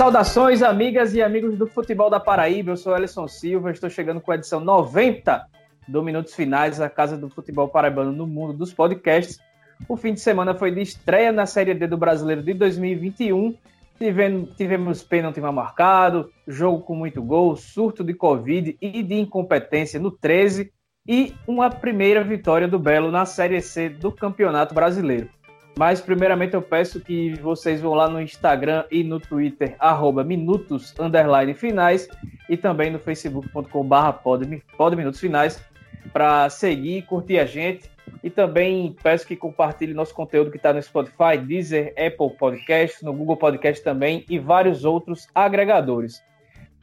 Saudações, 0.00 0.62
amigas 0.62 1.12
e 1.12 1.20
amigos 1.20 1.58
do 1.58 1.66
futebol 1.66 2.08
da 2.08 2.18
Paraíba. 2.18 2.70
Eu 2.70 2.76
sou 2.78 2.94
Alisson 2.94 3.28
Silva, 3.28 3.70
estou 3.70 3.90
chegando 3.90 4.18
com 4.18 4.32
a 4.32 4.34
edição 4.34 4.58
90 4.58 5.44
do 5.86 6.02
Minutos 6.02 6.34
Finais, 6.34 6.80
a 6.80 6.88
casa 6.88 7.18
do 7.18 7.28
futebol 7.28 7.68
paraibano 7.68 8.10
no 8.10 8.26
mundo 8.26 8.54
dos 8.54 8.72
podcasts. 8.72 9.38
O 9.86 9.98
fim 9.98 10.14
de 10.14 10.20
semana 10.20 10.54
foi 10.54 10.70
de 10.70 10.80
estreia 10.80 11.30
na 11.32 11.44
Série 11.44 11.74
D 11.74 11.86
do 11.86 11.98
Brasileiro 11.98 12.42
de 12.42 12.54
2021. 12.54 13.54
Tivemos, 13.98 14.56
tivemos 14.56 15.02
pênalti 15.02 15.38
mal 15.38 15.52
marcado, 15.52 16.30
jogo 16.48 16.80
com 16.80 16.94
muito 16.94 17.22
gol, 17.22 17.54
surto 17.54 18.02
de 18.02 18.14
Covid 18.14 18.78
e 18.80 19.02
de 19.02 19.14
incompetência 19.16 20.00
no 20.00 20.10
13 20.10 20.72
e 21.06 21.34
uma 21.46 21.68
primeira 21.68 22.24
vitória 22.24 22.66
do 22.66 22.78
Belo 22.78 23.10
na 23.10 23.26
Série 23.26 23.60
C 23.60 23.90
do 23.90 24.10
Campeonato 24.10 24.74
Brasileiro. 24.74 25.28
Mas 25.80 25.98
primeiramente 25.98 26.52
eu 26.52 26.60
peço 26.60 27.00
que 27.00 27.32
vocês 27.40 27.80
vão 27.80 27.94
lá 27.94 28.06
no 28.06 28.20
Instagram 28.20 28.84
e 28.90 29.02
no 29.02 29.18
Twitter, 29.18 29.76
arroba 29.78 30.22
minutos, 30.22 30.94
underline 31.00 31.54
finais, 31.54 32.06
e 32.50 32.54
também 32.54 32.90
no 32.90 32.98
facebook.com 32.98 33.82
barra 33.82 34.12
para 36.12 36.50
seguir 36.50 37.00
curtir 37.06 37.38
a 37.38 37.46
gente. 37.46 37.90
E 38.22 38.28
também 38.28 38.94
peço 39.02 39.26
que 39.26 39.34
compartilhe 39.34 39.94
nosso 39.94 40.14
conteúdo 40.14 40.50
que 40.50 40.58
está 40.58 40.70
no 40.70 40.82
Spotify, 40.82 41.38
Deezer, 41.42 41.94
Apple 41.96 42.36
Podcast, 42.36 43.02
no 43.02 43.14
Google 43.14 43.38
Podcast 43.38 43.82
também 43.82 44.26
e 44.28 44.38
vários 44.38 44.84
outros 44.84 45.28
agregadores. 45.34 46.22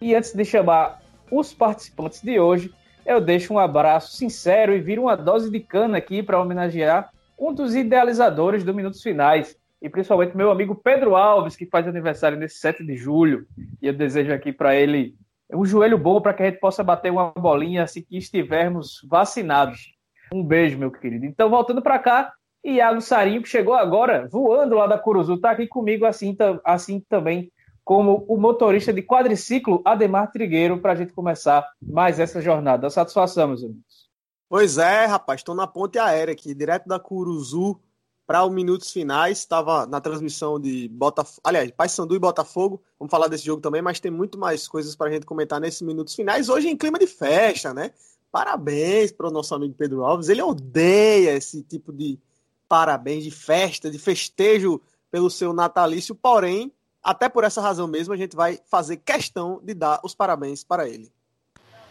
E 0.01 0.15
antes 0.15 0.33
de 0.33 0.43
chamar 0.43 1.03
os 1.31 1.53
participantes 1.53 2.23
de 2.23 2.39
hoje, 2.39 2.73
eu 3.05 3.21
deixo 3.21 3.53
um 3.53 3.59
abraço 3.59 4.17
sincero 4.17 4.73
e 4.73 4.81
viro 4.81 5.03
uma 5.03 5.15
dose 5.15 5.51
de 5.51 5.59
cana 5.59 5.99
aqui 5.99 6.23
para 6.23 6.41
homenagear 6.41 7.11
um 7.37 7.53
dos 7.53 7.75
idealizadores 7.75 8.63
do 8.63 8.73
Minutos 8.73 9.01
Finais, 9.01 9.57
e 9.81 9.89
principalmente 9.89 10.35
meu 10.35 10.49
amigo 10.49 10.75
Pedro 10.75 11.15
Alves, 11.15 11.55
que 11.55 11.65
faz 11.65 11.87
aniversário 11.87 12.37
nesse 12.37 12.57
7 12.57 12.83
de 12.83 12.95
julho. 12.95 13.45
E 13.81 13.87
eu 13.87 13.93
desejo 13.93 14.33
aqui 14.33 14.51
para 14.51 14.75
ele 14.75 15.15
um 15.53 15.65
joelho 15.65 15.97
bom 15.97 16.19
para 16.19 16.33
que 16.33 16.43
a 16.43 16.45
gente 16.47 16.59
possa 16.59 16.83
bater 16.83 17.11
uma 17.11 17.31
bolinha 17.31 17.83
assim 17.83 18.01
que 18.01 18.17
estivermos 18.17 19.01
vacinados. 19.07 19.93
Um 20.33 20.43
beijo, 20.43 20.77
meu 20.77 20.91
querido. 20.91 21.25
Então, 21.25 21.49
voltando 21.49 21.81
para 21.81 21.99
cá, 21.99 22.33
Iago 22.63 22.99
Sarinho, 22.99 23.41
que 23.41 23.47
chegou 23.47 23.75
agora 23.75 24.27
voando 24.29 24.75
lá 24.75 24.87
da 24.87 24.97
Curuzu, 24.97 25.35
está 25.35 25.51
aqui 25.51 25.67
comigo 25.67 26.05
assim, 26.05 26.35
assim 26.65 26.99
também 27.07 27.51
como 27.83 28.25
o 28.27 28.35
motorista 28.35 28.91
de 28.91 29.01
quadriciclo 29.01 29.81
Ademar 29.85 30.29
Trigueiro, 30.29 30.79
para 30.79 30.91
a 30.91 30.95
gente 30.95 31.13
começar 31.13 31.65
mais 31.81 32.19
essa 32.19 32.41
jornada. 32.41 32.89
Satisfação, 32.89 33.47
meus 33.47 33.63
amigos. 33.63 34.06
Pois 34.49 34.77
é, 34.77 35.05
rapaz, 35.05 35.41
estou 35.41 35.53
na 35.53 35.67
ponte 35.67 35.99
aérea 35.99 36.31
aqui, 36.31 36.53
direto 36.53 36.87
da 36.87 36.97
Curuzu 36.97 37.77
para 38.25 38.45
os 38.45 38.51
minutos 38.51 38.91
finais. 38.91 39.39
Estava 39.39 39.85
na 39.85 39.99
transmissão 39.99 40.57
de 40.57 40.87
Botafogo, 40.87 41.41
aliás, 41.43 41.69
Paysandu 41.71 42.15
e 42.15 42.19
Botafogo. 42.19 42.81
Vamos 42.97 43.11
falar 43.11 43.27
desse 43.27 43.45
jogo 43.45 43.61
também, 43.61 43.81
mas 43.81 43.99
tem 43.99 44.09
muito 44.09 44.37
mais 44.37 44.65
coisas 44.65 44.95
para 44.95 45.09
a 45.09 45.11
gente 45.11 45.25
comentar 45.25 45.59
nesses 45.59 45.81
minutos 45.81 46.15
finais. 46.15 46.47
Hoje 46.47 46.69
em 46.69 46.77
clima 46.77 46.97
de 46.97 47.07
festa, 47.07 47.73
né? 47.73 47.91
Parabéns 48.31 49.11
para 49.11 49.27
o 49.27 49.31
nosso 49.31 49.53
amigo 49.53 49.73
Pedro 49.73 50.05
Alves. 50.05 50.29
Ele 50.29 50.41
odeia 50.41 51.31
esse 51.31 51.61
tipo 51.61 51.91
de 51.91 52.17
parabéns, 52.69 53.25
de 53.25 53.31
festa, 53.31 53.89
de 53.89 53.99
festejo 53.99 54.79
pelo 55.11 55.29
seu 55.29 55.51
natalício. 55.51 56.15
Porém, 56.15 56.71
até 57.03 57.27
por 57.27 57.43
essa 57.43 57.61
razão 57.61 57.87
mesmo, 57.87 58.13
a 58.13 58.17
gente 58.17 58.35
vai 58.35 58.59
fazer 58.65 58.97
questão 58.97 59.59
de 59.61 59.73
dar 59.73 59.99
os 60.03 60.15
parabéns 60.15 60.63
para 60.63 60.87
ele. 60.87 61.11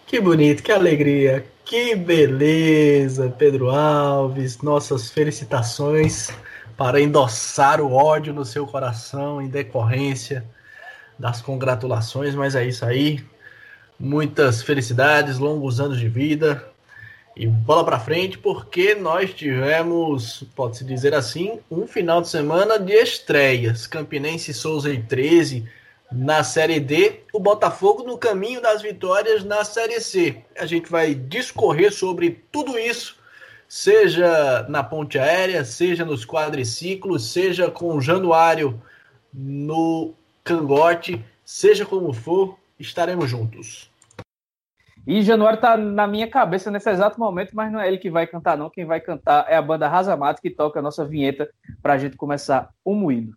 Que 0.06 0.20
bonito, 0.20 0.62
que 0.62 0.70
alegria, 0.70 1.44
que 1.64 1.96
beleza, 1.96 3.28
Pedro 3.36 3.70
Alves. 3.70 4.62
Nossas 4.62 5.10
felicitações 5.10 6.30
para 6.76 7.00
endossar 7.00 7.80
o 7.80 7.92
ódio 7.92 8.32
no 8.32 8.44
seu 8.44 8.68
coração 8.68 9.42
em 9.42 9.48
decorrência 9.48 10.44
das 11.18 11.42
congratulações, 11.42 12.36
mas 12.36 12.54
é 12.54 12.64
isso 12.64 12.84
aí. 12.84 13.20
Muitas 13.98 14.62
felicidades, 14.62 15.38
longos 15.38 15.80
anos 15.80 15.98
de 15.98 16.08
vida 16.08 16.64
e 17.34 17.44
bola 17.48 17.84
para 17.84 17.98
frente, 17.98 18.38
porque 18.38 18.94
nós 18.94 19.34
tivemos, 19.34 20.44
pode-se 20.54 20.84
dizer 20.84 21.14
assim, 21.14 21.58
um 21.68 21.84
final 21.84 22.22
de 22.22 22.28
semana 22.28 22.78
de 22.78 22.92
estreias. 22.92 23.88
Campinense 23.88 24.54
Souza 24.54 24.94
em 24.94 25.02
13 25.02 25.68
na 26.10 26.44
Série 26.44 26.80
D, 26.80 27.20
o 27.32 27.40
Botafogo 27.40 28.02
no 28.02 28.16
caminho 28.16 28.60
das 28.60 28.82
vitórias 28.82 29.44
na 29.44 29.64
Série 29.64 30.00
C. 30.00 30.42
A 30.58 30.66
gente 30.66 30.90
vai 30.90 31.14
discorrer 31.14 31.92
sobre 31.92 32.42
tudo 32.52 32.78
isso, 32.78 33.18
seja 33.68 34.64
na 34.68 34.82
ponte 34.82 35.18
aérea, 35.18 35.64
seja 35.64 36.04
nos 36.04 36.24
quadriciclos, 36.24 37.32
seja 37.32 37.70
com 37.70 37.96
o 37.96 38.00
Januário 38.00 38.80
no 39.32 40.14
cangote, 40.44 41.24
seja 41.44 41.84
como 41.84 42.12
for, 42.12 42.56
estaremos 42.78 43.28
juntos. 43.28 43.90
E 45.06 45.22
Januário 45.22 45.60
tá 45.60 45.76
na 45.76 46.06
minha 46.06 46.28
cabeça 46.28 46.68
nesse 46.70 46.90
exato 46.90 47.18
momento, 47.18 47.54
mas 47.54 47.70
não 47.70 47.80
é 47.80 47.86
ele 47.86 47.98
que 47.98 48.10
vai 48.10 48.26
cantar, 48.26 48.58
não. 48.58 48.68
Quem 48.68 48.84
vai 48.84 49.00
cantar 49.00 49.46
é 49.48 49.56
a 49.56 49.62
banda 49.62 49.86
Razamato, 49.86 50.42
que 50.42 50.50
toca 50.50 50.80
a 50.80 50.82
nossa 50.82 51.04
vinheta 51.04 51.48
para 51.80 51.94
a 51.94 51.98
gente 51.98 52.16
começar 52.16 52.70
o 52.84 52.92
moído 52.92 53.36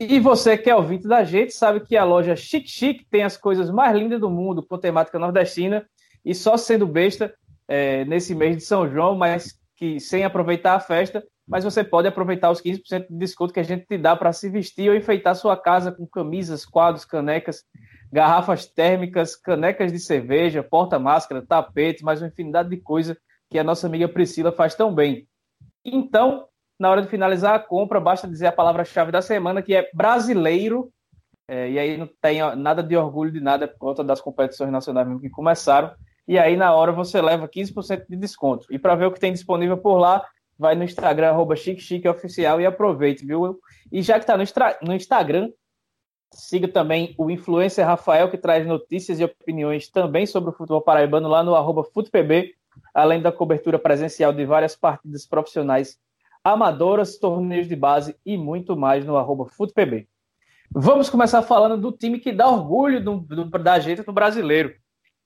E 0.00 0.18
você 0.18 0.56
que 0.56 0.70
é 0.70 0.74
ouvinte 0.74 1.06
da 1.06 1.22
gente 1.24 1.52
sabe 1.52 1.80
que 1.80 1.94
a 1.94 2.04
loja 2.04 2.34
Chic 2.34 2.66
Chic 2.66 3.02
tem 3.10 3.22
as 3.22 3.36
coisas 3.36 3.70
mais 3.70 3.94
lindas 3.94 4.18
do 4.18 4.30
mundo 4.30 4.62
com 4.62 4.78
temática 4.78 5.18
nordestina 5.18 5.86
e 6.24 6.34
só 6.34 6.56
sendo 6.56 6.86
besta 6.86 7.34
é, 7.68 8.02
nesse 8.06 8.34
mês 8.34 8.56
de 8.56 8.62
São 8.62 8.88
João, 8.90 9.14
mas 9.14 9.60
que 9.76 10.00
sem 10.00 10.24
aproveitar 10.24 10.74
a 10.74 10.80
festa, 10.80 11.22
mas 11.46 11.64
você 11.64 11.84
pode 11.84 12.08
aproveitar 12.08 12.50
os 12.50 12.62
15% 12.62 13.08
de 13.10 13.16
desconto 13.18 13.52
que 13.52 13.60
a 13.60 13.64
gente 13.64 13.84
te 13.84 13.98
dá 13.98 14.16
para 14.16 14.32
se 14.32 14.48
vestir 14.48 14.88
ou 14.88 14.96
enfeitar 14.96 15.34
sua 15.34 15.54
casa 15.54 15.92
com 15.92 16.06
camisas, 16.06 16.64
quadros, 16.64 17.04
canecas, 17.04 17.62
garrafas 18.10 18.64
térmicas, 18.64 19.36
canecas 19.36 19.92
de 19.92 19.98
cerveja, 19.98 20.62
porta-máscara, 20.62 21.44
tapetes, 21.46 22.02
mais 22.02 22.22
uma 22.22 22.28
infinidade 22.28 22.70
de 22.70 22.78
coisa 22.78 23.18
que 23.50 23.58
a 23.58 23.64
nossa 23.64 23.86
amiga 23.86 24.08
Priscila 24.08 24.50
faz 24.50 24.74
tão 24.74 24.94
bem. 24.94 25.28
Então, 25.84 26.46
na 26.80 26.90
hora 26.90 27.02
de 27.02 27.08
finalizar 27.08 27.54
a 27.54 27.58
compra, 27.58 28.00
basta 28.00 28.26
dizer 28.26 28.46
a 28.46 28.52
palavra-chave 28.52 29.12
da 29.12 29.20
semana, 29.20 29.60
que 29.60 29.74
é 29.74 29.90
brasileiro. 29.92 30.90
É, 31.46 31.70
e 31.70 31.78
aí 31.78 31.96
não 31.98 32.08
tem 32.22 32.40
nada 32.56 32.82
de 32.82 32.96
orgulho 32.96 33.30
de 33.30 33.38
nada 33.38 33.68
por 33.68 33.78
conta 33.78 34.02
das 34.02 34.20
competições 34.20 34.72
nacionais 34.72 35.06
mesmo 35.06 35.20
que 35.20 35.28
começaram. 35.28 35.92
E 36.26 36.38
aí, 36.38 36.56
na 36.56 36.72
hora, 36.72 36.90
você 36.90 37.20
leva 37.20 37.46
15% 37.46 38.06
de 38.08 38.16
desconto. 38.16 38.66
E 38.70 38.78
para 38.78 38.94
ver 38.94 39.04
o 39.04 39.12
que 39.12 39.20
tem 39.20 39.30
disponível 39.30 39.76
por 39.76 39.98
lá, 39.98 40.26
vai 40.58 40.74
no 40.74 40.82
Instagram, 40.82 41.28
arroba 41.28 41.54
Oficial 41.54 42.60
e 42.62 42.64
aproveite, 42.64 43.26
viu? 43.26 43.60
E 43.92 44.00
já 44.00 44.14
que 44.14 44.24
está 44.30 44.38
no, 44.38 44.44
no 44.88 44.94
Instagram, 44.94 45.50
siga 46.32 46.66
também 46.66 47.14
o 47.18 47.30
influencer 47.30 47.84
Rafael, 47.84 48.30
que 48.30 48.38
traz 48.38 48.66
notícias 48.66 49.20
e 49.20 49.24
opiniões 49.24 49.90
também 49.90 50.24
sobre 50.24 50.48
o 50.48 50.52
futebol 50.54 50.80
paraibano 50.80 51.28
lá 51.28 51.42
no 51.42 51.54
arroba 51.54 51.84
FutPB, 51.84 52.54
além 52.94 53.20
da 53.20 53.30
cobertura 53.30 53.78
presencial 53.78 54.32
de 54.32 54.46
várias 54.46 54.74
partidas 54.74 55.26
profissionais 55.26 55.98
amadoras, 56.44 57.18
torneios 57.18 57.68
de 57.68 57.76
base 57.76 58.16
e 58.24 58.36
muito 58.36 58.76
mais 58.76 59.04
no 59.04 59.16
arroba 59.16 59.46
FutePB. 59.46 60.08
Vamos 60.72 61.10
começar 61.10 61.42
falando 61.42 61.76
do 61.76 61.90
time 61.90 62.18
que 62.18 62.32
dá 62.32 62.48
orgulho 62.48 63.02
do, 63.02 63.18
do, 63.18 63.44
da 63.58 63.78
gente 63.80 64.06
no 64.06 64.12
brasileiro. 64.12 64.74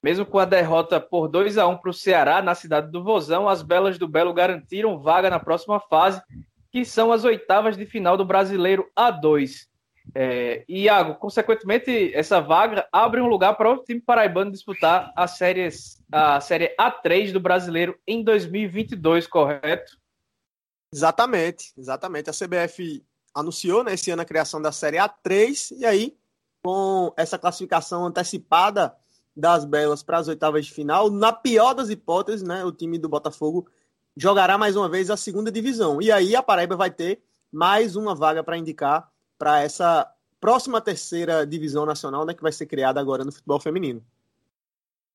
Mesmo 0.02 0.26
com 0.26 0.38
a 0.38 0.44
derrota 0.44 1.00
por 1.00 1.28
2 1.28 1.58
a 1.58 1.66
1 1.66 1.78
para 1.78 1.90
o 1.90 1.94
Ceará 1.94 2.42
na 2.42 2.54
cidade 2.54 2.90
do 2.90 3.02
Vozão, 3.02 3.48
as 3.48 3.62
Belas 3.62 3.98
do 3.98 4.08
Belo 4.08 4.34
garantiram 4.34 4.98
vaga 4.98 5.30
na 5.30 5.40
próxima 5.40 5.80
fase, 5.80 6.20
que 6.70 6.84
são 6.84 7.12
as 7.12 7.24
oitavas 7.24 7.76
de 7.76 7.86
final 7.86 8.16
do 8.16 8.24
Brasileiro 8.24 8.86
A2. 8.98 9.66
É, 10.14 10.64
Iago, 10.68 11.14
consequentemente, 11.14 12.12
essa 12.14 12.40
vaga 12.40 12.86
abre 12.92 13.20
um 13.20 13.26
lugar 13.26 13.54
para 13.54 13.70
o 13.70 13.82
time 13.82 14.00
paraibano 14.00 14.50
disputar 14.50 15.12
a 15.16 15.24
a 15.24 16.40
série 16.40 16.74
A3 16.78 17.32
do 17.32 17.40
Brasileiro 17.40 17.96
em 18.06 18.22
2022, 18.22 19.26
correto? 19.26 20.03
Exatamente, 20.94 21.72
exatamente. 21.76 22.30
A 22.30 22.32
CBF 22.32 23.04
anunciou 23.34 23.82
né, 23.82 23.94
esse 23.94 24.12
ano 24.12 24.22
a 24.22 24.24
criação 24.24 24.62
da 24.62 24.70
Série 24.70 24.96
A3 24.96 25.76
e 25.76 25.84
aí, 25.84 26.16
com 26.62 27.12
essa 27.16 27.36
classificação 27.36 28.06
antecipada 28.06 28.94
das 29.36 29.64
Belas 29.64 30.04
para 30.04 30.18
as 30.18 30.28
oitavas 30.28 30.66
de 30.66 30.72
final, 30.72 31.10
na 31.10 31.32
pior 31.32 31.74
das 31.74 31.90
hipóteses, 31.90 32.44
né, 32.44 32.64
o 32.64 32.70
time 32.70 32.96
do 32.96 33.08
Botafogo 33.08 33.68
jogará 34.16 34.56
mais 34.56 34.76
uma 34.76 34.88
vez 34.88 35.10
a 35.10 35.16
segunda 35.16 35.50
divisão. 35.50 36.00
E 36.00 36.12
aí 36.12 36.36
a 36.36 36.42
Paraíba 36.44 36.76
vai 36.76 36.92
ter 36.92 37.20
mais 37.50 37.96
uma 37.96 38.14
vaga 38.14 38.44
para 38.44 38.56
indicar 38.56 39.10
para 39.36 39.62
essa 39.62 40.08
próxima 40.38 40.80
terceira 40.80 41.44
divisão 41.44 41.84
nacional, 41.84 42.24
né, 42.24 42.34
que 42.34 42.42
vai 42.42 42.52
ser 42.52 42.66
criada 42.66 43.00
agora 43.00 43.24
no 43.24 43.32
futebol 43.32 43.58
feminino. 43.58 44.00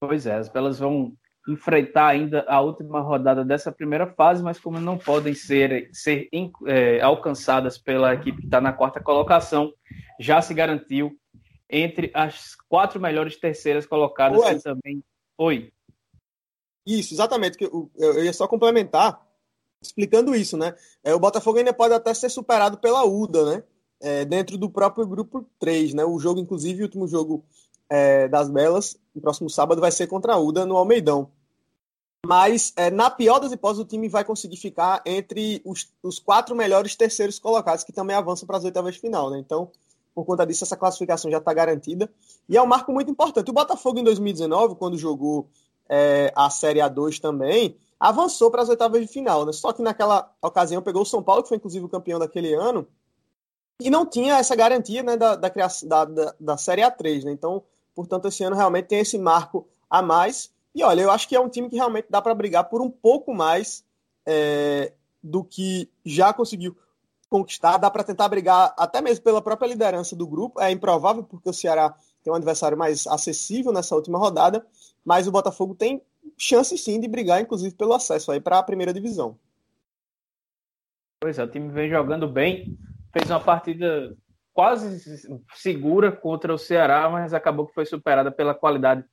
Pois 0.01 0.25
é, 0.25 0.41
elas 0.53 0.77
vão 0.77 1.13
enfrentar 1.47 2.07
ainda 2.07 2.45
a 2.47 2.61
última 2.61 2.99
rodada 2.99 3.43
dessa 3.43 3.71
primeira 3.71 4.07
fase, 4.07 4.43
mas 4.43 4.59
como 4.59 4.79
não 4.79 4.97
podem 4.97 5.33
ser, 5.33 5.89
ser 5.93 6.29
é, 6.67 7.01
alcançadas 7.01 7.77
pela 7.77 8.13
equipe 8.13 8.39
que 8.39 8.45
está 8.47 8.61
na 8.61 8.73
quarta 8.73 9.01
colocação, 9.01 9.73
já 10.19 10.41
se 10.41 10.53
garantiu 10.53 11.17
entre 11.69 12.11
as 12.13 12.55
quatro 12.67 12.99
melhores 12.99 13.37
terceiras 13.37 13.85
colocadas 13.85 14.39
Ué. 14.39 14.59
também. 14.59 15.03
Oi. 15.37 15.71
Isso, 16.85 17.13
exatamente. 17.13 17.57
Eu, 17.63 17.91
eu 17.97 18.23
ia 18.23 18.33
só 18.33 18.47
complementar 18.47 19.23
explicando 19.81 20.35
isso, 20.35 20.57
né? 20.57 20.75
É, 21.03 21.13
o 21.13 21.19
Botafogo 21.19 21.57
ainda 21.57 21.73
pode 21.73 21.93
até 21.93 22.13
ser 22.13 22.29
superado 22.29 22.77
pela 22.77 23.05
UDA, 23.05 23.55
né? 23.55 23.63
É, 24.01 24.25
dentro 24.25 24.57
do 24.57 24.69
próprio 24.69 25.05
grupo 25.05 25.45
3, 25.59 25.93
né? 25.93 26.05
O 26.05 26.19
jogo, 26.19 26.39
inclusive, 26.39 26.81
o 26.81 26.85
último 26.85 27.07
jogo 27.07 27.45
é, 27.89 28.27
das 28.27 28.49
Belas, 28.49 28.97
no 29.13 29.21
próximo 29.21 29.49
sábado, 29.49 29.81
vai 29.81 29.91
ser 29.91 30.07
contra 30.07 30.33
a 30.33 30.39
UDA 30.39 30.65
no 30.65 30.77
Almeidão. 30.77 31.29
Mas, 32.25 32.73
é, 32.75 32.91
na 32.91 33.09
pior 33.09 33.39
das 33.39 33.51
hipóteses, 33.51 33.83
o 33.83 33.87
time 33.87 34.09
vai 34.09 34.23
conseguir 34.23 34.57
ficar 34.57 35.01
entre 35.05 35.61
os, 35.65 35.91
os 36.03 36.19
quatro 36.19 36.55
melhores 36.55 36.95
terceiros 36.95 37.39
colocados, 37.39 37.83
que 37.83 37.93
também 37.93 38.15
avançam 38.15 38.45
para 38.45 38.57
as 38.57 38.63
oitavas 38.65 38.95
de 38.95 39.01
final, 39.01 39.29
né? 39.29 39.39
Então, 39.39 39.71
por 40.13 40.25
conta 40.25 40.45
disso, 40.45 40.63
essa 40.63 40.75
classificação 40.75 41.31
já 41.31 41.37
está 41.37 41.53
garantida. 41.53 42.11
E 42.47 42.57
é 42.57 42.61
um 42.61 42.65
marco 42.65 42.91
muito 42.91 43.09
importante. 43.09 43.49
O 43.49 43.53
Botafogo, 43.53 43.99
em 43.99 44.03
2019, 44.03 44.75
quando 44.75 44.97
jogou 44.97 45.49
é, 45.87 46.31
a 46.35 46.49
Série 46.49 46.79
A2 46.79 47.19
também, 47.19 47.77
avançou 47.99 48.51
para 48.51 48.61
as 48.61 48.69
oitavas 48.69 49.01
de 49.01 49.07
final, 49.07 49.45
né? 49.45 49.51
Só 49.51 49.73
que 49.73 49.81
naquela 49.81 50.31
ocasião 50.41 50.81
pegou 50.81 51.01
o 51.01 51.05
São 51.05 51.23
Paulo, 51.23 51.41
que 51.41 51.49
foi 51.49 51.57
inclusive 51.57 51.85
o 51.85 51.89
campeão 51.89 52.19
daquele 52.19 52.53
ano, 52.53 52.87
e 53.81 53.89
não 53.89 54.05
tinha 54.05 54.37
essa 54.37 54.55
garantia 54.55 55.01
né, 55.01 55.15
da, 55.15 55.35
da, 55.35 55.49
da, 55.49 56.35
da, 56.39 56.57
Série 56.57 56.81
A3, 56.81 57.23
né? 57.23 57.31
Então, 57.31 57.63
portanto, 58.03 58.27
esse 58.27 58.43
ano 58.43 58.55
realmente 58.55 58.85
tem 58.85 58.99
esse 58.99 59.17
marco 59.17 59.67
a 59.89 60.01
mais. 60.01 60.53
E 60.73 60.83
olha, 60.83 61.01
eu 61.01 61.11
acho 61.11 61.27
que 61.27 61.35
é 61.35 61.39
um 61.39 61.49
time 61.49 61.69
que 61.69 61.75
realmente 61.75 62.07
dá 62.09 62.21
para 62.21 62.33
brigar 62.35 62.65
por 62.65 62.81
um 62.81 62.89
pouco 62.89 63.33
mais 63.33 63.83
é, 64.25 64.93
do 65.21 65.43
que 65.43 65.89
já 66.05 66.33
conseguiu 66.33 66.77
conquistar. 67.29 67.77
Dá 67.77 67.89
para 67.89 68.03
tentar 68.03 68.27
brigar 68.29 68.73
até 68.77 69.01
mesmo 69.01 69.23
pela 69.23 69.41
própria 69.41 69.67
liderança 69.67 70.15
do 70.15 70.27
grupo. 70.27 70.59
É 70.61 70.71
improvável, 70.71 71.23
porque 71.23 71.49
o 71.49 71.53
Ceará 71.53 71.93
tem 72.23 72.31
um 72.31 72.35
adversário 72.35 72.77
mais 72.77 73.05
acessível 73.07 73.71
nessa 73.71 73.95
última 73.95 74.17
rodada, 74.17 74.65
mas 75.03 75.27
o 75.27 75.31
Botafogo 75.31 75.75
tem 75.75 76.01
chance 76.37 76.77
sim 76.77 76.99
de 76.99 77.07
brigar, 77.07 77.41
inclusive, 77.41 77.75
pelo 77.75 77.93
acesso 77.93 78.31
aí 78.31 78.39
para 78.39 78.59
a 78.59 78.63
primeira 78.63 78.93
divisão. 78.93 79.37
Pois 81.21 81.37
é, 81.37 81.43
o 81.43 81.47
time 81.47 81.69
vem 81.69 81.89
jogando 81.89 82.27
bem, 82.27 82.77
fez 83.11 83.29
uma 83.29 83.39
partida 83.39 84.15
quase 84.53 84.99
segura 85.53 86.11
contra 86.11 86.53
o 86.53 86.57
Ceará, 86.57 87.09
mas 87.09 87.33
acabou 87.33 87.67
que 87.67 87.73
foi 87.73 87.85
superada 87.85 88.31
pela 88.31 88.53
qualidade 88.53 89.03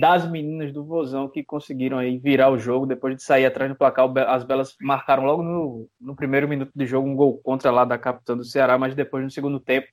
das 0.00 0.28
meninas 0.28 0.72
do 0.72 0.84
Vozão 0.84 1.28
que 1.28 1.44
conseguiram 1.44 1.98
aí 1.98 2.18
virar 2.18 2.50
o 2.50 2.58
jogo 2.58 2.86
depois 2.86 3.16
de 3.16 3.22
sair 3.22 3.46
atrás 3.46 3.70
do 3.70 3.76
placar. 3.76 4.08
As 4.28 4.44
Belas 4.44 4.76
marcaram 4.80 5.24
logo 5.24 5.42
no, 5.42 5.88
no 6.00 6.14
primeiro 6.14 6.48
minuto 6.48 6.72
de 6.74 6.86
jogo 6.86 7.08
um 7.08 7.14
gol 7.14 7.38
contra 7.38 7.70
lá 7.70 7.84
da 7.84 7.96
capitã 7.96 8.36
do 8.36 8.44
Ceará, 8.44 8.76
mas 8.76 8.94
depois 8.94 9.24
no 9.24 9.30
segundo 9.30 9.60
tempo 9.60 9.88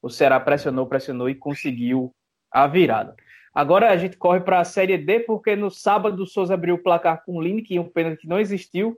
o 0.00 0.08
Ceará 0.08 0.38
pressionou, 0.38 0.86
pressionou 0.86 1.28
e 1.28 1.34
conseguiu 1.34 2.14
a 2.50 2.66
virada. 2.66 3.14
Agora 3.54 3.90
a 3.90 3.96
gente 3.96 4.16
corre 4.16 4.40
para 4.40 4.60
a 4.60 4.64
Série 4.64 4.96
D, 4.96 5.20
porque 5.20 5.56
no 5.56 5.70
sábado 5.70 6.22
o 6.22 6.26
Souza 6.26 6.54
abriu 6.54 6.76
o 6.76 6.82
placar 6.82 7.24
com 7.24 7.36
o 7.36 7.42
Lineker, 7.42 7.80
um 7.80 7.88
pênalti 7.88 8.20
que 8.20 8.28
não 8.28 8.38
existiu. 8.38 8.96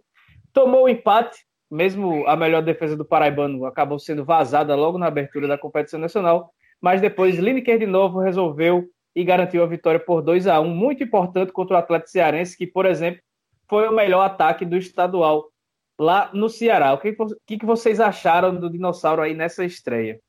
Tomou 0.52 0.84
o 0.84 0.88
empate, 0.88 1.38
mesmo 1.70 2.26
a 2.26 2.36
melhor 2.36 2.62
defesa 2.62 2.96
do 2.96 3.04
Paraibano 3.04 3.64
acabou 3.64 3.98
sendo 3.98 4.24
vazada 4.24 4.74
logo 4.74 4.98
na 4.98 5.06
abertura 5.06 5.46
da 5.46 5.56
competição 5.56 6.00
nacional. 6.00 6.52
Mas 6.80 7.00
depois 7.00 7.38
Lineker 7.38 7.78
de 7.78 7.86
novo 7.86 8.18
resolveu 8.18 8.88
e 9.14 9.22
garantiu 9.22 9.62
a 9.62 9.66
vitória 9.66 10.00
por 10.00 10.22
2 10.22 10.46
a 10.46 10.60
1 10.60 10.68
muito 10.68 11.04
importante 11.04 11.52
contra 11.52 11.76
o 11.76 11.78
Atlético 11.78 12.10
Cearense, 12.10 12.56
que, 12.56 12.66
por 12.66 12.86
exemplo, 12.86 13.20
foi 13.68 13.88
o 13.88 13.94
melhor 13.94 14.22
ataque 14.22 14.64
do 14.64 14.76
estadual 14.76 15.50
lá 15.98 16.30
no 16.32 16.48
Ceará. 16.48 16.92
O 16.94 16.98
que, 16.98 17.14
que, 17.46 17.58
que 17.58 17.66
vocês 17.66 18.00
acharam 18.00 18.54
do 18.56 18.70
Dinossauro 18.70 19.22
aí 19.22 19.34
nessa 19.34 19.64
estreia? 19.64 20.20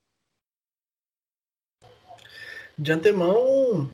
De 2.78 2.92
antemão, 2.92 3.90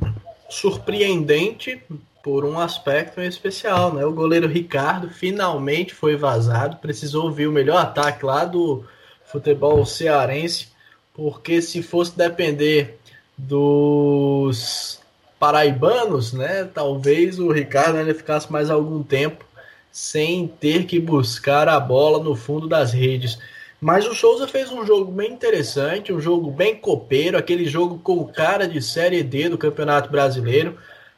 surpreendente 0.49 1.81
por 2.23 2.43
um 2.45 2.59
aspecto 2.59 3.21
especial, 3.21 3.93
né? 3.93 4.05
O 4.05 4.13
goleiro 4.13 4.47
Ricardo 4.47 5.09
finalmente 5.09 5.93
foi 5.93 6.15
vazado, 6.15 6.77
precisou 6.77 7.31
vir 7.31 7.47
o 7.47 7.51
melhor 7.51 7.77
ataque 7.77 8.25
lá 8.25 8.45
do 8.45 8.83
futebol 9.25 9.85
cearense, 9.85 10.69
porque 11.13 11.61
se 11.61 11.81
fosse 11.81 12.17
depender 12.17 12.99
dos 13.37 14.99
paraibanos, 15.39 16.33
né? 16.33 16.63
Talvez 16.65 17.39
o 17.39 17.51
Ricardo 17.51 17.97
ainda 17.97 18.13
ficasse 18.13 18.51
mais 18.51 18.69
algum 18.69 19.03
tempo 19.03 19.45
sem 19.91 20.47
ter 20.47 20.85
que 20.85 20.99
buscar 20.99 21.67
a 21.67 21.79
bola 21.79 22.23
no 22.23 22.35
fundo 22.35 22.67
das 22.67 22.91
redes. 22.93 23.39
Mas 23.79 24.07
o 24.07 24.15
Souza 24.15 24.47
fez 24.47 24.71
um 24.71 24.85
jogo 24.85 25.11
bem 25.11 25.31
interessante, 25.31 26.11
um 26.11 26.19
jogo 26.19 26.49
bem 26.49 26.75
copeiro, 26.75 27.37
aquele 27.37 27.65
jogo 27.65 27.99
com 27.99 28.25
cara 28.25 28.67
de 28.67 28.81
Série 28.81 29.21
D 29.23 29.49
do 29.49 29.57
Campeonato 29.57 30.09
Brasileiro. 30.09 30.77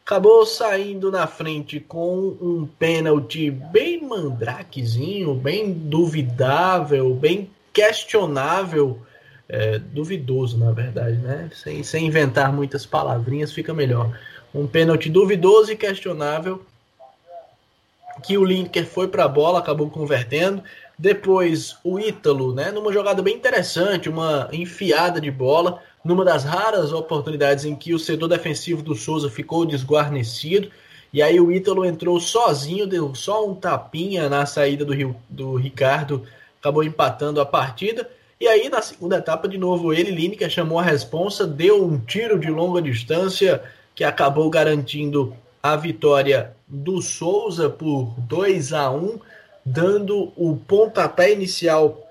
Acabou 0.10 0.44
saindo 0.44 1.12
na 1.12 1.28
frente 1.28 1.80
com 1.80 2.36
um 2.42 2.66
pênalti 2.66 3.52
bem 3.52 4.02
mandrakezinho, 4.02 5.36
bem 5.36 5.72
duvidável, 5.72 7.14
bem 7.14 7.52
questionável. 7.72 9.00
É, 9.48 9.78
duvidoso, 9.78 10.58
na 10.58 10.72
verdade, 10.72 11.18
né? 11.18 11.52
Sem, 11.54 11.84
sem 11.84 12.08
inventar 12.08 12.52
muitas 12.52 12.88
palavrinhas, 12.88 13.52
fica 13.52 13.72
melhor. 13.72 14.20
Um 14.52 14.66
pênalti 14.66 15.12
duvidoso 15.12 15.72
e 15.72 15.78
questionável 15.78 16.66
que 18.24 18.36
o 18.36 18.44
Linker 18.44 18.88
foi 18.88 19.08
para 19.10 19.26
a 19.26 19.28
bola, 19.28 19.60
acabou 19.60 19.92
convertendo. 19.92 20.64
Depois 21.00 21.78
o 21.82 21.98
Ítalo, 21.98 22.54
né, 22.54 22.72
numa 22.72 22.92
jogada 22.92 23.22
bem 23.22 23.34
interessante, 23.34 24.10
uma 24.10 24.50
enfiada 24.52 25.22
de 25.22 25.32
bola, 25.32 25.82
numa 26.04 26.26
das 26.26 26.44
raras 26.44 26.92
oportunidades 26.92 27.64
em 27.64 27.74
que 27.74 27.94
o 27.94 28.00
setor 28.00 28.28
defensivo 28.28 28.82
do 28.82 28.94
Souza 28.94 29.30
ficou 29.30 29.66
desguarnecido. 29.66 30.70
E 31.14 31.22
aí 31.22 31.40
o 31.40 31.54
Ítalo 31.54 31.86
entrou 31.86 32.20
sozinho, 32.20 32.86
deu 32.86 33.16
só 33.16 33.48
um 33.48 33.56
tapinha 33.56 34.28
na 34.28 34.46
saída 34.46 34.84
do, 34.84 34.94
Rio, 34.94 35.16
do 35.30 35.56
Ricardo, 35.56 36.26
acabou 36.60 36.84
empatando 36.84 37.40
a 37.40 37.46
partida. 37.46 38.10
E 38.38 38.46
aí 38.46 38.68
na 38.68 38.82
segunda 38.82 39.20
etapa, 39.20 39.48
de 39.48 39.58
novo, 39.58 39.94
ele, 39.94 40.12
Lineker, 40.12 40.50
chamou 40.50 40.80
a 40.80 40.84
responsa, 40.84 41.48
deu 41.48 41.82
um 41.82 41.98
tiro 41.98 42.38
de 42.38 42.52
longa 42.52 42.82
distância 42.82 43.64
que 43.96 44.04
acabou 44.04 44.50
garantindo 44.50 45.34
a 45.64 45.78
vitória 45.78 46.54
do 46.68 47.02
Souza 47.02 47.70
por 47.70 48.14
2 48.18 48.74
a 48.74 48.92
1 48.92 49.20
dando 49.70 50.34
o 50.36 50.56
pontapé 50.56 51.32
inicial 51.32 52.10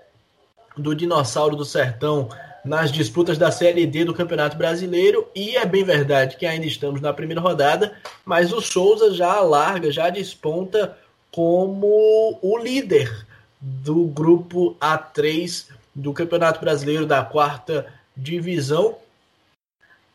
do 0.77 0.95
Dinossauro 0.95 1.57
do 1.57 1.65
Sertão 1.65 2.29
nas 2.65 2.93
disputas 2.93 3.37
da 3.37 3.51
Série 3.51 3.85
D 3.85 4.05
do 4.05 4.15
Campeonato 4.15 4.57
Brasileiro. 4.57 5.27
E 5.35 5.57
é 5.57 5.67
bem 5.67 5.83
verdade 5.83 6.37
que 6.37 6.47
ainda 6.47 6.67
estamos 6.67 7.01
na 7.01 7.13
primeira 7.13 7.41
rodada, 7.41 7.95
mas 8.25 8.53
o 8.53 8.61
Souza 8.61 9.13
já 9.13 9.41
larga, 9.41 9.91
já 9.91 10.09
desponta 10.09 10.97
como 11.33 12.39
o 12.41 12.59
líder 12.59 13.27
do 13.61 14.05
grupo 14.05 14.77
A3 14.81 15.67
do 15.93 16.13
Campeonato 16.13 16.61
Brasileiro 16.61 17.07
da 17.07 17.25
quarta 17.25 17.87
divisão. 18.17 18.97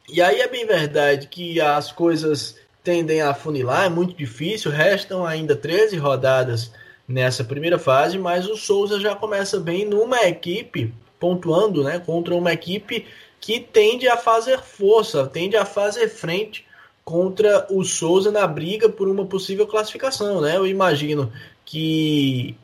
E 0.08 0.22
aí 0.22 0.40
é 0.40 0.48
bem 0.48 0.66
verdade 0.66 1.28
que 1.28 1.60
as 1.60 1.92
coisas 1.92 2.56
tendem 2.82 3.22
a 3.22 3.34
funilar, 3.34 3.86
é 3.86 3.90
muito 3.90 4.16
difícil, 4.16 4.72
restam 4.72 5.26
ainda 5.26 5.58
13 5.58 5.98
rodadas 5.98 6.72
nessa 7.08 7.44
primeira 7.44 7.78
fase, 7.78 8.18
mas 8.18 8.48
o 8.48 8.56
Souza 8.56 9.00
já 9.00 9.16
começa 9.16 9.60
bem 9.60 9.86
numa 9.86 10.26
equipe, 10.28 10.94
pontuando, 11.20 11.84
né, 11.84 12.00
contra 12.00 12.34
uma 12.36 12.54
equipe 12.54 13.06
que 13.40 13.60
tende 13.60 14.08
a 14.08 14.16
fazer 14.16 14.60
força, 14.60 15.28
tende 15.28 15.58
a 15.58 15.66
fazer 15.66 16.08
frente 16.08 16.66
contra 17.04 17.68
o 17.70 17.84
Souza 17.84 18.32
na 18.32 18.48
briga 18.48 18.88
por 18.88 19.08
uma 19.08 19.26
possível 19.26 19.68
classificação, 19.68 20.40
né? 20.40 20.56
Eu 20.56 20.66
imagino 20.66 21.32
que 21.66 22.56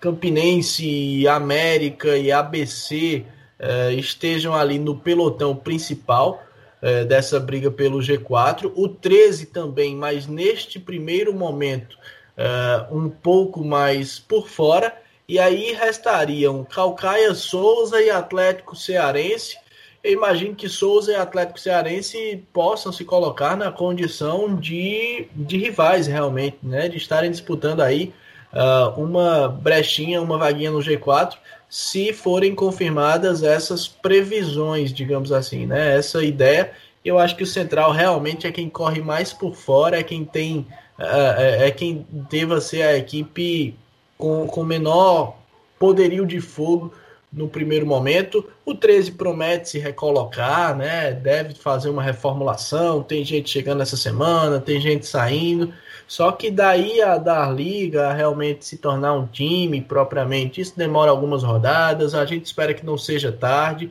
Campinense, 0.00 1.26
América 1.26 2.18
e 2.18 2.30
ABC 2.30 3.24
eh, 3.58 3.94
estejam 3.94 4.54
ali 4.54 4.78
no 4.78 4.96
pelotão 4.96 5.56
principal 5.56 6.42
eh, 6.82 7.04
dessa 7.04 7.40
briga 7.40 7.70
pelo 7.70 8.00
G4. 8.00 8.70
O 8.74 8.88
13 8.88 9.46
também, 9.46 9.96
mas 9.96 10.26
neste 10.26 10.78
primeiro 10.78 11.32
momento 11.32 11.96
uh, 12.38 12.96
um 12.96 13.08
pouco 13.08 13.64
mais 13.64 14.18
por 14.18 14.48
fora. 14.48 14.96
E 15.28 15.38
aí 15.38 15.72
restariam 15.72 16.64
Calcaia, 16.64 17.34
Souza 17.34 18.02
e 18.02 18.10
Atlético 18.10 18.76
Cearense. 18.76 19.56
Eu 20.02 20.12
imagino 20.12 20.54
que 20.54 20.68
Souza 20.68 21.12
e 21.12 21.14
Atlético 21.14 21.60
Cearense 21.60 22.44
possam 22.52 22.92
se 22.92 23.04
colocar 23.04 23.56
na 23.56 23.70
condição 23.70 24.56
de, 24.56 25.28
de 25.34 25.56
rivais 25.56 26.08
realmente, 26.08 26.58
né? 26.62 26.88
De 26.88 26.96
estarem 26.96 27.30
disputando 27.30 27.80
aí 27.80 28.12
uh, 28.52 29.00
uma 29.00 29.48
brechinha, 29.48 30.20
uma 30.20 30.36
vaguinha 30.36 30.70
no 30.70 30.80
G4, 30.80 31.36
se 31.68 32.12
forem 32.12 32.54
confirmadas 32.54 33.42
essas 33.42 33.88
previsões, 33.88 34.92
digamos 34.92 35.32
assim, 35.32 35.66
né? 35.66 35.96
Essa 35.96 36.22
ideia 36.22 36.72
Eu 37.04 37.18
acho 37.18 37.34
que 37.34 37.42
o 37.42 37.46
Central 37.46 37.90
realmente 37.92 38.46
é 38.46 38.52
quem 38.52 38.68
corre 38.68 39.00
mais 39.00 39.32
por 39.32 39.54
fora, 39.54 39.98
é 39.98 40.02
quem 40.02 40.24
tem. 40.24 40.66
É, 40.98 41.66
é 41.66 41.70
quem 41.70 42.06
deva 42.10 42.60
ser 42.60 42.82
a 42.82 42.96
equipe 42.96 43.76
com, 44.18 44.46
com 44.46 44.64
menor 44.64 45.36
poderio 45.78 46.24
de 46.24 46.40
fogo 46.40 46.92
no 47.32 47.48
primeiro 47.48 47.86
momento. 47.86 48.46
O 48.64 48.74
13 48.74 49.12
promete 49.12 49.70
se 49.70 49.78
recolocar, 49.78 50.76
né? 50.76 51.12
Deve 51.12 51.54
fazer 51.54 51.88
uma 51.88 52.02
reformulação. 52.02 53.02
Tem 53.02 53.24
gente 53.24 53.50
chegando 53.50 53.82
essa 53.82 53.96
semana, 53.96 54.60
tem 54.60 54.80
gente 54.80 55.06
saindo. 55.06 55.72
Só 56.06 56.30
que 56.30 56.50
daí 56.50 57.00
a 57.00 57.16
dar 57.16 57.50
liga, 57.54 58.08
a 58.08 58.12
realmente 58.12 58.66
se 58.66 58.76
tornar 58.76 59.14
um 59.14 59.26
time 59.26 59.80
propriamente, 59.80 60.60
isso 60.60 60.76
demora 60.76 61.10
algumas 61.10 61.42
rodadas. 61.42 62.14
A 62.14 62.26
gente 62.26 62.44
espera 62.44 62.74
que 62.74 62.84
não 62.84 62.98
seja 62.98 63.32
tarde. 63.32 63.90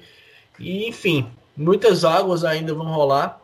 E 0.60 0.88
enfim, 0.88 1.28
muitas 1.58 2.06
águas 2.06 2.46
ainda 2.46 2.74
vão 2.74 2.86
rolar. 2.86 3.41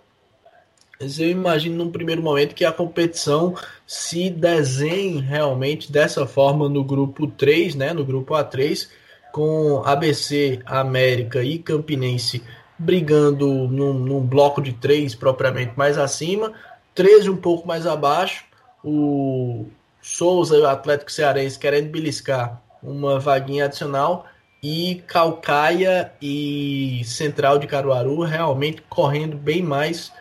Mas 1.00 1.20
eu 1.20 1.30
imagino 1.30 1.84
num 1.84 1.92
primeiro 1.92 2.22
momento 2.22 2.56
que 2.56 2.66
a 2.66 2.72
competição 2.72 3.56
se 3.86 4.30
desenhe 4.30 5.22
realmente 5.22 5.92
dessa 5.92 6.26
forma 6.26 6.68
no 6.68 6.84
grupo 6.84 7.28
3, 7.28 7.76
né? 7.76 7.94
No 7.94 8.04
grupo 8.04 8.34
A3 8.34 8.90
com 9.32 9.84
ABC, 9.86 10.60
América 10.66 11.44
e 11.44 11.60
Campinense 11.60 12.42
brigando 12.80 13.48
num, 13.48 13.94
num, 13.94 14.22
bloco 14.22 14.62
de 14.62 14.74
três 14.74 15.16
propriamente 15.16 15.74
mais 15.76 15.98
acima, 15.98 16.54
13 16.94 17.30
um 17.30 17.38
pouco 17.38 17.68
mais 17.68 17.86
abaixo, 17.86 18.46
o 18.84 19.66
Souza 20.02 20.56
e 20.56 20.62
o 20.62 20.68
Atlético 20.68 21.12
Cearense 21.12 21.58
querendo 21.58 21.90
beliscar 21.90 22.62
uma 22.82 23.20
vaguinha 23.20 23.66
adicional 23.66 24.26
e 24.62 25.04
Calcaia 25.08 26.12
e 26.22 27.02
Central 27.06 27.60
de 27.60 27.68
Caruaru 27.68 28.22
realmente 28.22 28.82
correndo 28.90 29.38
bem 29.38 29.62
mais 29.62 30.12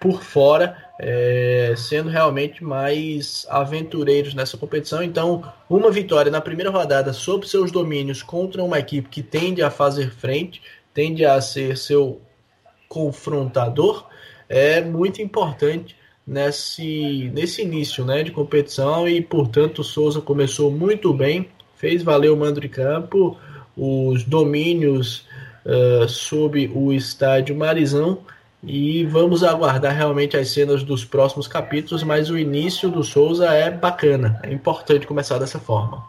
por 0.00 0.22
fora 0.22 0.76
é, 0.98 1.74
sendo 1.76 2.08
realmente 2.08 2.64
mais 2.64 3.46
aventureiros 3.48 4.34
nessa 4.34 4.56
competição. 4.56 5.02
Então, 5.02 5.44
uma 5.70 5.90
vitória 5.90 6.30
na 6.30 6.40
primeira 6.40 6.70
rodada 6.70 7.12
sob 7.12 7.48
seus 7.48 7.70
domínios 7.70 8.22
contra 8.22 8.62
uma 8.62 8.78
equipe 8.78 9.08
que 9.08 9.22
tende 9.22 9.62
a 9.62 9.70
fazer 9.70 10.10
frente, 10.10 10.60
tende 10.92 11.24
a 11.24 11.40
ser 11.40 11.76
seu 11.76 12.20
confrontador, 12.88 14.06
é 14.48 14.80
muito 14.80 15.22
importante 15.22 15.94
nesse, 16.26 17.30
nesse 17.32 17.62
início 17.62 18.04
né, 18.04 18.22
de 18.22 18.32
competição 18.32 19.08
e, 19.08 19.20
portanto, 19.20 19.80
o 19.80 19.84
Souza 19.84 20.20
começou 20.20 20.70
muito 20.70 21.12
bem, 21.12 21.48
fez 21.76 22.02
valer 22.02 22.30
o 22.30 22.36
mando 22.36 22.60
de 22.60 22.68
campo, 22.68 23.38
os 23.76 24.24
domínios 24.24 25.26
uh, 25.64 26.08
sob 26.08 26.68
o 26.74 26.92
estádio 26.92 27.54
Marizão 27.54 28.24
e 28.62 29.04
vamos 29.04 29.44
aguardar 29.44 29.94
realmente 29.94 30.36
as 30.36 30.50
cenas 30.50 30.82
dos 30.82 31.04
próximos 31.04 31.46
capítulos, 31.46 32.02
mas 32.02 32.30
o 32.30 32.38
início 32.38 32.90
do 32.90 33.04
Souza 33.04 33.46
é 33.52 33.70
bacana. 33.70 34.40
É 34.42 34.52
importante 34.52 35.06
começar 35.06 35.38
dessa 35.38 35.58
forma. 35.58 36.06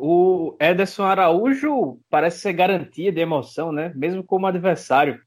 O 0.00 0.56
Ederson 0.58 1.04
Araújo 1.04 2.00
parece 2.08 2.38
ser 2.38 2.54
garantia 2.54 3.12
de 3.12 3.20
emoção, 3.20 3.70
né? 3.70 3.92
Mesmo 3.94 4.24
como 4.24 4.46
adversário. 4.46 5.20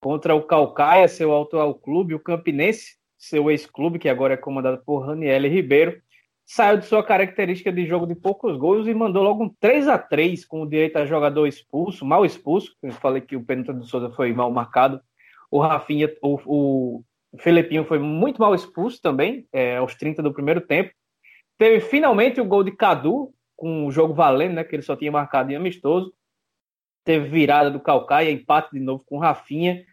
Contra 0.00 0.34
o 0.34 0.42
Calcaia, 0.42 1.06
seu 1.08 1.38
atual 1.38 1.74
clube, 1.74 2.14
o 2.14 2.20
Campinense, 2.20 2.96
seu 3.18 3.50
ex-clube, 3.50 3.98
que 3.98 4.08
agora 4.08 4.34
é 4.34 4.38
comandado 4.38 4.82
por 4.84 5.06
Raniel 5.06 5.42
Ribeiro, 5.42 6.00
saiu 6.46 6.78
de 6.78 6.86
sua 6.86 7.02
característica 7.02 7.72
de 7.72 7.86
jogo 7.86 8.06
de 8.06 8.14
poucos 8.14 8.56
gols 8.56 8.86
e 8.86 8.94
mandou 8.94 9.22
logo 9.22 9.44
um 9.44 9.48
3 9.60 9.88
a 9.88 9.98
3 9.98 10.44
com 10.44 10.62
o 10.62 10.68
direito 10.68 10.96
a 10.96 11.06
jogador 11.06 11.46
expulso, 11.46 12.04
mal 12.04 12.24
expulso. 12.24 12.74
Eu 12.82 12.92
falei 12.92 13.22
que 13.22 13.36
o 13.36 13.44
pênalti 13.44 13.72
do 13.72 13.84
Souza 13.84 14.10
foi 14.10 14.32
mal 14.32 14.50
marcado. 14.50 15.00
O 15.50 15.60
Rafinha, 15.60 16.12
o, 16.22 17.02
o 17.32 17.38
Felipinho 17.38 17.84
foi 17.84 17.98
muito 17.98 18.40
mal 18.40 18.54
expulso 18.54 19.00
também, 19.00 19.46
é, 19.52 19.76
aos 19.76 19.94
30 19.94 20.22
do 20.22 20.32
primeiro 20.32 20.60
tempo. 20.60 20.92
Teve 21.56 21.80
finalmente 21.80 22.40
o 22.40 22.44
gol 22.44 22.62
de 22.62 22.72
Cadu, 22.72 23.32
com 23.56 23.86
o 23.86 23.90
jogo 23.90 24.12
valendo, 24.12 24.54
né, 24.54 24.64
que 24.64 24.74
ele 24.74 24.82
só 24.82 24.96
tinha 24.96 25.12
marcado 25.12 25.50
em 25.50 25.56
amistoso. 25.56 26.12
Teve 27.04 27.28
virada 27.28 27.70
do 27.70 27.80
Calcaia, 27.80 28.30
empate 28.30 28.72
de 28.72 28.80
novo 28.80 29.04
com 29.06 29.16
o 29.16 29.20
Rafinha. 29.20 29.84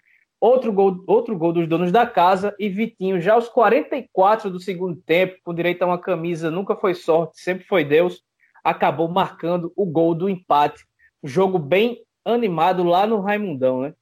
Outro 0.42 0.74
gol, 0.74 1.04
outro 1.06 1.38
gol 1.38 1.54
dos 1.54 1.70
donos 1.70 1.92
da 1.92 2.04
casa 2.08 2.56
e 2.58 2.68
Vitinho, 2.68 3.22
já 3.22 3.36
aos 3.36 3.48
44 3.48 4.50
do 4.50 4.60
segundo 4.60 5.00
tempo, 5.00 5.38
com 5.44 5.54
direito 5.54 5.84
a 5.84 5.86
uma 5.86 6.02
camisa, 6.02 6.50
nunca 6.50 6.76
foi 6.76 6.96
sorte, 6.96 7.40
sempre 7.40 7.64
foi 7.68 7.86
Deus, 7.86 8.24
acabou 8.64 9.08
marcando 9.08 9.72
o 9.76 9.86
gol 9.86 10.16
do 10.16 10.28
empate. 10.28 10.84
Jogo 11.24 11.60
bem 11.60 12.04
animado 12.26 12.84
lá 12.84 13.06
no 13.06 13.22
Raimundão, 13.22 13.82
né? 13.82 13.94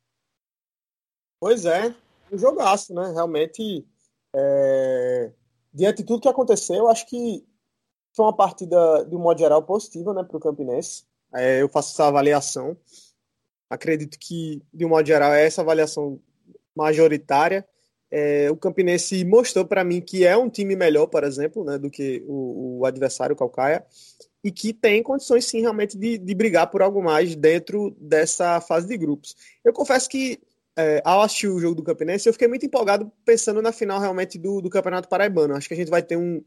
Pois 1.42 1.66
é, 1.66 1.94
um 2.32 2.38
jogaço, 2.38 2.94
né? 2.94 3.12
Realmente, 3.14 3.86
é... 4.34 5.34
diante 5.74 5.98
de 5.98 6.06
tudo 6.06 6.22
que 6.22 6.30
aconteceu, 6.30 6.88
acho 6.88 7.06
que 7.06 7.46
foi 8.16 8.26
uma 8.26 8.36
partida, 8.36 9.04
de 9.04 9.14
um 9.14 9.20
modo 9.20 9.40
geral, 9.40 9.62
positiva 9.62 10.14
né, 10.14 10.24
para 10.24 10.38
o 10.38 10.40
Campinense. 10.40 11.04
É, 11.36 11.62
eu 11.62 11.68
faço 11.68 11.92
essa 11.92 12.08
avaliação. 12.08 12.78
Acredito 13.70 14.18
que, 14.18 14.64
de 14.74 14.86
um 14.86 14.90
modo 14.90 15.06
geral, 15.06 15.34
é 15.34 15.46
essa 15.46 15.62
avaliação 15.62 16.20
majoritária. 16.80 17.66
É, 18.12 18.50
o 18.50 18.56
Campinense 18.56 19.24
mostrou 19.24 19.66
para 19.66 19.84
mim 19.84 20.02
que 20.02 20.26
é 20.26 20.36
um 20.36 20.50
time 20.50 20.76
melhor, 20.76 21.06
por 21.08 21.24
exemplo, 21.24 21.64
né, 21.64 21.78
do 21.78 21.92
que 21.92 22.24
o, 22.28 22.80
o 22.80 22.86
adversário 22.86 23.36
Calcaia 23.36 23.86
e 24.44 24.52
que 24.52 24.74
tem 24.74 25.04
condições 25.04 25.46
sim 25.46 25.62
realmente 25.62 25.98
de, 25.98 26.18
de, 26.18 26.34
brigar 26.34 26.72
por 26.72 26.82
algo 26.82 27.04
mais 27.04 27.36
dentro 27.36 27.96
dessa 28.00 28.60
fase 28.62 28.88
de 28.88 28.98
grupos. 28.98 29.36
Eu 29.64 29.74
confesso 29.74 30.10
que 30.10 30.40
é, 30.76 31.02
ao 31.04 31.22
assistir 31.22 31.50
o 31.50 31.60
jogo 31.60 31.76
do 31.76 31.84
Campinense 31.84 32.28
eu 32.28 32.34
fiquei 32.34 32.48
muito 32.48 32.66
empolgado 32.66 33.12
pensando 33.26 33.62
na 33.62 33.72
final 33.72 34.00
realmente 34.00 34.40
do, 34.40 34.62
do 34.62 34.70
Campeonato 34.70 35.10
Paraibano. 35.10 35.56
Acho 35.56 35.68
que 35.68 35.74
a 35.74 35.78
gente 35.78 35.92
vai 35.92 36.02
ter 36.02 36.16
um, 36.16 36.42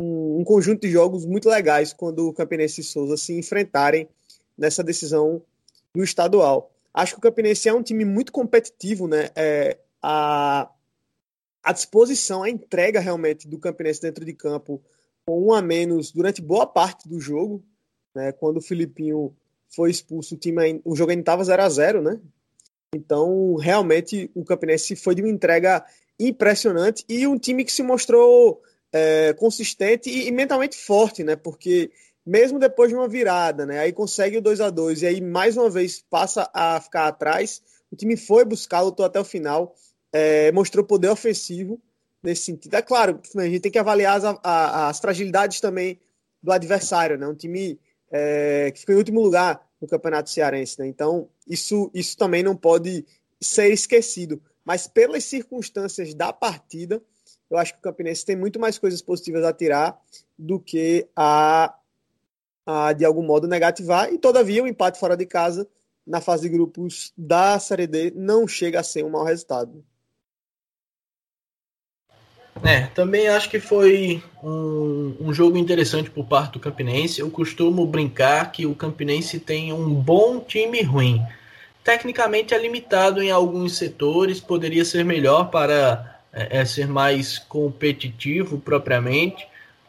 um, 0.00 0.40
um 0.40 0.44
conjunto 0.44 0.82
de 0.82 0.90
jogos 0.90 1.24
muito 1.24 1.48
legais 1.48 1.92
quando 1.92 2.28
o 2.28 2.32
Campinense 2.32 2.82
e 2.82 2.84
Souza 2.84 3.16
se 3.16 3.32
enfrentarem 3.36 4.06
nessa 4.56 4.84
decisão 4.84 5.42
no 5.96 6.04
estadual. 6.04 6.73
Acho 6.94 7.14
que 7.14 7.18
o 7.18 7.22
Campinense 7.22 7.68
é 7.68 7.74
um 7.74 7.82
time 7.82 8.04
muito 8.04 8.30
competitivo, 8.30 9.08
né? 9.08 9.28
É, 9.34 9.78
a, 10.00 10.70
a 11.62 11.72
disposição, 11.72 12.44
a 12.44 12.48
entrega 12.48 13.00
realmente 13.00 13.48
do 13.48 13.58
Campinense 13.58 14.00
dentro 14.00 14.24
de 14.24 14.32
campo 14.32 14.80
com 15.26 15.48
um 15.48 15.52
a 15.52 15.60
menos 15.60 16.12
durante 16.12 16.40
boa 16.40 16.66
parte 16.66 17.08
do 17.08 17.18
jogo, 17.18 17.64
né? 18.14 18.30
Quando 18.30 18.58
o 18.58 18.62
Filipinho 18.62 19.34
foi 19.74 19.90
expulso, 19.90 20.36
o 20.36 20.38
time 20.38 20.80
o 20.84 20.94
jogo 20.94 21.10
ainda 21.10 21.22
estava 21.22 21.42
0 21.42 21.62
a 21.62 21.68
0 21.68 22.02
né? 22.02 22.20
Então, 22.94 23.56
realmente, 23.56 24.30
o 24.34 24.44
Campinense 24.44 24.94
foi 24.94 25.16
de 25.16 25.22
uma 25.22 25.30
entrega 25.30 25.84
impressionante 26.18 27.04
e 27.08 27.26
um 27.26 27.36
time 27.36 27.64
que 27.64 27.72
se 27.72 27.82
mostrou 27.82 28.62
é, 28.92 29.32
consistente 29.32 30.08
e, 30.08 30.28
e, 30.28 30.30
mentalmente 30.30 30.76
forte, 30.76 31.24
né? 31.24 31.34
Porque 31.34 31.90
mesmo 32.24 32.58
depois 32.58 32.88
de 32.88 32.94
uma 32.94 33.08
virada, 33.08 33.66
né? 33.66 33.80
Aí 33.80 33.92
consegue 33.92 34.38
o 34.38 34.42
2 34.42 34.60
a 34.60 34.70
2 34.70 35.02
e 35.02 35.06
aí 35.06 35.20
mais 35.20 35.56
uma 35.56 35.68
vez 35.68 36.02
passa 36.08 36.48
a 36.54 36.80
ficar 36.80 37.06
atrás. 37.06 37.62
O 37.90 37.96
time 37.96 38.16
foi 38.16 38.44
buscar, 38.44 38.80
lutou 38.80 39.04
até 39.04 39.20
o 39.20 39.24
final, 39.24 39.74
é, 40.12 40.50
mostrou 40.52 40.84
poder 40.84 41.08
ofensivo 41.08 41.80
nesse 42.22 42.42
sentido. 42.42 42.74
É 42.74 42.82
claro, 42.82 43.20
a 43.36 43.42
gente 43.42 43.60
tem 43.60 43.72
que 43.72 43.78
avaliar 43.78 44.16
as, 44.16 44.38
as 44.42 44.98
fragilidades 44.98 45.60
também 45.60 46.00
do 46.42 46.50
adversário, 46.50 47.18
né? 47.18 47.26
Um 47.26 47.34
time 47.34 47.78
é, 48.10 48.70
que 48.72 48.80
ficou 48.80 48.94
em 48.94 48.98
último 48.98 49.20
lugar 49.20 49.60
no 49.80 49.86
Campeonato 49.86 50.30
Cearense, 50.30 50.78
né? 50.78 50.86
Então, 50.86 51.28
isso, 51.46 51.90
isso 51.92 52.16
também 52.16 52.42
não 52.42 52.56
pode 52.56 53.04
ser 53.40 53.70
esquecido. 53.70 54.40
Mas 54.64 54.86
pelas 54.86 55.24
circunstâncias 55.24 56.14
da 56.14 56.32
partida, 56.32 57.02
eu 57.50 57.58
acho 57.58 57.74
que 57.74 57.78
o 57.78 57.82
Campinense 57.82 58.24
tem 58.24 58.36
muito 58.36 58.58
mais 58.58 58.78
coisas 58.78 59.02
positivas 59.02 59.44
a 59.44 59.52
tirar 59.52 60.00
do 60.38 60.58
que 60.58 61.06
a 61.14 61.74
a, 62.66 62.92
de 62.92 63.04
algum 63.04 63.22
modo, 63.22 63.46
negativar, 63.46 64.12
e 64.12 64.18
todavia 64.18 64.62
o 64.62 64.66
empate 64.66 64.98
fora 64.98 65.16
de 65.16 65.26
casa 65.26 65.68
na 66.06 66.20
fase 66.20 66.42
de 66.42 66.48
grupos 66.50 67.12
da 67.16 67.58
Série 67.58 67.86
D 67.86 68.12
não 68.14 68.46
chega 68.46 68.80
a 68.80 68.82
ser 68.82 69.04
um 69.04 69.10
mau 69.10 69.24
resultado. 69.24 69.84
É, 72.62 72.86
também 72.94 73.28
acho 73.28 73.50
que 73.50 73.58
foi 73.58 74.22
um, 74.42 75.16
um, 75.20 75.34
jogo 75.34 75.58
interessante 75.58 76.10
por 76.10 76.24
parte 76.24 76.52
do 76.52 76.60
Campinense. 76.60 77.20
Eu 77.20 77.30
costumo 77.30 77.84
brincar 77.86 78.52
que 78.52 78.64
o 78.64 78.74
Campinense 78.74 79.40
tem 79.40 79.72
um 79.72 79.92
bom 79.92 80.40
time 80.40 80.80
ruim. 80.82 81.22
Tecnicamente 81.82 82.54
é 82.54 82.58
limitado 82.58 83.22
em 83.22 83.30
alguns 83.30 83.76
setores, 83.76 84.40
poderia 84.40 84.84
ser 84.84 85.04
melhor 85.04 85.50
para 85.50 86.20
é, 86.32 86.60
é 86.60 86.64
ser 86.64 86.86
mais 86.86 87.38
competitivo 87.38 88.58
propriamente, 88.58 89.46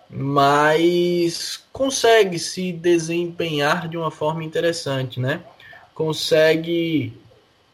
mas 0.09 1.63
consegue 1.71 2.39
se 2.39 2.71
desempenhar 2.71 3.87
de 3.87 3.97
uma 3.97 4.11
forma 4.11 4.43
interessante, 4.43 5.19
né? 5.19 5.41
Consegue 5.93 7.13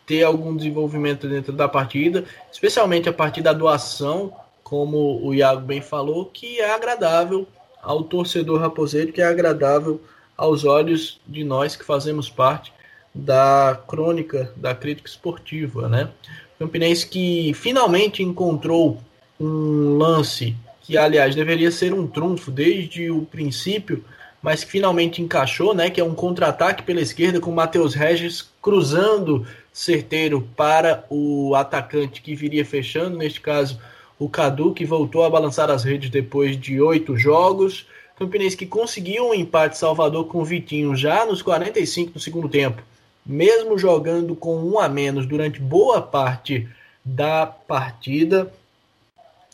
ter 0.05 0.23
algum 0.23 0.55
desenvolvimento 0.55 1.27
dentro 1.27 1.53
da 1.53 1.67
partida, 1.67 2.25
especialmente 2.51 3.07
a 3.07 3.13
partir 3.13 3.41
da 3.41 3.53
doação, 3.53 4.33
como 4.63 5.25
o 5.25 5.33
Iago 5.33 5.61
bem 5.61 5.81
falou, 5.81 6.25
que 6.25 6.59
é 6.59 6.73
agradável 6.73 7.47
ao 7.81 8.03
torcedor 8.03 8.59
raposeiro, 8.59 9.11
que 9.11 9.21
é 9.21 9.25
agradável 9.25 10.01
aos 10.37 10.65
olhos 10.65 11.19
de 11.27 11.43
nós 11.43 11.75
que 11.75 11.83
fazemos 11.83 12.29
parte 12.29 12.73
da 13.13 13.79
crônica 13.87 14.51
da 14.55 14.73
crítica 14.73 15.09
esportiva, 15.09 15.89
né? 15.89 16.09
Campinense 16.57 17.07
que 17.07 17.53
finalmente 17.53 18.23
encontrou 18.23 18.99
um 19.39 19.97
lance 19.97 20.55
que, 20.81 20.97
aliás, 20.97 21.35
deveria 21.35 21.71
ser 21.71 21.93
um 21.93 22.07
trunfo 22.07 22.51
desde 22.51 23.09
o 23.09 23.21
princípio, 23.23 24.03
mas 24.41 24.63
que 24.63 24.71
finalmente 24.71 25.21
encaixou, 25.21 25.73
né? 25.73 25.89
Que 25.89 26.01
é 26.01 26.03
um 26.03 26.15
contra-ataque 26.15 26.83
pela 26.83 27.01
esquerda 27.01 27.39
com 27.39 27.51
Matheus 27.51 27.93
Regis 27.93 28.49
cruzando 28.61 29.45
certeiro 29.71 30.47
para 30.55 31.05
o 31.09 31.55
atacante 31.55 32.21
que 32.21 32.35
viria 32.35 32.65
fechando, 32.65 33.17
neste 33.17 33.39
caso 33.39 33.79
o 34.19 34.27
Cadu, 34.29 34.73
que 34.73 34.85
voltou 34.85 35.23
a 35.23 35.29
balançar 35.29 35.69
as 35.71 35.83
redes 35.83 36.09
depois 36.09 36.59
de 36.59 36.81
oito 36.81 37.17
jogos. 37.17 37.87
Campinense 38.17 38.57
que 38.57 38.65
conseguiu 38.65 39.29
um 39.29 39.33
empate 39.33 39.77
Salvador 39.77 40.25
com 40.25 40.39
o 40.39 40.45
Vitinho 40.45 40.95
já 40.95 41.25
nos 41.25 41.41
45 41.41 42.13
do 42.13 42.19
segundo 42.19 42.47
tempo 42.47 42.83
mesmo 43.25 43.77
jogando 43.77 44.35
com 44.35 44.57
um 44.57 44.79
a 44.79 44.89
menos 44.89 45.25
durante 45.25 45.59
boa 45.59 46.01
parte 46.01 46.67
da 47.03 47.45
partida, 47.45 48.51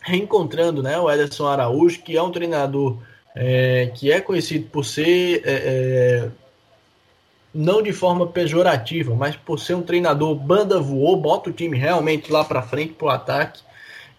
reencontrando 0.07 0.81
né, 0.81 0.97
o 0.97 1.11
Ederson 1.11 1.47
Araújo, 1.47 2.01
que 2.01 2.15
é 2.15 2.23
um 2.23 2.31
treinador 2.31 2.97
é, 3.35 3.91
que 3.93 4.11
é 4.11 4.21
conhecido 4.21 4.67
por 4.69 4.85
ser, 4.85 5.43
é, 5.45 5.51
é, 5.53 6.29
não 7.53 7.81
de 7.81 7.91
forma 7.91 8.25
pejorativa, 8.25 9.13
mas 9.13 9.35
por 9.35 9.59
ser 9.59 9.75
um 9.75 9.81
treinador 9.81 10.33
banda 10.33 10.79
voou, 10.79 11.17
bota 11.17 11.49
o 11.49 11.53
time 11.53 11.77
realmente 11.77 12.31
lá 12.31 12.43
para 12.43 12.61
frente 12.61 12.93
para 12.93 13.05
o 13.05 13.09
ataque 13.09 13.61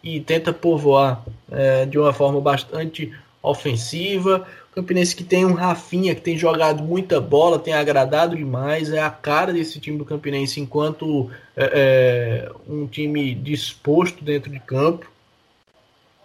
e 0.05 0.21
tenta 0.21 0.53
povoar 0.53 1.25
é, 1.51 1.87
de 1.87 1.99
uma 1.99 2.13
forma 2.13 2.41
bastante 2.41 3.13
ofensiva. 3.43 4.47
Campinense 4.75 5.17
que 5.17 5.25
tem 5.25 5.45
um 5.45 5.55
Rafinha 5.55 6.15
que 6.15 6.21
tem 6.21 6.37
jogado 6.37 6.83
muita 6.85 7.21
bola, 7.21 7.59
tem 7.59 7.75
agradado 7.75 8.37
demais, 8.37 8.93
é 8.93 9.01
a 9.01 9.11
cara 9.11 9.53
desse 9.53 9.81
time 9.81 9.97
do 9.97 10.05
Campinense 10.05 10.61
enquanto 10.61 11.31
é, 11.57 12.47
é, 12.47 12.53
um 12.69 12.87
time 12.87 13.35
disposto 13.35 14.23
dentro 14.23 14.51
de 14.51 14.61
campo. 14.61 15.11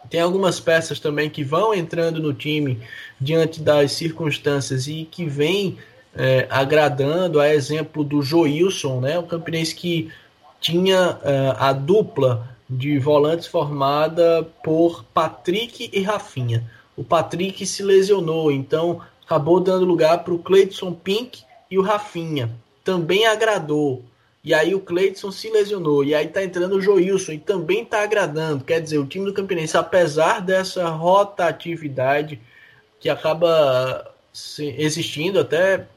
Tem 0.10 0.20
algumas 0.20 0.60
peças 0.60 1.00
também 1.00 1.30
que 1.30 1.44
vão 1.44 1.74
entrando 1.74 2.22
no 2.22 2.34
time 2.34 2.80
diante 3.20 3.62
das 3.62 3.94
circunstâncias 3.94 4.88
e 4.88 5.08
que 5.10 5.26
vem 5.26 5.78
é, 6.16 6.46
agradando, 6.50 7.40
a 7.40 7.54
exemplo 7.54 8.04
do 8.04 8.22
Joilson, 8.22 9.00
né? 9.00 9.18
o 9.18 9.24
Campinense 9.24 9.74
que 9.74 10.12
tinha 10.60 11.18
é, 11.24 11.56
a 11.58 11.74
dupla 11.74 12.48
de 12.70 12.98
volantes 13.00 13.48
formada 13.48 14.48
por 14.64 15.04
Patrick 15.14 15.90
e 15.92 16.02
Rafinha 16.02 16.64
o 16.96 17.04
Patrick 17.04 17.66
se 17.66 17.84
lesionou, 17.84 18.52
então 18.52 19.02
acabou 19.26 19.60
dando 19.60 19.86
lugar 19.86 20.24
para 20.24 20.34
o 20.34 20.40
Cleidson 20.40 20.94
Pink 20.94 21.44
e 21.70 21.78
o 21.78 21.82
Rafinha. 21.82 22.52
Também 22.84 23.26
agradou. 23.26 24.04
E 24.44 24.54
aí 24.54 24.76
o 24.76 24.82
Cleidson 24.82 25.32
se 25.32 25.50
lesionou. 25.50 26.04
E 26.04 26.14
aí 26.14 26.28
tá 26.28 26.44
entrando 26.44 26.76
o 26.76 26.82
Joilson 26.82 27.34
e 27.34 27.40
também 27.40 27.86
tá 27.86 28.04
agradando. 28.04 28.64
Quer 28.64 28.82
dizer, 28.82 28.98
o 28.98 29.06
time 29.06 29.26
do 29.26 29.34
Campinense, 29.34 29.78
apesar 29.78 30.42
dessa 30.42 30.90
rotatividade 30.90 32.42
que 33.00 33.10
acaba 33.10 34.14
existindo 34.60 35.40
até 35.40 35.88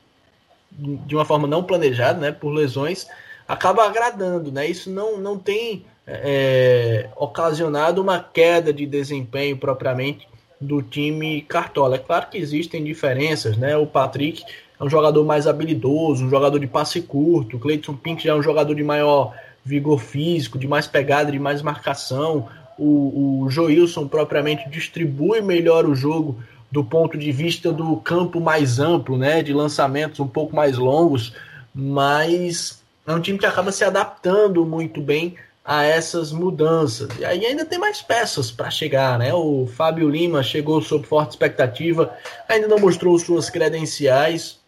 de 0.70 1.14
uma 1.16 1.24
forma 1.24 1.48
não 1.48 1.64
planejada, 1.64 2.20
né, 2.20 2.30
por 2.30 2.50
lesões, 2.50 3.06
acaba 3.48 3.84
agradando, 3.84 4.52
né? 4.52 4.66
Isso 4.66 4.90
não, 4.90 5.16
não 5.16 5.38
tem 5.38 5.86
é, 6.06 7.08
ocasionado 7.16 8.02
uma 8.02 8.20
queda 8.20 8.72
de 8.72 8.86
desempenho 8.86 9.56
propriamente 9.56 10.28
do 10.60 10.82
time 10.82 11.42
Cartola. 11.42 11.96
É 11.96 11.98
claro 11.98 12.28
que 12.28 12.38
existem 12.38 12.84
diferenças, 12.84 13.56
né? 13.56 13.76
O 13.76 13.86
Patrick 13.86 14.44
é 14.78 14.84
um 14.84 14.90
jogador 14.90 15.24
mais 15.24 15.46
habilidoso, 15.46 16.24
um 16.24 16.30
jogador 16.30 16.58
de 16.58 16.66
passe 16.66 17.00
curto. 17.00 17.58
Cleiton 17.58 17.94
Pink 17.94 18.24
já 18.24 18.32
é 18.32 18.34
um 18.34 18.42
jogador 18.42 18.74
de 18.74 18.82
maior 18.82 19.34
vigor 19.64 19.98
físico, 19.98 20.58
de 20.58 20.68
mais 20.68 20.86
pegada, 20.86 21.32
de 21.32 21.38
mais 21.38 21.62
marcação. 21.62 22.48
O, 22.78 23.42
o 23.44 23.50
Joilson 23.50 24.06
propriamente 24.06 24.68
distribui 24.68 25.40
melhor 25.40 25.86
o 25.86 25.94
jogo 25.94 26.36
do 26.70 26.84
ponto 26.84 27.16
de 27.16 27.32
vista 27.32 27.72
do 27.72 27.96
campo 27.96 28.40
mais 28.40 28.78
amplo, 28.78 29.16
né? 29.16 29.42
De 29.42 29.52
lançamentos 29.52 30.20
um 30.20 30.28
pouco 30.28 30.54
mais 30.54 30.76
longos, 30.76 31.32
mas 31.74 32.82
é 33.06 33.12
um 33.12 33.20
time 33.20 33.38
que 33.38 33.46
acaba 33.46 33.72
se 33.72 33.84
adaptando 33.84 34.64
muito 34.64 35.00
bem 35.00 35.36
a 35.64 35.84
essas 35.84 36.30
mudanças. 36.30 37.08
E 37.18 37.24
aí 37.24 37.44
ainda 37.44 37.64
tem 37.64 37.78
mais 37.78 38.00
peças 38.00 38.50
para 38.50 38.70
chegar, 38.70 39.18
né? 39.18 39.34
O 39.34 39.66
Fábio 39.66 40.08
Lima 40.08 40.42
chegou 40.42 40.80
sob 40.80 41.06
forte 41.06 41.30
expectativa, 41.30 42.12
ainda 42.48 42.68
não 42.68 42.78
mostrou 42.78 43.18
suas 43.18 43.50
credenciais. 43.50 44.58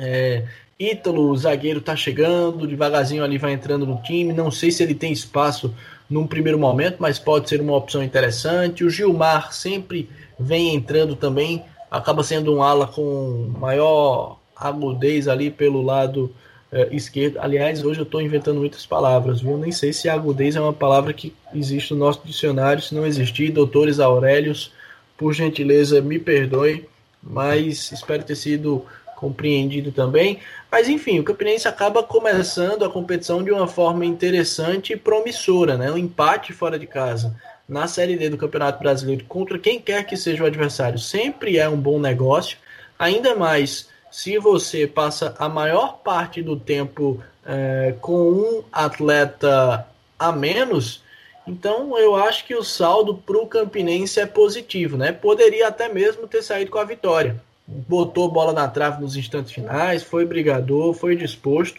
É, 0.00 0.44
Ítalo, 0.78 1.30
o 1.30 1.36
zagueiro, 1.36 1.80
tá 1.80 1.96
chegando, 1.96 2.66
devagarzinho 2.66 3.24
ali 3.24 3.36
vai 3.36 3.52
entrando 3.52 3.84
no 3.84 4.00
time. 4.02 4.32
Não 4.32 4.50
sei 4.50 4.70
se 4.70 4.82
ele 4.82 4.94
tem 4.94 5.12
espaço 5.12 5.74
num 6.08 6.26
primeiro 6.26 6.58
momento, 6.58 6.96
mas 7.00 7.18
pode 7.18 7.48
ser 7.48 7.60
uma 7.60 7.76
opção 7.76 8.02
interessante. 8.02 8.84
O 8.84 8.90
Gilmar 8.90 9.52
sempre 9.52 10.08
vem 10.38 10.74
entrando 10.74 11.16
também, 11.16 11.64
acaba 11.90 12.22
sendo 12.22 12.54
um 12.54 12.62
ala 12.62 12.86
com 12.86 13.52
maior 13.58 14.38
agudez 14.56 15.28
ali 15.28 15.50
pelo 15.50 15.82
lado 15.82 16.32
é, 16.70 16.94
esquerda. 16.94 17.42
Aliás, 17.42 17.84
hoje 17.84 18.00
eu 18.00 18.04
estou 18.04 18.20
inventando 18.20 18.58
muitas 18.58 18.86
palavras, 18.86 19.40
viu? 19.40 19.58
Nem 19.58 19.72
sei 19.72 19.92
se 19.92 20.08
agudez 20.08 20.54
é 20.54 20.60
uma 20.60 20.72
palavra 20.72 21.12
que 21.12 21.34
existe 21.54 21.92
no 21.92 22.00
nosso 22.00 22.20
dicionário. 22.24 22.82
Se 22.82 22.94
não 22.94 23.06
existir, 23.06 23.50
doutores 23.50 23.98
Aurélios, 23.98 24.72
por 25.16 25.32
gentileza, 25.32 26.00
me 26.00 26.18
perdoe, 26.18 26.88
mas 27.22 27.90
espero 27.90 28.22
ter 28.22 28.36
sido 28.36 28.84
compreendido 29.18 29.90
também. 29.90 30.38
Mas 30.70 30.88
enfim, 30.88 31.18
o 31.18 31.24
Campinense 31.24 31.66
acaba 31.66 32.02
começando 32.02 32.84
a 32.84 32.90
competição 32.90 33.42
de 33.42 33.50
uma 33.50 33.66
forma 33.66 34.06
interessante 34.06 34.92
e 34.92 34.96
promissora, 34.96 35.76
né? 35.76 35.90
Um 35.90 35.98
empate 35.98 36.52
fora 36.52 36.78
de 36.78 36.86
casa 36.86 37.34
na 37.68 37.86
Série 37.86 38.16
D 38.16 38.30
do 38.30 38.38
Campeonato 38.38 38.78
Brasileiro 38.78 39.24
contra 39.26 39.58
quem 39.58 39.80
quer 39.80 40.04
que 40.04 40.16
seja 40.16 40.42
o 40.42 40.46
adversário 40.46 40.98
sempre 40.98 41.58
é 41.58 41.68
um 41.68 41.76
bom 41.76 41.98
negócio, 41.98 42.56
ainda 42.98 43.34
mais 43.34 43.88
se 44.10 44.38
você 44.38 44.86
passa 44.86 45.34
a 45.38 45.48
maior 45.48 45.98
parte 45.98 46.42
do 46.42 46.58
tempo 46.58 47.22
é, 47.44 47.94
com 48.00 48.30
um 48.30 48.64
atleta 48.72 49.86
a 50.18 50.32
menos, 50.32 51.02
então 51.46 51.98
eu 51.98 52.16
acho 52.16 52.46
que 52.46 52.54
o 52.54 52.64
saldo 52.64 53.16
para 53.18 53.36
o 53.36 53.46
Campinense 53.46 54.18
é 54.18 54.26
positivo, 54.26 54.96
né? 54.96 55.12
Poderia 55.12 55.68
até 55.68 55.88
mesmo 55.88 56.26
ter 56.26 56.42
saído 56.42 56.70
com 56.70 56.78
a 56.78 56.84
vitória. 56.84 57.42
Botou 57.70 58.30
bola 58.30 58.54
na 58.54 58.66
trave 58.66 59.02
nos 59.02 59.14
instantes 59.14 59.52
finais, 59.52 60.02
foi 60.02 60.24
brigador, 60.24 60.94
foi 60.94 61.14
disposto, 61.14 61.78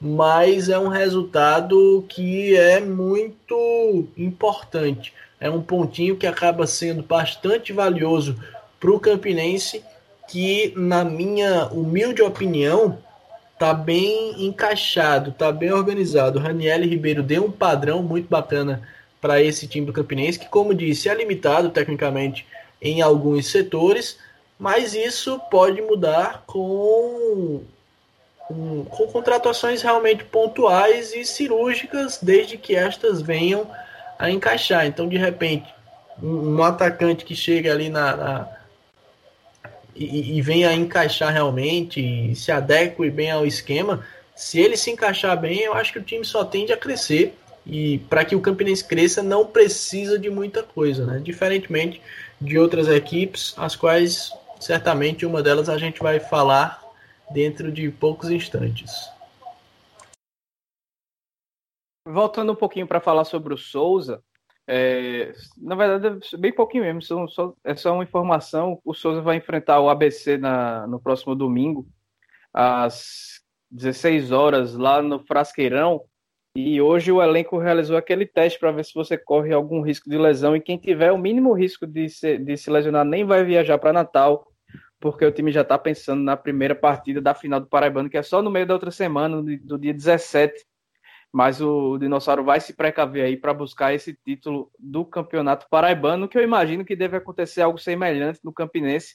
mas 0.00 0.70
é 0.70 0.78
um 0.78 0.88
resultado 0.88 2.02
que 2.08 2.56
é 2.56 2.80
muito 2.80 4.08
importante. 4.16 5.12
É 5.38 5.50
um 5.50 5.60
pontinho 5.60 6.16
que 6.16 6.26
acaba 6.26 6.66
sendo 6.66 7.02
bastante 7.02 7.70
valioso 7.70 8.34
para 8.80 8.90
o 8.90 8.98
Campinense 8.98 9.84
que, 10.26 10.72
na 10.74 11.04
minha 11.04 11.66
humilde 11.66 12.22
opinião, 12.22 12.98
tá 13.58 13.74
bem 13.74 14.46
encaixado, 14.46 15.32
tá 15.32 15.52
bem 15.52 15.70
organizado. 15.70 16.38
O 16.38 16.42
Raniel 16.42 16.80
Ribeiro 16.82 17.22
deu 17.22 17.44
um 17.44 17.50
padrão 17.50 18.02
muito 18.02 18.26
bacana 18.26 18.80
para 19.20 19.42
esse 19.42 19.66
time 19.66 19.84
do 19.84 19.92
Campinense, 19.92 20.38
que, 20.38 20.48
como 20.48 20.72
disse, 20.72 21.10
é 21.10 21.14
limitado 21.14 21.68
tecnicamente 21.68 22.46
em 22.80 23.02
alguns 23.02 23.48
setores, 23.48 24.18
mas 24.60 24.94
isso 24.94 25.40
pode 25.50 25.80
mudar 25.80 26.44
com, 26.46 27.62
com, 28.46 28.84
com 28.84 29.06
contratações 29.06 29.80
realmente 29.80 30.22
pontuais 30.22 31.14
e 31.14 31.24
cirúrgicas, 31.24 32.18
desde 32.20 32.58
que 32.58 32.76
estas 32.76 33.22
venham 33.22 33.66
a 34.18 34.30
encaixar. 34.30 34.84
Então, 34.84 35.08
de 35.08 35.16
repente, 35.16 35.72
um, 36.22 36.62
atacante 36.62 37.24
que 37.24 37.34
chega 37.34 37.72
ali 37.72 37.88
na, 37.88 38.14
na 38.14 38.48
e, 39.96 40.36
e 40.36 40.42
venha 40.42 40.68
a 40.68 40.74
encaixar 40.74 41.32
realmente, 41.32 42.34
se 42.36 42.52
adeque 42.52 43.08
bem 43.08 43.30
ao 43.30 43.46
esquema, 43.46 44.04
se 44.36 44.60
ele 44.60 44.76
se 44.76 44.90
encaixar 44.90 45.40
bem, 45.40 45.60
eu 45.60 45.72
acho 45.72 45.90
que 45.90 45.98
o 45.98 46.02
time 46.02 46.24
só 46.24 46.44
tende 46.44 46.70
a 46.70 46.76
crescer. 46.76 47.34
E 47.66 47.98
para 48.10 48.26
que 48.26 48.36
o 48.36 48.40
Campinense 48.40 48.84
cresça, 48.84 49.22
não 49.22 49.46
precisa 49.46 50.18
de 50.18 50.28
muita 50.28 50.62
coisa, 50.62 51.06
né? 51.06 51.20
Diferentemente 51.22 52.00
de 52.40 52.58
outras 52.58 52.88
equipes, 52.88 53.54
as 53.56 53.76
quais 53.76 54.32
certamente 54.60 55.24
uma 55.24 55.42
delas 55.42 55.68
a 55.68 55.78
gente 55.78 56.00
vai 56.00 56.20
falar 56.20 56.80
dentro 57.30 57.72
de 57.72 57.90
poucos 57.90 58.30
instantes. 58.30 59.10
Voltando 62.06 62.52
um 62.52 62.56
pouquinho 62.56 62.86
para 62.86 63.00
falar 63.00 63.24
sobre 63.24 63.54
o 63.54 63.58
Souza, 63.58 64.22
é, 64.72 65.32
na 65.56 65.74
verdade, 65.74 66.24
é 66.32 66.36
bem 66.36 66.52
pouquinho 66.52 66.84
mesmo, 66.84 67.02
só, 67.02 67.26
só, 67.26 67.54
é 67.64 67.74
só 67.74 67.92
uma 67.92 68.04
informação. 68.04 68.80
O 68.84 68.94
Souza 68.94 69.20
vai 69.20 69.36
enfrentar 69.36 69.80
o 69.80 69.88
ABC 69.88 70.38
na, 70.38 70.86
no 70.86 71.00
próximo 71.00 71.34
domingo, 71.34 71.88
às 72.52 73.40
16 73.70 74.30
horas, 74.30 74.74
lá 74.74 75.02
no 75.02 75.18
Frasqueirão. 75.20 76.02
E 76.56 76.80
hoje 76.80 77.12
o 77.12 77.22
elenco 77.22 77.58
realizou 77.58 77.96
aquele 77.96 78.26
teste 78.26 78.58
para 78.58 78.72
ver 78.72 78.84
se 78.84 78.94
você 78.94 79.16
corre 79.16 79.52
algum 79.52 79.82
risco 79.82 80.10
de 80.10 80.18
lesão. 80.18 80.56
E 80.56 80.60
quem 80.60 80.76
tiver 80.76 81.12
o 81.12 81.18
mínimo 81.18 81.52
risco 81.52 81.86
de 81.86 82.08
se, 82.08 82.38
de 82.38 82.56
se 82.56 82.70
lesionar 82.70 83.04
nem 83.04 83.24
vai 83.24 83.44
viajar 83.44 83.78
para 83.78 83.92
Natal, 83.92 84.49
porque 85.00 85.24
o 85.24 85.32
time 85.32 85.50
já 85.50 85.62
está 85.62 85.78
pensando 85.78 86.22
na 86.22 86.36
primeira 86.36 86.74
partida 86.74 87.20
da 87.20 87.34
final 87.34 87.58
do 87.58 87.66
Paraibano, 87.66 88.10
que 88.10 88.18
é 88.18 88.22
só 88.22 88.42
no 88.42 88.50
meio 88.50 88.66
da 88.66 88.74
outra 88.74 88.90
semana, 88.90 89.42
do 89.42 89.78
dia 89.78 89.94
17. 89.94 90.54
Mas 91.32 91.60
o 91.60 91.96
Dinossauro 91.96 92.44
vai 92.44 92.60
se 92.60 92.74
precaver 92.74 93.24
aí 93.24 93.36
para 93.36 93.54
buscar 93.54 93.94
esse 93.94 94.14
título 94.24 94.70
do 94.78 95.04
Campeonato 95.04 95.66
Paraibano, 95.70 96.28
que 96.28 96.36
eu 96.36 96.42
imagino 96.42 96.84
que 96.84 96.94
deve 96.94 97.16
acontecer 97.16 97.62
algo 97.62 97.78
semelhante 97.78 98.40
no 98.44 98.52
Campinense, 98.52 99.14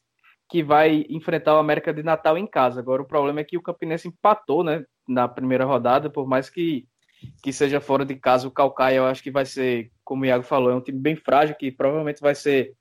que 0.49 0.63
vai 0.63 1.05
enfrentar 1.09 1.55
o 1.55 1.59
América 1.59 1.93
de 1.93 2.01
Natal 2.01 2.37
em 2.37 2.47
casa. 2.47 2.79
Agora, 2.79 3.01
o 3.01 3.07
problema 3.07 3.41
é 3.41 3.43
que 3.43 3.57
o 3.57 3.61
Campinense 3.61 4.07
empatou 4.07 4.63
né, 4.63 4.85
na 5.07 5.27
primeira 5.27 5.65
rodada, 5.65 6.09
por 6.09 6.25
mais 6.25 6.49
que, 6.49 6.87
que 7.43 7.51
seja 7.51 7.81
fora 7.81 8.05
de 8.05 8.15
casa, 8.15 8.47
o 8.47 8.51
Calcaia 8.51 8.97
eu 8.97 9.05
acho 9.05 9.21
que 9.21 9.31
vai 9.31 9.45
ser, 9.45 9.91
como 10.03 10.23
o 10.23 10.25
Iago 10.25 10.43
falou, 10.43 10.71
é 10.71 10.75
um 10.75 10.81
time 10.81 10.97
bem 10.97 11.15
frágil, 11.15 11.55
que 11.55 11.71
provavelmente 11.71 12.21
vai 12.21 12.33
ser 12.33 12.73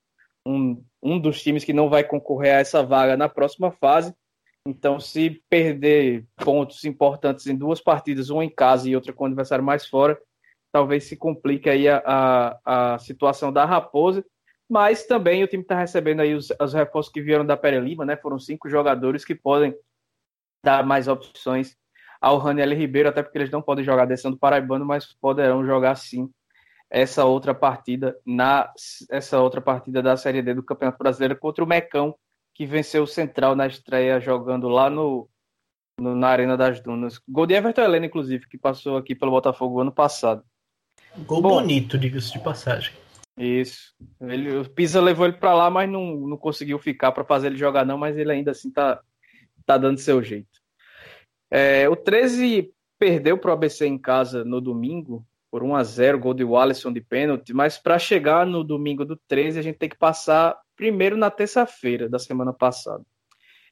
um, 0.45 0.83
um 1.01 1.19
dos 1.19 1.41
times 1.41 1.63
que 1.63 1.73
não 1.73 1.89
vai 1.89 2.03
concorrer 2.03 2.55
a 2.55 2.59
essa 2.59 2.83
vaga 2.83 3.17
na 3.17 3.27
próxima 3.27 3.71
fase. 3.71 4.13
Então, 4.67 4.99
se 4.99 5.43
perder 5.49 6.25
pontos 6.37 6.83
importantes 6.85 7.45
em 7.47 7.55
duas 7.55 7.79
partidas, 7.79 8.29
uma 8.29 8.43
em 8.43 8.49
casa 8.49 8.89
e 8.89 8.95
outra 8.95 9.13
com 9.13 9.23
o 9.23 9.27
adversário 9.27 9.63
mais 9.63 9.85
fora, 9.87 10.19
talvez 10.71 11.03
se 11.05 11.15
complique 11.15 11.69
aí 11.69 11.87
a, 11.87 12.01
a, 12.05 12.93
a 12.95 12.99
situação 12.99 13.51
da 13.53 13.65
Raposa. 13.65 14.25
Mas 14.67 15.05
também 15.05 15.43
o 15.43 15.47
time 15.47 15.61
está 15.61 15.77
recebendo 15.77 16.21
aí 16.21 16.33
os, 16.33 16.49
os 16.59 16.73
reforços 16.73 17.11
que 17.11 17.21
vieram 17.21 17.45
da 17.45 17.55
Pere 17.55 17.79
Lima, 17.79 18.03
né? 18.03 18.17
Foram 18.17 18.39
cinco 18.39 18.67
jogadores 18.67 19.23
que 19.23 19.35
podem 19.35 19.75
dar 20.63 20.83
mais 20.83 21.07
opções 21.07 21.77
ao 22.19 22.39
Raniel 22.39 22.75
Ribeiro, 22.75 23.07
até 23.07 23.21
porque 23.21 23.37
eles 23.37 23.51
não 23.51 23.61
podem 23.61 23.85
jogar 23.85 24.05
descendo 24.05 24.37
Paraibano, 24.37 24.83
mas 24.83 25.13
poderão 25.13 25.63
jogar 25.63 25.95
sim 25.95 26.27
essa 26.95 27.25
outra 27.25 27.53
partida 27.53 28.17
na 28.25 28.71
essa 29.09 29.41
outra 29.41 29.59
partida 29.59 30.01
da 30.01 30.15
Série 30.15 30.41
D 30.41 30.53
do 30.53 30.63
Campeonato 30.63 30.97
Brasileiro 30.97 31.35
contra 31.37 31.61
o 31.61 31.67
Mecão, 31.67 32.15
que 32.53 32.65
venceu 32.65 33.03
o 33.03 33.07
Central 33.07 33.53
na 33.53 33.67
estreia 33.67 34.17
jogando 34.21 34.69
lá 34.69 34.89
no, 34.89 35.27
no 35.99 36.15
na 36.15 36.29
Arena 36.29 36.55
das 36.55 36.79
Dunas. 36.79 37.19
Gol 37.27 37.47
de 37.47 37.53
Everton 37.53 37.81
Helena, 37.81 38.05
inclusive, 38.05 38.47
que 38.47 38.57
passou 38.57 38.95
aqui 38.95 39.13
pelo 39.13 39.31
Botafogo 39.31 39.81
ano 39.81 39.91
passado. 39.91 40.41
Gol 41.17 41.41
Bom, 41.41 41.59
bonito, 41.59 41.97
diga-se 41.97 42.31
de 42.31 42.39
passagem. 42.39 42.93
Isso. 43.37 43.93
Ele, 44.21 44.59
o 44.59 44.69
Pisa 44.69 45.01
levou 45.01 45.25
ele 45.25 45.35
para 45.35 45.53
lá, 45.53 45.69
mas 45.69 45.89
não, 45.89 46.15
não 46.15 46.37
conseguiu 46.37 46.79
ficar 46.79 47.11
para 47.11 47.25
fazer 47.25 47.47
ele 47.47 47.57
jogar, 47.57 47.85
não. 47.85 47.97
Mas 47.97 48.17
ele 48.17 48.31
ainda 48.31 48.51
assim 48.51 48.71
tá, 48.71 49.01
tá 49.65 49.77
dando 49.77 49.97
seu 49.97 50.23
jeito. 50.23 50.61
É, 51.51 51.89
o 51.89 51.95
13 51.97 52.71
perdeu 52.97 53.37
para 53.37 53.49
o 53.51 53.53
ABC 53.53 53.85
em 53.85 53.97
casa 53.97 54.45
no 54.45 54.61
domingo, 54.61 55.27
por 55.55 55.63
1 55.63 55.73
a 55.73 55.83
0 55.85 56.19
gol 56.19 56.33
de 56.33 56.43
Wallison 56.43 56.91
de 56.91 56.99
pênalti, 56.99 57.53
mas 57.53 57.77
para 57.77 57.97
chegar 57.97 58.45
no 58.45 58.61
domingo 58.61 59.05
do 59.05 59.15
13, 59.15 59.57
a 59.57 59.61
gente 59.61 59.77
tem 59.77 59.87
que 59.87 59.97
passar 59.97 60.53
primeiro 60.75 61.15
na 61.15 61.31
terça-feira 61.31 62.09
da 62.09 62.19
semana 62.19 62.51
passada. 62.51 63.01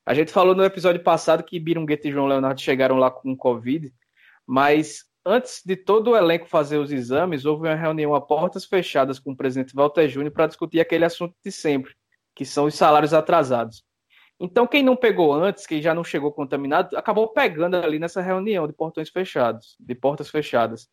A 0.05 0.13
gente 0.13 0.31
falou 0.31 0.55
no 0.55 0.63
episódio 0.63 1.03
passado 1.03 1.43
que 1.43 1.59
Birungueta 1.59 2.07
e 2.07 2.11
João 2.13 2.25
Leonardo 2.25 2.61
chegaram 2.61 2.95
lá 2.95 3.11
com 3.11 3.35
Covid, 3.35 3.93
mas 4.47 5.03
antes 5.25 5.61
de 5.65 5.75
todo 5.75 6.11
o 6.11 6.15
elenco 6.15 6.47
fazer 6.47 6.77
os 6.77 6.89
exames, 6.89 7.43
houve 7.43 7.67
uma 7.67 7.75
reunião 7.75 8.15
a 8.15 8.21
portas 8.21 8.63
fechadas 8.63 9.19
com 9.19 9.33
o 9.33 9.35
presidente 9.35 9.75
Walter 9.75 10.07
Júnior 10.07 10.31
para 10.31 10.47
discutir 10.47 10.79
aquele 10.79 11.03
assunto 11.03 11.35
de 11.43 11.51
sempre, 11.51 11.93
que 12.33 12.45
são 12.45 12.63
os 12.63 12.75
salários 12.75 13.13
atrasados. 13.13 13.83
Então, 14.39 14.65
quem 14.65 14.83
não 14.83 14.95
pegou 14.95 15.33
antes, 15.33 15.67
quem 15.67 15.81
já 15.81 15.93
não 15.93 16.03
chegou 16.05 16.31
contaminado, 16.31 16.95
acabou 16.95 17.27
pegando 17.33 17.75
ali 17.75 17.99
nessa 17.99 18.21
reunião 18.21 18.67
de 18.67 18.73
portões 18.73 19.09
fechados, 19.09 19.75
de 19.77 19.93
portas 19.93 20.29
fechadas. 20.29 20.87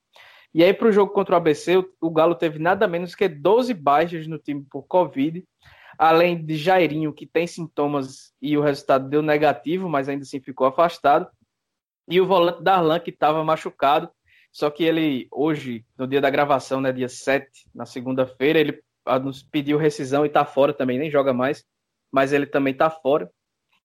E 0.52 0.64
aí, 0.64 0.74
para 0.74 0.88
o 0.88 0.92
jogo 0.92 1.12
contra 1.12 1.34
o 1.34 1.36
ABC, 1.36 1.76
o, 2.00 2.10
Galo 2.10 2.34
teve 2.34 2.58
nada 2.58 2.88
menos 2.88 3.14
que 3.14 3.28
12 3.28 3.72
baixas 3.72 4.26
no 4.26 4.36
time 4.36 4.64
por 4.68 4.82
Covid, 4.82 5.44
além 5.96 6.44
de 6.44 6.56
Jairinho, 6.56 7.12
que 7.12 7.26
tem 7.26 7.46
sintomas 7.46 8.32
e 8.42 8.56
o 8.58 8.60
resultado 8.60 9.08
deu 9.08 9.22
negativo, 9.22 9.88
mas 9.88 10.08
ainda 10.08 10.22
assim 10.22 10.40
ficou 10.40 10.66
afastado, 10.66 11.28
e 12.08 12.20
o 12.20 12.26
volante 12.26 12.62
Darlan, 12.62 12.98
que 12.98 13.10
estava 13.10 13.44
machucado, 13.44 14.10
só 14.50 14.68
que 14.68 14.82
ele, 14.82 15.28
hoje, 15.30 15.84
no 15.96 16.08
dia 16.08 16.20
da 16.20 16.28
gravação, 16.28 16.80
né, 16.80 16.92
dia 16.92 17.08
7, 17.08 17.46
na 17.72 17.86
segunda-feira, 17.86 18.58
ele 18.58 18.82
ah, 19.06 19.20
nos 19.20 19.44
pediu 19.44 19.78
rescisão 19.78 20.24
e 20.24 20.28
está 20.28 20.44
fora 20.44 20.74
também, 20.74 20.98
nem 20.98 21.10
joga 21.10 21.32
mais, 21.32 21.64
mas 22.10 22.32
ele 22.32 22.46
também 22.46 22.72
está 22.72 22.90
fora. 22.90 23.30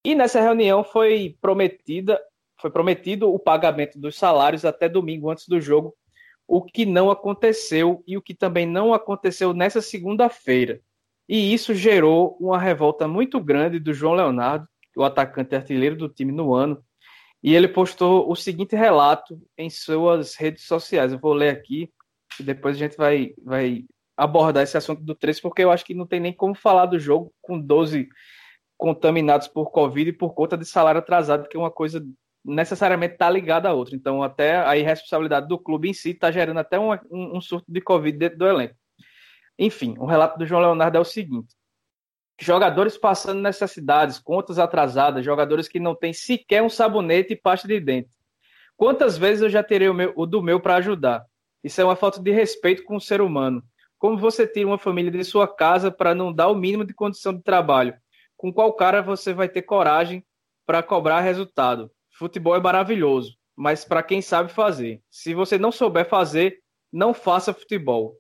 E 0.04 0.15
nessa 0.15 0.41
reunião 0.41 0.84
foi 0.84 1.38
prometida, 1.39 2.19
foi 2.60 2.71
prometido 2.71 3.32
o 3.32 3.38
pagamento 3.38 3.99
dos 3.99 4.17
salários 4.17 4.65
até 4.65 4.89
domingo 4.89 5.30
antes 5.30 5.47
do 5.47 5.62
jogo 5.62 5.95
o 6.48 6.64
que 6.64 6.86
não 6.86 7.10
aconteceu 7.10 8.04
e 8.08 8.18
o 8.18 8.22
que 8.22 8.34
também 8.34 8.66
não 8.66 8.94
aconteceu 8.94 9.54
nessa 9.54 9.82
segunda-feira. 9.82 10.82
E 11.28 11.54
isso 11.54 11.74
gerou 11.74 12.38
uma 12.40 12.60
revolta 12.60 13.08
muito 13.08 13.40
grande 13.40 13.80
do 13.80 13.94
João 13.94 14.14
Leonardo, 14.14 14.68
o 14.96 15.04
atacante 15.04 15.56
artilheiro 15.56 15.96
do 15.96 16.08
time 16.08 16.32
no 16.32 16.54
ano. 16.54 16.84
E 17.42 17.56
ele 17.56 17.68
postou 17.68 18.30
o 18.30 18.36
seguinte 18.36 18.76
relato 18.76 19.40
em 19.58 19.70
suas 19.70 20.36
redes 20.36 20.66
sociais. 20.66 21.12
Eu 21.12 21.20
vou 21.20 21.34
ler 21.34 21.50
aqui 21.50 21.92
e 22.40 22.44
depois 22.44 22.76
a 22.76 22.80
gente 22.80 22.96
vai, 22.96 23.34
vai 23.44 23.86
abordar 24.16 24.64
esse 24.64 24.78
assunto 24.78 25.02
do 25.02 25.16
13, 25.16 25.42
porque 25.42 25.64
eu 25.64 25.72
acho 25.72 25.86
que 25.86 25.94
não 25.94 26.06
tem 26.06 26.20
nem 26.20 26.34
como 26.34 26.56
falar 26.56 26.86
do 26.86 27.00
jogo 27.00 27.34
com 27.42 27.60
12 27.60 28.08
contaminados 28.78 29.48
por 29.48 29.72
Covid 29.72 30.10
e 30.10 30.14
por 30.14 30.34
conta 30.34 30.58
de 30.58 30.66
salário 30.66 31.00
atrasado, 31.00 31.48
que 31.48 31.58
é 31.58 31.60
uma 31.60 31.72
coisa 31.72 32.06
necessariamente 32.46 33.14
está 33.14 33.30
ligada 33.30 33.68
a 33.68 33.74
outra. 33.74 33.96
Então, 33.96 34.22
até 34.22 34.58
a 34.58 34.78
irresponsabilidade 34.78 35.48
do 35.48 35.58
clube 35.58 35.90
em 35.90 35.94
si 35.94 36.12
está 36.12 36.32
gerando 36.32 36.60
até 36.60 36.80
um, 36.80 36.92
um, 37.12 37.42
surto 37.42 37.66
de 37.68 37.82
Covid 37.82 38.18
dentro 38.18 38.38
do 38.38 38.48
elenco. 38.48 38.76
Enfim, 39.58 39.96
o 39.98 40.06
relato 40.06 40.38
do 40.38 40.46
João 40.46 40.62
Leonardo 40.62 40.98
é 40.98 41.02
o 41.02 41.06
seguinte: 41.06 41.56
jogadores 42.40 42.98
passando 42.98 43.42
necessidades, 43.42 44.20
contas 44.20 44.60
atrasadas, 44.60 45.26
jogadores 45.26 45.68
que 45.68 45.80
não 45.80 45.96
têm 45.96 46.14
sequer 46.14 46.62
um 46.62 46.70
sabonete 46.70 47.34
e 47.34 47.36
pasta 47.36 47.68
de 47.68 47.80
dente. 47.80 48.10
Quantas 48.78 49.18
vezes 49.18 49.42
eu 49.42 49.50
já 49.50 49.64
terei 49.64 49.90
o, 49.90 49.94
meu, 49.94 50.14
o 50.16 50.26
do 50.26 50.42
meu 50.42 50.60
para 50.60 50.76
ajudar? 50.76 51.26
Isso 51.64 51.82
é 51.82 51.84
uma 51.84 51.96
falta 51.96 52.22
de 52.22 52.32
respeito 52.32 52.84
com 52.84 52.98
o 52.98 53.02
ser 53.02 53.22
humano. 53.22 53.64
Como 53.98 54.18
você 54.18 54.46
tira 54.46 54.68
uma 54.68 54.78
família 54.78 55.10
de 55.10 55.24
sua 55.24 55.48
casa 55.48 55.90
para 55.90 56.14
não 56.14 56.32
dar 56.32 56.50
o 56.50 56.56
mínimo 56.56 56.86
de 56.86 56.94
condição 56.94 57.34
de 57.34 57.42
trabalho? 57.42 57.96
Com 58.38 58.54
qual 58.54 58.72
cara 58.74 59.02
você 59.02 59.34
vai 59.34 59.48
ter 59.48 59.62
coragem 59.62 60.24
para 60.66 60.84
cobrar 60.84 61.22
resultado? 61.22 61.90
Futebol 62.17 62.56
é 62.56 62.60
maravilhoso, 62.62 63.38
mas 63.56 63.84
para 63.84 64.01
quem 64.01 64.21
sabe 64.21 64.51
fazer. 64.51 65.01
Se 65.10 65.34
você 65.34 65.58
não 65.58 65.71
souber 65.71 66.08
fazer, 66.08 66.60
não 66.91 67.13
faça 67.13 67.54
futebol. 67.54 68.17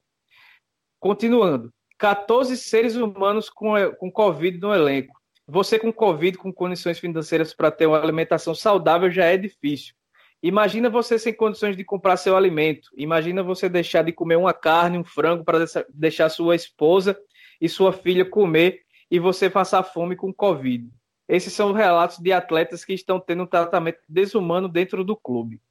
Continuando. 0.99 1.73
14 1.97 2.57
seres 2.57 2.95
humanos 2.97 3.49
com, 3.49 3.73
com 3.97 4.11
Covid 4.11 4.59
no 4.59 4.73
elenco. 4.73 5.15
Você 5.47 5.79
com 5.79 5.93
Covid, 5.93 6.37
com 6.37 6.51
condições 6.51 6.99
financeiras 6.99 7.53
para 7.53 7.71
ter 7.71 7.85
uma 7.85 7.97
alimentação 7.97 8.53
saudável 8.53 9.09
já 9.09 9.25
é 9.25 9.37
difícil. 9.37 9.95
Imagina 10.43 10.89
você 10.89 11.17
sem 11.17 11.33
condições 11.33 11.77
de 11.77 11.83
comprar 11.85 12.17
seu 12.17 12.35
alimento. 12.35 12.89
Imagina 12.97 13.41
você 13.41 13.69
deixar 13.69 14.03
de 14.03 14.11
comer 14.11 14.35
uma 14.35 14.53
carne, 14.53 14.97
um 14.97 15.05
frango 15.05 15.45
para 15.45 15.63
deixar 15.93 16.27
sua 16.29 16.55
esposa 16.55 17.17
e 17.61 17.69
sua 17.69 17.93
filha 17.93 18.25
comer 18.25 18.81
e 19.09 19.19
você 19.19 19.49
passar 19.49 19.83
fome 19.83 20.15
com 20.15 20.33
Covid. 20.33 20.85
Esses 21.27 21.53
são 21.53 21.71
os 21.71 21.75
relatos 21.75 22.19
de 22.19 22.31
atletas 22.31 22.85
que 22.85 22.93
estão 22.93 23.19
tendo 23.19 23.43
um 23.43 23.47
tratamento 23.47 23.99
desumano 24.07 24.69
dentro 24.69 25.03
do 25.03 25.15
clube. 25.15 25.61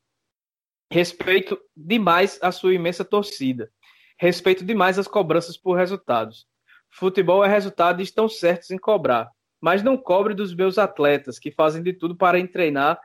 Respeito 0.90 1.58
demais 1.76 2.38
a 2.42 2.52
sua 2.52 2.74
imensa 2.74 3.04
torcida. 3.04 3.70
Respeito 4.18 4.64
demais 4.64 4.98
as 4.98 5.08
cobranças 5.08 5.56
por 5.56 5.76
resultados. 5.76 6.46
Futebol 6.90 7.44
é 7.44 7.48
resultado 7.48 8.00
e 8.00 8.04
estão 8.04 8.28
certos 8.28 8.70
em 8.70 8.78
cobrar. 8.78 9.30
Mas 9.60 9.82
não 9.82 9.96
cobre 9.96 10.34
dos 10.34 10.54
meus 10.54 10.78
atletas, 10.78 11.38
que 11.38 11.50
fazem 11.50 11.82
de 11.82 11.92
tudo 11.92 12.14
para 12.14 12.46
treinar, 12.46 13.00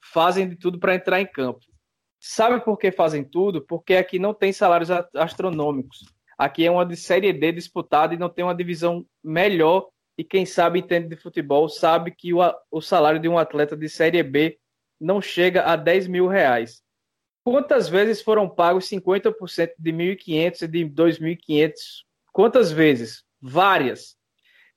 fazem 0.00 0.48
de 0.48 0.56
tudo 0.56 0.78
para 0.78 0.94
entrar 0.94 1.20
em 1.20 1.26
campo. 1.26 1.60
Sabe 2.20 2.64
por 2.64 2.78
que 2.78 2.90
fazem 2.90 3.22
tudo? 3.24 3.60
Porque 3.60 3.94
aqui 3.96 4.18
não 4.18 4.32
tem 4.32 4.52
salários 4.52 4.90
astronômicos. 5.14 6.04
Aqui 6.38 6.64
é 6.64 6.70
uma 6.70 6.86
de 6.86 6.96
Série 6.96 7.32
D 7.32 7.52
disputada 7.52 8.14
e 8.14 8.18
não 8.18 8.28
tem 8.28 8.44
uma 8.44 8.54
divisão 8.54 9.06
melhor 9.22 9.88
e 10.16 10.22
quem 10.22 10.46
sabe 10.46 10.78
entende 10.78 11.08
de 11.08 11.16
futebol 11.16 11.68
sabe 11.68 12.10
que 12.12 12.32
o, 12.32 12.38
o 12.70 12.80
salário 12.80 13.20
de 13.20 13.28
um 13.28 13.38
atleta 13.38 13.76
de 13.76 13.88
Série 13.88 14.22
B 14.22 14.58
não 15.00 15.20
chega 15.20 15.64
a 15.64 15.76
10 15.76 16.06
mil 16.06 16.26
reais. 16.26 16.82
Quantas 17.44 17.88
vezes 17.88 18.22
foram 18.22 18.48
pagos 18.48 18.88
50% 18.88 19.72
de 19.78 19.92
1.500 19.92 20.62
e 20.62 20.68
de 20.68 20.84
2.500? 20.86 21.72
Quantas 22.32 22.72
vezes? 22.72 23.24
Várias. 23.40 24.16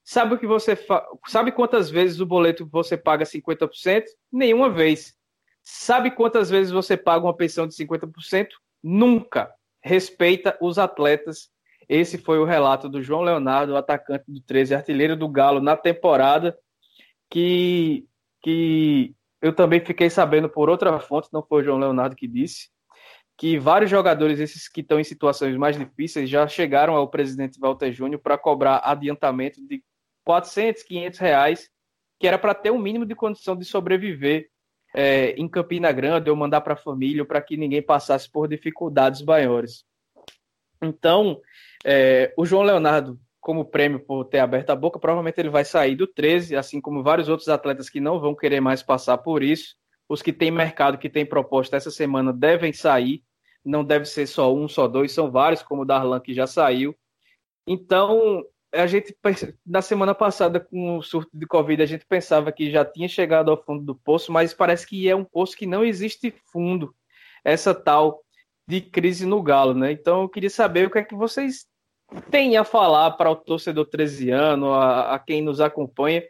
Sabe 0.03 0.35
o 0.35 0.39
que 0.39 0.47
você 0.47 0.75
fa... 0.75 1.05
sabe 1.27 1.51
quantas 1.51 1.89
vezes 1.89 2.19
o 2.19 2.25
boleto 2.25 2.67
você 2.69 2.97
paga 2.97 3.25
50%? 3.25 4.03
Nenhuma 4.31 4.69
vez. 4.69 5.15
Sabe 5.63 6.11
quantas 6.11 6.49
vezes 6.49 6.71
você 6.71 6.97
paga 6.97 7.25
uma 7.25 7.35
pensão 7.35 7.67
de 7.67 7.75
50%? 7.75 8.47
Nunca. 8.83 9.53
Respeita 9.81 10.57
os 10.61 10.77
atletas 10.77 11.49
esse 11.87 12.17
foi 12.17 12.39
o 12.39 12.45
relato 12.45 12.89
do 12.89 13.01
João 13.01 13.21
Leonardo, 13.21 13.75
atacante 13.75 14.25
do 14.27 14.41
13, 14.41 14.75
artilheiro 14.75 15.15
do 15.15 15.27
Galo 15.27 15.61
na 15.61 15.77
temporada, 15.77 16.57
que, 17.29 18.05
que 18.41 19.15
eu 19.41 19.53
também 19.53 19.79
fiquei 19.79 20.09
sabendo 20.09 20.49
por 20.49 20.69
outra 20.69 20.99
fonte, 20.99 21.29
não 21.31 21.43
foi 21.43 21.61
o 21.61 21.65
João 21.65 21.77
Leonardo 21.77 22.15
que 22.15 22.27
disse, 22.27 22.69
que 23.37 23.59
vários 23.59 23.89
jogadores, 23.89 24.39
esses 24.39 24.67
que 24.67 24.81
estão 24.81 24.99
em 24.99 25.03
situações 25.03 25.55
mais 25.55 25.77
difíceis, 25.77 26.29
já 26.29 26.47
chegaram 26.47 26.95
ao 26.95 27.09
presidente 27.09 27.59
Walter 27.59 27.91
Júnior 27.91 28.19
para 28.21 28.37
cobrar 28.37 28.81
adiantamento 28.83 29.65
de 29.65 29.83
400, 30.25 30.83
500 30.83 31.19
reais 31.19 31.69
que 32.19 32.27
era 32.27 32.37
para 32.37 32.53
ter 32.53 32.71
um 32.71 32.79
mínimo 32.79 33.05
de 33.05 33.15
condição 33.15 33.55
de 33.55 33.63
sobreviver 33.63 34.49
é, 34.95 35.31
em 35.31 35.47
Campina 35.47 35.91
Grande, 35.91 36.29
ou 36.29 36.35
mandar 36.35 36.61
para 36.61 36.73
a 36.73 36.77
família, 36.77 37.23
para 37.23 37.41
que 37.41 37.55
ninguém 37.55 37.81
passasse 37.81 38.29
por 38.31 38.47
dificuldades 38.47 39.21
maiores. 39.21 39.85
Então, 40.81 41.39
é, 41.85 42.33
o 42.37 42.45
João 42.45 42.63
Leonardo, 42.63 43.19
como 43.39 43.65
prêmio 43.65 43.99
por 43.99 44.25
ter 44.25 44.39
aberto 44.39 44.71
a 44.71 44.75
boca, 44.75 44.99
provavelmente 44.99 45.39
ele 45.39 45.49
vai 45.49 45.63
sair 45.63 45.95
do 45.95 46.05
13, 46.05 46.55
assim 46.55 46.81
como 46.81 47.03
vários 47.03 47.29
outros 47.29 47.47
atletas 47.47 47.89
que 47.89 47.99
não 47.99 48.19
vão 48.19 48.35
querer 48.35 48.59
mais 48.59 48.83
passar 48.83 49.17
por 49.19 49.41
isso. 49.41 49.75
Os 50.09 50.21
que 50.21 50.33
têm 50.33 50.51
mercado, 50.51 50.97
que 50.97 51.09
têm 51.09 51.25
proposta 51.25 51.77
essa 51.77 51.91
semana, 51.91 52.33
devem 52.33 52.73
sair. 52.73 53.23
Não 53.63 53.83
deve 53.83 54.05
ser 54.05 54.27
só 54.27 54.53
um, 54.53 54.67
só 54.67 54.87
dois, 54.87 55.11
são 55.11 55.31
vários, 55.31 55.61
como 55.61 55.81
o 55.81 55.85
Darlan, 55.85 56.19
que 56.19 56.33
já 56.33 56.47
saiu. 56.47 56.95
Então, 57.65 58.43
a 58.73 58.87
gente, 58.87 59.15
na 59.65 59.81
semana 59.81 60.13
passada, 60.13 60.59
com 60.59 60.97
o 60.97 61.01
surto 61.01 61.29
de 61.33 61.45
Covid, 61.45 61.81
a 61.81 61.85
gente 61.85 62.05
pensava 62.05 62.51
que 62.51 62.71
já 62.71 62.85
tinha 62.85 63.07
chegado 63.07 63.49
ao 63.51 63.61
fundo 63.61 63.83
do 63.83 63.95
poço, 63.95 64.31
mas 64.31 64.53
parece 64.53 64.87
que 64.87 65.09
é 65.09 65.15
um 65.15 65.23
poço 65.23 65.55
que 65.55 65.65
não 65.65 65.83
existe 65.83 66.33
fundo, 66.51 66.93
essa 67.43 67.73
tal 67.73 68.21
de 68.67 68.81
crise 68.81 69.25
no 69.25 69.41
Galo, 69.41 69.73
né? 69.73 69.91
Então, 69.91 70.23
eu 70.23 70.29
queria 70.29 70.49
saber 70.49 70.87
o 70.87 70.91
que 70.91 70.99
é 70.99 71.03
que 71.03 71.15
vocês 71.15 71.65
têm 72.29 72.57
a 72.57 72.63
falar 72.63 73.11
para 73.11 73.31
o 73.31 73.35
torcedor 73.35 73.85
13 73.85 74.29
ano, 74.31 74.73
a, 74.73 75.15
a 75.15 75.19
quem 75.19 75.41
nos 75.41 75.61
acompanha, 75.61 76.23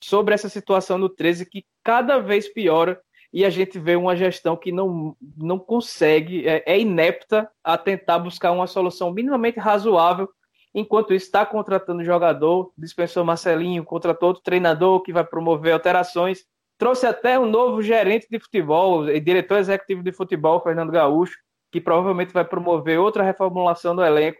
sobre 0.00 0.34
essa 0.34 0.48
situação 0.48 1.00
do 1.00 1.08
13 1.08 1.46
que 1.46 1.64
cada 1.82 2.18
vez 2.18 2.48
piora 2.48 3.00
e 3.32 3.44
a 3.44 3.50
gente 3.50 3.78
vê 3.78 3.94
uma 3.96 4.16
gestão 4.16 4.56
que 4.56 4.72
não, 4.72 5.16
não 5.36 5.58
consegue, 5.58 6.48
é, 6.48 6.62
é 6.66 6.78
inepta 6.78 7.50
a 7.62 7.76
tentar 7.76 8.18
buscar 8.18 8.52
uma 8.52 8.66
solução 8.66 9.12
minimamente 9.12 9.58
razoável. 9.58 10.28
Enquanto 10.74 11.12
está 11.12 11.44
contratando 11.44 12.04
jogador, 12.04 12.72
dispensou 12.76 13.24
Marcelinho, 13.24 13.84
contratou 13.84 14.28
outro 14.28 14.42
treinador 14.42 15.02
que 15.02 15.12
vai 15.12 15.24
promover 15.24 15.72
alterações. 15.72 16.44
Trouxe 16.78 17.06
até 17.06 17.38
um 17.38 17.46
novo 17.46 17.82
gerente 17.82 18.26
de 18.30 18.38
futebol, 18.38 19.06
diretor 19.06 19.58
executivo 19.58 20.02
de 20.02 20.12
futebol, 20.12 20.62
Fernando 20.62 20.92
Gaúcho, 20.92 21.36
que 21.70 21.80
provavelmente 21.80 22.32
vai 22.32 22.44
promover 22.44 22.98
outra 22.98 23.22
reformulação 23.22 23.94
do 23.94 24.04
elenco. 24.04 24.38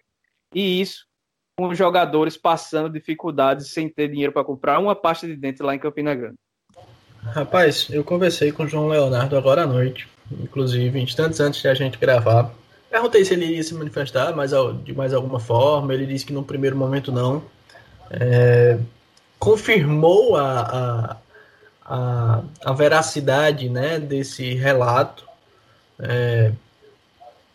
E 0.54 0.80
isso 0.80 1.06
com 1.58 1.68
os 1.68 1.76
jogadores 1.76 2.36
passando 2.36 2.88
dificuldades 2.88 3.72
sem 3.72 3.88
ter 3.88 4.08
dinheiro 4.08 4.32
para 4.32 4.44
comprar 4.44 4.78
uma 4.78 4.94
pasta 4.94 5.26
de 5.26 5.36
dente 5.36 5.60
lá 5.60 5.74
em 5.74 5.78
Campina 5.78 6.14
Grande. 6.14 6.36
Rapaz, 7.20 7.88
eu 7.90 8.04
conversei 8.04 8.52
com 8.52 8.62
o 8.62 8.68
João 8.68 8.86
Leonardo 8.86 9.36
agora 9.36 9.64
à 9.64 9.66
noite, 9.66 10.08
inclusive, 10.30 11.00
instantes 11.00 11.40
antes 11.40 11.60
de 11.60 11.66
a 11.66 11.74
gente 11.74 11.98
gravar. 11.98 12.54
Perguntei 12.88 13.24
se 13.24 13.34
ele 13.34 13.46
iria 13.46 13.62
se 13.62 13.74
manifestar 13.74 14.34
mais, 14.34 14.52
de 14.84 14.94
mais 14.94 15.12
alguma 15.12 15.40
forma. 15.40 15.92
Ele 15.92 16.06
disse 16.06 16.24
que 16.24 16.32
no 16.32 16.44
primeiro 16.44 16.76
momento 16.76 17.12
não. 17.12 17.42
É, 18.10 18.78
confirmou 19.38 20.36
a, 20.36 20.60
a, 20.60 21.16
a, 21.84 22.42
a, 22.64 22.72
veracidade 22.72 23.68
né, 23.68 23.98
desse 23.98 24.54
relato. 24.54 25.28
É, 25.98 26.52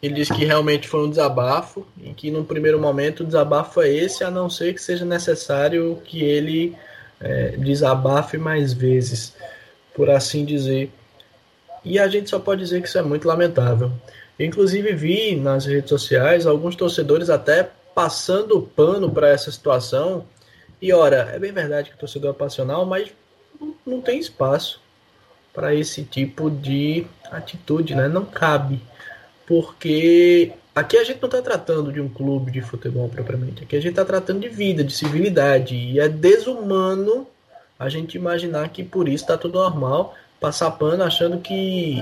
ele 0.03 0.15
disse 0.15 0.33
que 0.33 0.43
realmente 0.43 0.85
foi 0.85 0.99
um 1.05 1.09
desabafo 1.09 1.87
e 2.03 2.13
que 2.13 2.29
no 2.29 2.43
primeiro 2.43 2.77
momento 2.77 3.21
o 3.21 3.25
desabafo 3.25 3.81
é 3.81 3.89
esse, 3.89 4.21
a 4.21 4.29
não 4.29 4.49
ser 4.49 4.73
que 4.73 4.81
seja 4.81 5.05
necessário 5.05 6.01
que 6.03 6.21
ele 6.21 6.75
é, 7.21 7.55
desabafe 7.55 8.37
mais 8.37 8.73
vezes 8.73 9.33
por 9.95 10.09
assim 10.09 10.43
dizer. 10.43 10.91
E 11.85 11.97
a 11.97 12.09
gente 12.09 12.29
só 12.29 12.37
pode 12.37 12.61
dizer 12.61 12.81
que 12.81 12.89
isso 12.89 12.97
é 12.97 13.01
muito 13.01 13.25
lamentável. 13.25 13.93
Inclusive 14.37 14.93
vi 14.93 15.37
nas 15.37 15.65
redes 15.65 15.89
sociais 15.89 16.45
alguns 16.45 16.75
torcedores 16.75 17.29
até 17.29 17.69
passando 17.95 18.61
pano 18.75 19.09
para 19.09 19.29
essa 19.29 19.49
situação. 19.51 20.25
E 20.81 20.91
ora, 20.91 21.31
é 21.33 21.39
bem 21.39 21.53
verdade 21.53 21.91
que 21.91 21.95
o 21.95 21.99
torcedor 21.99 22.31
é 22.31 22.37
passional, 22.37 22.85
mas 22.85 23.09
não 23.85 24.01
tem 24.01 24.19
espaço 24.19 24.81
para 25.53 25.73
esse 25.73 26.03
tipo 26.03 26.51
de 26.51 27.07
atitude, 27.31 27.95
né? 27.95 28.09
Não 28.09 28.25
cabe. 28.25 28.81
Porque 29.53 30.51
aqui 30.73 30.97
a 30.97 31.03
gente 31.03 31.21
não 31.21 31.27
está 31.27 31.39
tratando 31.39 31.93
de 31.93 32.01
um 32.01 32.09
clube 32.09 32.51
de 32.51 32.59
futebol 32.59 33.07
propriamente. 33.07 33.63
Aqui 33.63 33.75
a 33.75 33.79
gente 33.79 33.91
está 33.91 34.03
tratando 34.03 34.39
de 34.39 34.49
vida, 34.49 34.83
de 34.83 34.91
civilidade. 34.91 35.75
E 35.75 35.99
é 35.99 36.09
desumano 36.09 37.27
a 37.77 37.87
gente 37.87 38.17
imaginar 38.17 38.69
que 38.69 38.83
por 38.83 39.07
isso 39.07 39.23
está 39.23 39.37
tudo 39.37 39.59
normal, 39.59 40.15
passar 40.39 40.71
pano 40.71 41.03
achando 41.03 41.37
que 41.37 41.99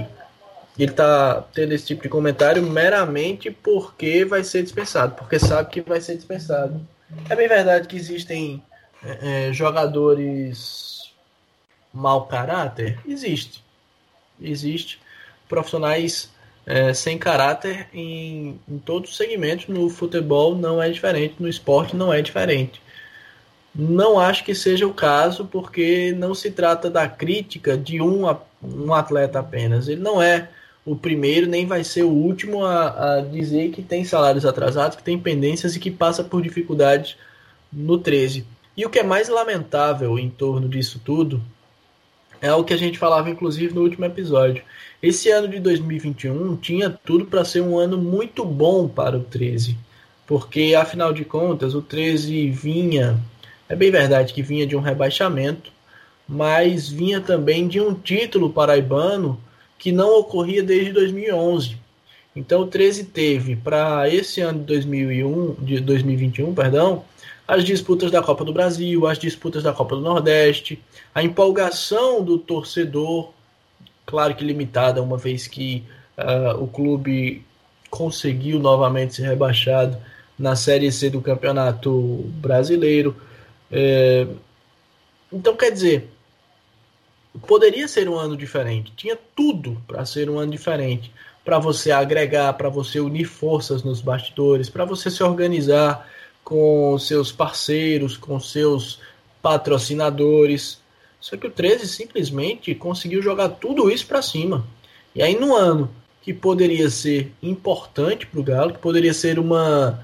ele 0.80 0.92
está 0.92 1.44
tendo 1.54 1.74
esse 1.74 1.88
tipo 1.88 2.04
de 2.04 2.08
comentário 2.08 2.64
meramente 2.64 3.52
porque 3.52 4.24
vai 4.24 4.46
ser 4.46 4.64
dispensado, 4.64 5.16
porque 5.16 5.38
sabe 5.38 5.70
que 5.72 5.82
vai 5.82 6.00
ser 6.00 6.16
dispensado. 6.16 6.80
É 7.30 7.36
bem 7.36 7.50
verdade 7.50 7.86
que 7.86 7.98
existem 7.98 8.64
é, 9.04 9.50
é 9.50 9.54
jogadores 9.54 11.12
mau 11.94 12.28
caráter? 12.28 12.98
Existe. 13.06 13.62
Existe. 14.40 15.02
Profissionais 15.50 16.32
é, 16.66 16.94
sem 16.94 17.18
caráter 17.18 17.88
em, 17.94 18.60
em 18.70 18.78
todos 18.80 19.12
os 19.12 19.18
segmentos. 19.18 19.68
No 19.68 19.90
futebol 19.90 20.56
não 20.56 20.82
é 20.82 20.90
diferente, 20.90 21.36
no 21.40 21.48
esporte 21.48 21.96
não 21.96 22.14
é 22.14 22.22
diferente. 22.22 22.82
Não 23.74 24.20
acho 24.20 24.44
que 24.44 24.54
seja 24.54 24.86
o 24.86 24.94
caso, 24.94 25.46
porque 25.46 26.14
não 26.18 26.34
se 26.36 26.52
trata 26.52 26.90
da 26.90 27.08
crítica 27.08 27.78
de 27.78 28.02
um, 28.02 28.24
um 28.64 28.94
atleta 28.94 29.40
apenas. 29.40 29.88
Ele 29.88 30.02
não 30.02 30.22
é 30.22 30.50
o 30.86 30.96
primeiro, 30.96 31.48
nem 31.48 31.66
vai 31.66 31.84
ser 31.84 32.04
o 32.04 32.10
último 32.10 32.66
a, 32.66 33.18
a 33.18 33.22
dizer 33.22 33.72
que 33.72 33.82
tem 33.82 34.04
salários 34.04 34.46
atrasados, 34.46 34.98
que 34.98 35.04
tem 35.04 35.18
pendências 35.18 35.76
e 35.76 35.80
que 35.80 35.92
passa 35.92 36.24
por 36.24 36.42
dificuldades 36.42 37.16
no 37.72 37.98
13. 37.98 38.46
E 38.76 38.86
o 38.86 38.90
que 38.90 39.00
é 39.00 39.04
mais 39.04 39.30
lamentável 39.30 40.18
em 40.18 40.30
torno 40.30 40.68
disso 40.68 41.00
tudo 41.04 41.42
é 42.42 42.54
o 42.54 42.64
que 42.64 42.74
a 42.74 42.78
gente 42.78 42.98
falava, 42.98 43.30
inclusive, 43.30 43.74
no 43.74 43.82
último 43.82 44.06
episódio. 44.06 44.64
Esse 45.02 45.30
ano 45.30 45.48
de 45.48 45.60
2021 45.60 46.58
tinha 46.58 46.90
tudo 46.90 47.26
para 47.26 47.46
ser 47.46 47.62
um 47.62 47.78
ano 47.78 47.98
muito 47.98 48.44
bom 48.44 48.88
para 48.88 49.18
o 49.18 49.24
13, 49.24 49.78
porque 50.26 50.76
afinal 50.76 51.14
de 51.14 51.24
contas 51.24 51.76
o 51.76 51.82
13 51.82 52.50
vinha 52.50 53.20
é 53.72 53.76
bem 53.76 53.90
verdade 53.90 54.34
que 54.34 54.42
vinha 54.42 54.68
de 54.68 54.76
um 54.76 54.82
rebaixamento, 54.82 55.72
mas 56.28 56.90
vinha 56.90 57.22
também 57.22 57.70
de 57.70 57.80
um 57.80 57.94
título 57.94 58.50
paraibano 58.50 59.40
que 59.80 59.94
não 59.94 60.20
ocorria 60.20 60.62
desde 60.62 60.92
2011. 60.92 61.78
Então 62.36 62.64
o 62.64 62.68
13 62.68 63.06
teve 63.06 63.56
para 63.56 64.10
esse 64.14 64.42
ano 64.42 64.60
de 64.60 64.66
2001, 64.66 65.56
de 65.62 65.80
2021, 65.80 66.54
perdão, 66.54 67.06
as 67.52 67.66
disputas 67.66 68.10
da 68.10 68.24
Copa 68.24 68.46
do 68.46 68.54
Brasil, 68.54 69.06
as 69.06 69.20
disputas 69.20 69.62
da 69.62 69.74
Copa 69.74 69.98
do 69.98 70.02
Nordeste, 70.02 70.82
a 71.14 71.22
empolgação 71.22 72.24
do 72.24 72.40
torcedor, 72.40 73.34
claro 74.06 74.34
que 74.34 74.42
limitada, 74.42 75.04
uma 75.04 75.18
vez 75.18 75.50
que 75.50 75.84
uh, 76.18 76.64
o 76.64 76.68
clube 76.70 77.44
conseguiu 77.90 78.58
novamente 78.58 79.16
ser 79.16 79.24
rebaixado 79.24 79.98
na 80.40 80.56
Série 80.56 80.90
C 80.94 81.10
do 81.10 81.20
Campeonato 81.20 82.24
Brasileiro. 82.38 83.18
É, 83.70 84.26
então, 85.30 85.54
quer 85.54 85.72
dizer, 85.72 86.10
poderia 87.46 87.90
ser 87.90 88.08
um 88.08 88.18
ano 88.18 88.38
diferente. 88.38 88.94
Tinha 88.96 89.20
tudo 89.36 89.76
para 89.86 90.06
ser 90.06 90.30
um 90.30 90.40
ano 90.40 90.54
diferente. 90.54 91.12
Para 91.44 91.60
você 91.60 91.92
agregar, 91.92 92.54
para 92.54 92.70
você 92.70 93.02
unir 93.02 93.26
forças 93.26 93.84
nos 93.84 94.00
bastidores, 94.00 94.70
para 94.70 94.86
você 94.86 95.12
se 95.12 95.22
organizar 95.22 96.08
com 96.44 96.98
seus 96.98 97.32
parceiros, 97.32 98.18
com 98.18 98.40
seus 98.40 99.00
patrocinadores. 99.42 100.80
Só 101.20 101.38
que 101.38 101.48
o 101.48 101.52
13 101.52 101.88
simplesmente 101.88 102.74
conseguiu 102.76 103.22
jogar 103.22 103.50
tudo 103.50 103.90
isso 103.90 104.08
para 104.08 104.22
cima. 104.22 104.66
E 105.14 105.22
aí, 105.22 105.40
no 105.40 105.56
ano 105.56 105.90
que 106.22 106.34
poderia 106.34 106.90
ser 106.90 107.32
importante 107.42 108.28
para 108.28 108.40
o 108.40 108.44
Galo, 108.44 108.74
que 108.74 108.80
poderia 108.80 109.14
ser 109.14 109.40
uma 109.40 110.04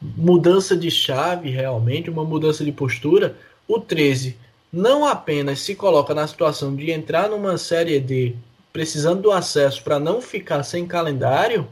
mudança 0.00 0.76
de 0.76 0.90
chave 0.90 1.50
realmente, 1.50 2.10
uma 2.10 2.24
mudança 2.24 2.64
de 2.64 2.72
postura, 2.72 3.36
o 3.66 3.80
13 3.80 4.36
não 4.72 5.06
apenas 5.06 5.60
se 5.60 5.74
coloca 5.74 6.14
na 6.14 6.26
situação 6.26 6.74
de 6.76 6.90
entrar 6.90 7.30
numa 7.30 7.56
série 7.56 7.98
D 7.98 8.34
precisando 8.72 9.22
do 9.22 9.32
acesso 9.32 9.82
para 9.82 9.98
não 9.98 10.20
ficar 10.20 10.62
sem 10.62 10.86
calendário, 10.86 11.66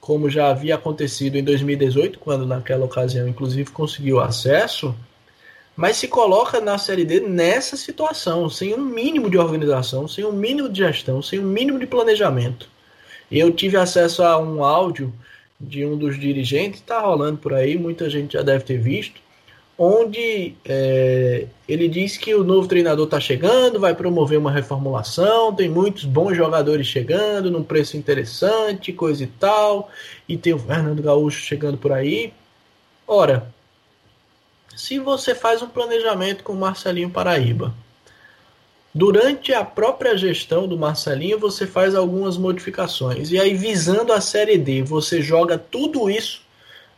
como 0.00 0.30
já 0.30 0.48
havia 0.48 0.76
acontecido 0.76 1.36
em 1.36 1.44
2018, 1.44 2.18
quando 2.18 2.46
naquela 2.46 2.84
ocasião 2.84 3.28
inclusive 3.28 3.70
conseguiu 3.70 4.18
acesso, 4.18 4.94
mas 5.76 5.96
se 5.96 6.08
coloca 6.08 6.60
na 6.60 6.78
série 6.78 7.04
D 7.04 7.20
nessa 7.20 7.76
situação, 7.76 8.48
sem 8.50 8.74
um 8.74 8.84
mínimo 8.84 9.30
de 9.30 9.38
organização, 9.38 10.08
sem 10.08 10.24
um 10.24 10.32
mínimo 10.32 10.68
de 10.68 10.78
gestão, 10.78 11.22
sem 11.22 11.38
um 11.38 11.46
mínimo 11.46 11.78
de 11.78 11.86
planejamento. 11.86 12.68
Eu 13.30 13.52
tive 13.52 13.76
acesso 13.76 14.22
a 14.22 14.38
um 14.38 14.64
áudio 14.64 15.12
de 15.60 15.84
um 15.84 15.96
dos 15.96 16.18
dirigentes, 16.18 16.80
está 16.80 17.00
rolando 17.00 17.38
por 17.38 17.54
aí, 17.54 17.78
muita 17.78 18.08
gente 18.08 18.32
já 18.32 18.42
deve 18.42 18.64
ter 18.64 18.78
visto, 18.78 19.20
onde 19.82 20.56
é, 20.62 21.46
ele 21.66 21.88
diz 21.88 22.18
que 22.18 22.34
o 22.34 22.44
novo 22.44 22.68
treinador 22.68 23.06
está 23.06 23.18
chegando, 23.18 23.80
vai 23.80 23.94
promover 23.94 24.38
uma 24.38 24.52
reformulação, 24.52 25.54
tem 25.54 25.70
muitos 25.70 26.04
bons 26.04 26.36
jogadores 26.36 26.86
chegando, 26.86 27.50
num 27.50 27.64
preço 27.64 27.96
interessante, 27.96 28.92
coisa 28.92 29.24
e 29.24 29.26
tal, 29.26 29.90
e 30.28 30.36
tem 30.36 30.52
o 30.52 30.58
Fernando 30.58 31.02
Gaúcho 31.02 31.40
chegando 31.40 31.78
por 31.78 31.92
aí. 31.92 32.30
Ora, 33.08 33.50
se 34.76 34.98
você 34.98 35.34
faz 35.34 35.62
um 35.62 35.68
planejamento 35.68 36.44
com 36.44 36.52
o 36.52 36.58
Marcelinho 36.58 37.08
Paraíba, 37.08 37.72
durante 38.94 39.54
a 39.54 39.64
própria 39.64 40.14
gestão 40.14 40.68
do 40.68 40.76
Marcelinho, 40.76 41.38
você 41.38 41.66
faz 41.66 41.94
algumas 41.94 42.36
modificações. 42.36 43.30
E 43.30 43.40
aí, 43.40 43.54
visando 43.54 44.12
a 44.12 44.20
Série 44.20 44.58
D, 44.58 44.82
você 44.82 45.22
joga 45.22 45.56
tudo 45.56 46.10
isso 46.10 46.42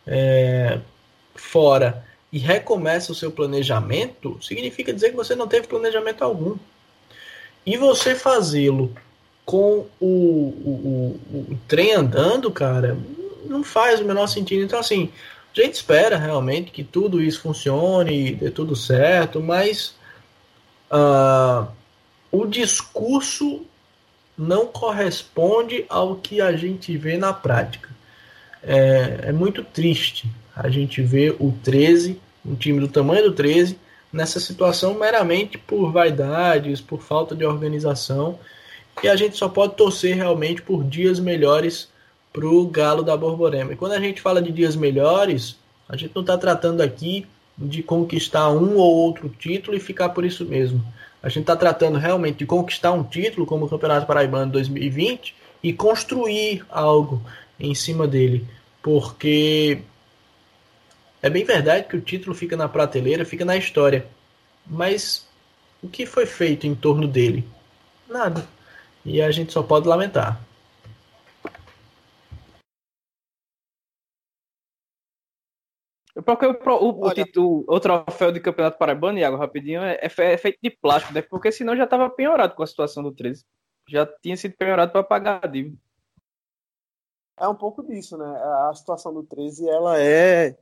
é, 0.05 0.81
fora 1.37 2.11
e 2.33 2.39
recomeça 2.39 3.13
o 3.13 3.15
seu 3.15 3.31
planejamento, 3.31 4.39
significa 4.43 4.93
dizer 4.93 5.11
que 5.11 5.17
você 5.17 5.35
não 5.35 5.47
teve 5.47 5.67
planejamento 5.67 6.25
algum. 6.25 6.57
E 7.65 7.77
você 7.77 8.15
fazê-lo 8.15 8.91
com 9.45 9.87
o, 10.01 10.07
o, 10.07 11.21
o, 11.31 11.51
o, 11.53 11.59
trem 11.69 11.93
andando, 11.93 12.51
cara, 12.51 12.97
não 13.45 13.63
faz 13.63 14.01
o 14.01 14.05
menor 14.05 14.27
sentido. 14.29 14.65
Então, 14.65 14.81
assim, 14.81 15.11
a 15.55 15.61
gente 15.61 15.75
espera 15.75 16.17
realmente 16.17 16.71
que 16.71 16.83
tudo 16.83 17.23
isso 17.23 17.43
funcione, 17.43 18.35
dê 18.35 18.51
tudo 18.51 18.75
certo, 18.75 19.41
mas 19.41 19.95
uh, 20.91 21.69
o 22.31 22.47
discurso 22.47 23.67
não 24.39 24.67
corresponde 24.67 25.85
ao 25.87 26.17
que 26.17 26.41
a 26.41 26.57
gente 26.57 26.97
vê 26.97 27.19
na 27.19 27.35
prática. 27.35 27.91
É, 28.63 29.25
é 29.27 29.33
muito 29.33 29.63
triste 29.63 30.31
a 30.55 30.69
gente 30.69 31.03
ver 31.03 31.37
o 31.39 31.53
13, 31.63 32.19
um 32.45 32.55
time 32.55 32.81
do 32.81 32.89
tamanho 32.89 33.25
do 33.25 33.33
13, 33.33 33.79
nessa 34.13 34.39
situação 34.39 34.95
meramente 34.95 35.57
por 35.57 35.91
vaidades, 35.91 36.81
por 36.81 37.01
falta 37.01 37.35
de 37.35 37.45
organização. 37.45 38.39
E 39.03 39.09
a 39.09 39.17
gente 39.17 39.37
só 39.37 39.49
pode 39.49 39.75
torcer 39.75 40.17
realmente 40.17 40.61
por 40.61 40.85
dias 40.85 41.19
melhores 41.19 41.89
para 42.33 42.47
o 42.47 42.67
Galo 42.67 43.03
da 43.03 43.17
Borborema. 43.17 43.73
E 43.73 43.77
quando 43.77 43.93
a 43.93 44.01
gente 44.01 44.21
fala 44.21 44.43
de 44.43 44.53
dias 44.53 44.77
melhores, 44.77 45.57
a 45.89 45.97
gente 45.97 46.13
não 46.15 46.23
está 46.23 46.37
tratando 46.37 46.83
aqui 46.83 47.27
de 47.57 47.83
conquistar 47.83 48.51
um 48.51 48.77
ou 48.77 48.95
outro 48.95 49.29
título 49.29 49.77
e 49.77 49.81
ficar 49.81 50.11
por 50.11 50.25
isso 50.25 50.45
mesmo. 50.45 50.83
A 51.23 51.29
gente 51.29 51.43
está 51.43 51.55
tratando 51.55 51.99
realmente 51.99 52.39
de 52.39 52.47
conquistar 52.47 52.93
um 52.93 53.05
título, 53.05 53.47
como 53.47 53.67
o 53.67 53.69
Campeonato 53.69 54.07
Paraibano 54.07 54.51
2020, 54.53 55.35
e 55.63 55.73
construir 55.73 56.65
algo 56.69 57.23
em 57.61 57.75
cima 57.75 58.09
dele. 58.09 58.45
Porque 58.83 59.83
é 61.23 61.31
bem 61.31 61.45
verdade 61.45 61.87
que 61.87 61.97
o 61.97 62.01
título 62.01 62.35
fica 62.35 62.57
na 62.57 62.69
prateleira, 62.69 63.25
fica 63.25 63.45
na 63.45 63.57
história. 63.57 64.07
Mas 64.67 65.29
o 65.83 65.89
que 65.89 66.05
foi 66.05 66.27
feito 66.27 66.67
em 66.67 66.75
torno 66.75 67.07
dele? 67.07 67.49
Nada. 68.09 68.47
E 69.05 69.23
a 69.23 69.31
gente 69.31 69.53
só 69.53 69.63
pode 69.63 69.87
lamentar. 69.87 70.41
Porque 76.27 76.45
o, 76.45 76.53
o, 76.53 77.07
o, 77.07 77.15
título, 77.15 77.65
o 77.67 77.81
troféu 77.81 78.31
de 78.31 78.41
campeonato 78.41 78.77
paraibano, 78.77 79.19
Iago, 79.19 79.37
rapidinho, 79.37 79.81
é, 79.81 79.99
é, 80.03 80.07
é, 80.07 80.37
feito 80.37 80.59
de 80.63 80.71
plástico, 80.71 81.15
né? 81.15 81.23
Porque 81.23 81.51
senão 81.51 81.77
já 81.77 81.85
estava 81.85 82.11
penhorado 82.11 82.55
com 82.55 82.63
a 82.63 82.67
situação 82.67 83.03
do 83.03 83.13
13. 83.13 83.45
Já 83.89 84.07
tinha 84.07 84.37
sido 84.37 84.55
penhorado 84.57 84.93
para 84.93 85.03
pagar 85.03 85.41
a 85.43 85.47
dívida. 85.47 85.77
É 87.39 87.49
um 87.49 87.55
pouco 87.55 87.83
disso, 87.83 88.19
né? 88.19 88.27
A 88.69 88.75
situação 88.75 89.15
do 89.15 89.23
13, 89.23 89.69
ela 89.69 89.99
é 89.99 90.57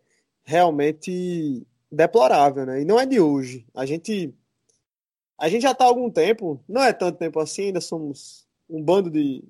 realmente 0.50 1.64
deplorável, 1.92 2.66
né? 2.66 2.82
E 2.82 2.84
não 2.84 2.98
é 2.98 3.06
de 3.06 3.20
hoje. 3.20 3.64
A 3.72 3.86
gente 3.86 4.34
a 5.38 5.48
gente 5.48 5.62
já 5.62 5.70
está 5.70 5.84
há 5.84 5.86
algum 5.86 6.10
tempo, 6.10 6.62
não 6.68 6.82
é 6.82 6.92
tanto 6.92 7.18
tempo 7.18 7.38
assim, 7.38 7.66
ainda 7.66 7.80
somos 7.80 8.46
um 8.68 8.82
bando 8.82 9.08
de, 9.08 9.42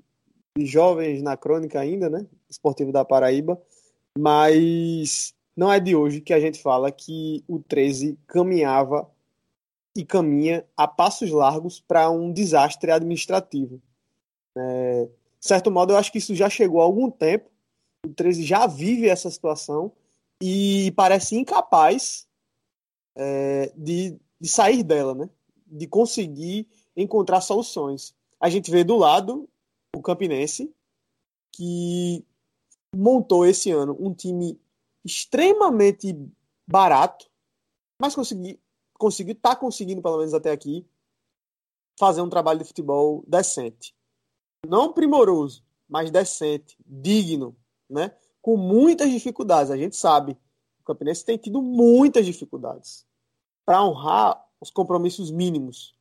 de 0.57 0.67
jovens 0.67 1.23
na 1.23 1.37
crônica 1.37 1.81
ainda, 1.81 2.11
né? 2.11 2.27
Esportivo 2.49 2.93
da 2.93 3.05
Paraíba, 3.05 3.61
mas 4.17 5.35
não 5.57 5.73
é 5.73 5.81
de 5.81 5.97
hoje 5.97 6.21
que 6.21 6.35
a 6.35 6.39
gente 6.39 6.63
fala 6.63 6.93
que 6.93 7.43
o 7.49 7.59
13 7.59 8.19
caminhava 8.27 9.11
e 9.97 10.05
caminha 10.05 10.65
a 10.77 10.87
passos 10.87 11.31
largos 11.31 11.81
para 11.81 12.11
um 12.11 12.31
desastre 12.31 12.93
administrativo. 12.93 13.81
É, 14.57 15.09
de 15.41 15.47
certo 15.47 15.71
modo, 15.71 15.95
eu 15.95 15.97
acho 15.97 16.13
que 16.13 16.19
isso 16.19 16.35
já 16.35 16.51
chegou 16.51 16.83
há 16.83 16.85
algum 16.85 17.11
tempo. 17.11 17.51
O 18.07 18.11
13 18.11 18.43
já 18.43 18.67
vive 18.67 19.09
essa 19.09 19.31
situação 19.31 19.93
e 20.41 20.93
parece 20.93 21.37
incapaz 21.37 22.27
é, 23.17 23.73
de, 23.77 24.19
de 24.41 24.49
sair 24.49 24.83
dela, 24.83 25.15
né? 25.15 25.29
de 25.67 25.87
conseguir 25.87 26.69
encontrar 26.97 27.41
soluções. 27.41 28.15
A 28.41 28.49
gente 28.49 28.71
vê 28.71 28.83
do 28.83 28.97
lado 28.97 29.49
o 29.95 30.03
Campinense, 30.03 30.75
que 31.53 32.25
montou 32.95 33.47
esse 33.47 33.71
ano 33.71 33.97
um 34.01 34.13
time 34.13 34.61
extremamente 35.05 36.17
barato, 36.67 37.29
mas 38.01 38.15
conseguiu 38.15 38.59
conseguiu 38.99 39.35
tá 39.35 39.57
conseguindo 39.57 40.03
pelo 40.03 40.19
menos 40.19 40.35
até 40.35 40.51
aqui 40.51 40.87
fazer 41.99 42.21
um 42.21 42.29
trabalho 42.29 42.59
de 42.59 42.67
futebol 42.67 43.25
decente. 43.27 43.95
Não 44.67 44.93
primoroso, 44.93 45.65
mas 45.89 46.11
decente, 46.11 46.77
digno, 46.87 47.57
né? 47.89 48.15
Com 48.41 48.57
muitas 48.57 49.11
dificuldades. 49.11 49.71
A 49.71 49.77
gente 49.77 49.97
sabe, 49.97 50.37
o 50.81 50.85
Campinense 50.85 51.25
tem 51.25 51.37
tido 51.37 51.61
muitas 51.63 52.25
dificuldades 52.25 53.07
para 53.65 53.85
honrar 53.85 54.45
os 54.61 54.71
compromissos 54.71 55.31
mínimos. 55.31 55.95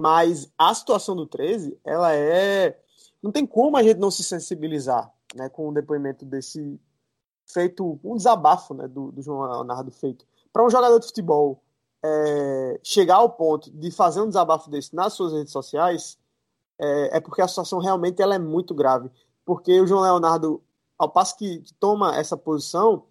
Mas 0.00 0.50
a 0.58 0.74
situação 0.74 1.14
do 1.14 1.26
13, 1.26 1.78
ela 1.84 2.14
é. 2.14 2.80
Não 3.22 3.30
tem 3.30 3.46
como 3.46 3.76
a 3.76 3.82
gente 3.82 3.98
não 3.98 4.10
se 4.10 4.24
sensibilizar 4.24 5.10
né, 5.34 5.48
com 5.48 5.68
o 5.68 5.72
depoimento 5.72 6.24
desse 6.24 6.80
feito, 7.46 7.98
um 8.02 8.16
desabafo 8.16 8.74
né, 8.74 8.88
do, 8.88 9.12
do 9.12 9.22
João 9.22 9.42
Leonardo 9.42 9.90
feito. 9.90 10.26
Para 10.52 10.64
um 10.64 10.70
jogador 10.70 10.98
de 10.98 11.06
futebol 11.06 11.62
é, 12.04 12.80
chegar 12.82 13.16
ao 13.16 13.30
ponto 13.30 13.70
de 13.70 13.90
fazer 13.90 14.20
um 14.20 14.28
desabafo 14.28 14.68
desse 14.68 14.94
nas 14.94 15.14
suas 15.14 15.32
redes 15.32 15.52
sociais, 15.52 16.18
é, 16.78 17.16
é 17.16 17.20
porque 17.20 17.40
a 17.40 17.48
situação 17.48 17.78
realmente 17.78 18.20
ela 18.20 18.34
é 18.34 18.38
muito 18.38 18.74
grave. 18.74 19.10
Porque 19.44 19.80
o 19.80 19.86
João 19.86 20.02
Leonardo 20.02 20.62
ao 20.98 21.08
passo 21.08 21.36
que, 21.36 21.62
toma 21.78 22.16
essa 22.16 22.36
posição, 22.36 23.04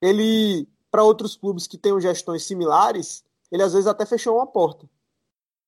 ele, 0.00 0.68
para 0.90 1.04
outros 1.04 1.36
clubes 1.36 1.66
que 1.66 1.78
tenham 1.78 2.00
gestões 2.00 2.44
similares, 2.44 3.24
ele 3.50 3.62
às 3.62 3.72
vezes 3.72 3.86
até 3.86 4.04
fechou 4.06 4.36
uma 4.36 4.46
porta. 4.46 4.88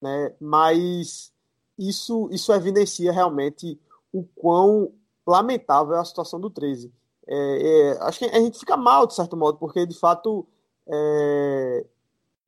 Né? 0.01 0.35
Mas 0.41 1.33
isso, 1.79 2.29
isso 2.31 2.53
evidencia 2.53 3.13
realmente 3.13 3.81
o 4.13 4.25
quão 4.25 4.93
lamentável 5.27 5.95
é 5.95 6.01
a 6.01 6.05
situação 6.05 6.41
do 6.41 6.51
13. 6.51 6.93
É, 7.27 7.91
é, 7.93 7.99
acho 8.03 8.19
que 8.19 8.25
a 8.25 8.41
gente 8.41 8.59
fica 8.59 8.77
mal, 8.77 9.07
de 9.07 9.15
certo 9.15 9.37
modo, 9.37 9.59
porque 9.59 9.87
de 9.87 9.97
fato, 9.97 10.47
é, 10.87 11.87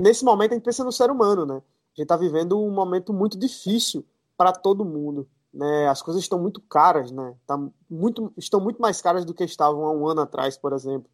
nesse 0.03 0.25
momento 0.25 0.53
a 0.53 0.55
gente 0.55 0.65
pensa 0.65 0.85
no 0.85 0.93
ser 0.93 1.11
humano, 1.11 1.47
né? 1.47 1.57
A 1.57 1.97
gente 1.97 2.03
está 2.03 2.17
vivendo 2.17 2.61
um 2.61 2.71
momento 2.71 3.13
muito 3.13 3.39
difícil 3.39 4.05
para 4.37 4.53
todo 4.53 4.85
mundo 4.85 5.29
né? 5.55 5.89
As 5.89 6.03
coisas 6.03 6.23
estão 6.23 6.39
muito 6.39 6.61
caras, 6.61 7.13
né? 7.13 7.35
Tá 7.47 7.57
muito, 7.89 8.33
estão 8.37 8.61
muito 8.61 8.83
mais 8.83 9.01
caras 9.01 9.25
do 9.25 9.33
que 9.33 9.45
estavam 9.45 9.85
há 9.85 9.93
um 9.93 10.07
ano 10.09 10.23
atrás, 10.23 10.57
por 10.57 10.73
exemplo, 10.73 11.09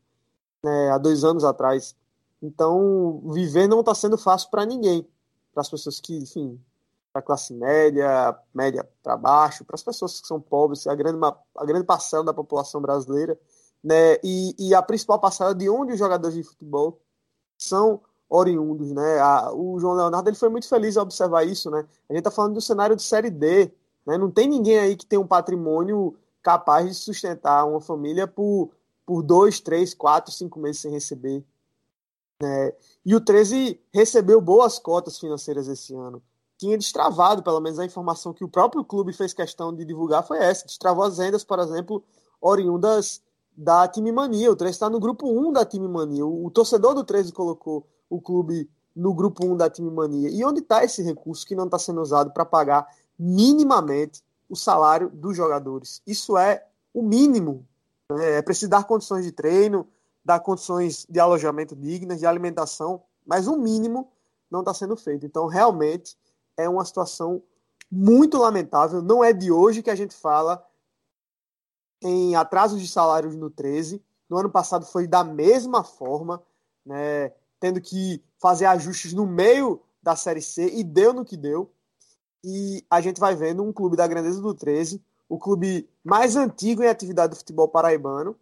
né? 0.65 0.91
há 0.91 0.99
dois 0.99 1.23
anos 1.23 1.45
atrás. 1.45 1.95
Então, 2.43 3.21
viver 3.27 3.69
não 3.69 3.81
está 3.81 3.95
sendo 3.95 4.17
fácil 4.17 4.49
para 4.51 4.65
ninguém, 4.65 5.07
para 5.53 5.61
as 5.61 5.69
pessoas 5.69 6.01
que, 6.01 6.17
enfim, 6.17 6.59
para 7.13 7.21
a 7.21 7.23
classe 7.23 7.53
média, 7.53 8.35
média 8.55 8.89
para 9.03 9.17
baixo, 9.17 9.65
para 9.65 9.75
as 9.75 9.83
pessoas 9.83 10.21
que 10.21 10.27
são 10.27 10.41
pobres, 10.41 10.87
a 10.87 10.95
grande, 10.95 11.19
a 11.57 11.65
grande 11.67 11.85
parcela 11.85 12.25
da 12.25 12.33
população 12.33 12.81
brasileira, 12.81 13.39
né? 13.85 14.15
E, 14.25 14.55
e 14.59 14.75
a 14.75 14.83
principal 14.83 15.19
parcela 15.19 15.55
de 15.55 15.69
onde 15.69 15.93
os 15.93 15.99
jogadores 15.99 16.35
de 16.35 16.43
futebol 16.43 16.99
são 17.59 18.01
oriundos, 18.27 18.91
né? 18.93 19.19
A, 19.21 19.53
o 19.53 19.79
João 19.79 19.95
Leonardo 19.95 20.31
ele 20.31 20.37
foi 20.37 20.49
muito 20.49 20.67
feliz 20.67 20.97
ao 20.97 21.03
observar 21.03 21.45
isso, 21.45 21.71
né? 21.71 21.87
A 22.09 22.13
gente 22.13 22.21
está 22.21 22.31
falando 22.31 22.55
do 22.55 22.61
cenário 22.61 22.97
de 22.97 23.03
série 23.03 23.29
D, 23.29 23.71
né? 24.07 24.19
Não 24.19 24.31
tem 24.31 24.49
ninguém 24.49 24.79
aí 24.79 24.97
que 24.97 25.07
tem 25.07 25.19
um 25.19 25.27
patrimônio 25.27 26.17
capaz 26.43 26.87
de 26.89 26.95
sustentar 26.95 27.67
uma 27.67 27.81
família 27.81 28.27
por, 28.27 28.71
por 29.05 29.23
dois, 29.23 29.61
três, 29.61 29.95
quatro, 29.95 30.33
cinco 30.33 30.59
meses 30.59 30.81
sem 30.81 30.91
receber. 30.91 31.45
Né? 32.43 32.73
E 33.05 33.15
o 33.15 33.21
13 33.21 33.81
recebeu 33.93 34.41
boas 34.41 34.79
cotas 34.79 35.19
financeiras 35.19 35.69
esse 35.69 35.95
ano. 35.95 36.23
Tinha 36.59 36.77
destravado, 36.77 37.43
pelo 37.43 37.61
menos 37.61 37.79
a 37.79 37.85
informação 37.85 38.33
que 38.33 38.45
o 38.45 38.49
próprio 38.49 38.85
clube 38.85 39.13
fez 39.13 39.33
questão 39.33 39.75
de 39.75 39.85
divulgar 39.85 40.27
foi 40.27 40.39
essa. 40.39 40.67
Destravou 40.67 41.05
as 41.05 41.19
rendas, 41.19 41.45
por 41.45 41.59
exemplo, 41.59 42.03
oriundas 42.41 43.23
da 43.57 43.89
Time 43.89 44.13
Mania. 44.13 44.51
O 44.51 44.57
13 44.57 44.73
está 44.73 44.91
no 44.91 45.01
grupo 45.01 45.27
1 45.27 45.53
da 45.53 45.65
Time 45.65 45.89
Mania. 45.89 46.25
O, 46.25 46.47
o 46.47 46.51
torcedor 46.51 46.95
do 46.95 47.05
13 47.05 47.33
colocou 47.33 47.87
o 48.09 48.21
clube 48.21 48.69
no 48.95 49.15
grupo 49.15 49.47
1 49.47 49.57
da 49.57 49.71
Time 49.71 49.91
Mania. 49.91 50.29
E 50.29 50.45
onde 50.45 50.61
está 50.61 50.85
esse 50.85 51.03
recurso 51.03 51.47
que 51.47 51.55
não 51.55 51.65
está 51.65 51.79
sendo 51.79 52.01
usado 52.01 52.31
para 52.33 52.45
pagar 52.45 52.87
minimamente 53.21 54.23
o 54.49 54.57
salário 54.57 55.11
dos 55.11 55.37
jogadores. 55.37 56.03
Isso 56.07 56.37
é 56.37 56.67
o 56.93 57.03
mínimo. 57.03 57.67
Né? 58.11 58.39
É 58.39 58.43
preciso 58.43 58.71
dar 58.71 58.85
condições 58.85 59.25
de 59.25 59.33
treino, 59.33 59.87
dar 60.25 60.41
condições 60.41 61.07
de 61.09 61.21
alojamento 61.21 61.77
dignas, 61.77 62.19
de 62.19 62.27
alimentação, 62.27 63.03
mas 63.27 63.47
o 63.47 63.57
mínimo 63.57 64.11
não 64.51 64.61
está 64.61 64.75
sendo 64.75 64.97
feito. 64.97 65.27
Então, 65.27 65.47
realmente, 65.47 66.17
é 66.57 66.69
uma 66.69 66.85
situação 66.85 67.43
muito 67.91 68.39
lamentável. 68.39 69.03
Não 69.03 69.23
é 69.23 69.33
de 69.33 69.53
hoje 69.53 69.83
que 69.83 69.91
a 69.91 69.95
gente 69.95 70.15
fala 70.15 70.65
em 72.03 72.35
atrasos 72.35 72.81
de 72.81 72.89
salários 72.89 73.37
no 73.37 73.51
13. 73.51 74.03
No 74.29 74.39
ano 74.39 74.51
passado 74.51 74.87
foi 74.87 75.07
da 75.07 75.23
mesma 75.23 75.85
forma. 75.85 76.43
Né? 76.85 77.33
tendo 77.61 77.81
que 77.81 78.25
fazer 78.39 78.65
ajustes 78.65 79.13
no 79.13 79.27
meio 79.27 79.83
da 80.03 80.17
Série 80.17 80.41
C 80.41 80.71
e 80.75 80.83
deu 80.83 81.13
no 81.13 81.25
que 81.25 81.37
deu. 81.37 81.71
E 82.45 82.85
a 82.91 83.01
gente 83.01 83.21
vai 83.21 83.35
vendo 83.35 83.63
um 83.63 83.73
clube 83.73 83.97
da 83.97 84.07
grandeza 84.07 84.41
do 84.41 84.55
13, 84.55 85.03
o 85.29 85.39
clube 85.39 85.89
mais 86.03 86.37
antigo 86.37 86.83
em 86.83 86.89
atividade 86.89 87.31
do 87.31 87.37
futebol 87.37 87.69
paraibano, 87.69 88.37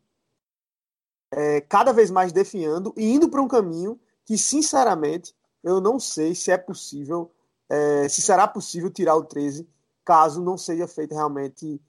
é, 1.30 1.60
cada 1.60 1.92
vez 1.92 2.10
mais 2.10 2.32
definhando 2.32 2.94
e 2.96 3.04
indo 3.12 3.28
para 3.28 3.42
um 3.42 3.48
caminho 3.48 4.00
que, 4.24 4.38
sinceramente, 4.38 5.34
eu 5.62 5.80
não 5.80 5.98
sei 5.98 6.34
se 6.34 6.50
é 6.50 6.56
possível, 6.56 7.30
é, 7.68 8.08
se 8.08 8.22
será 8.22 8.46
possível 8.46 8.90
tirar 8.90 9.16
o 9.16 9.24
13, 9.24 9.68
caso 10.04 10.42
não 10.42 10.56
seja 10.56 10.86
feito 10.86 11.14
realmente 11.14 11.80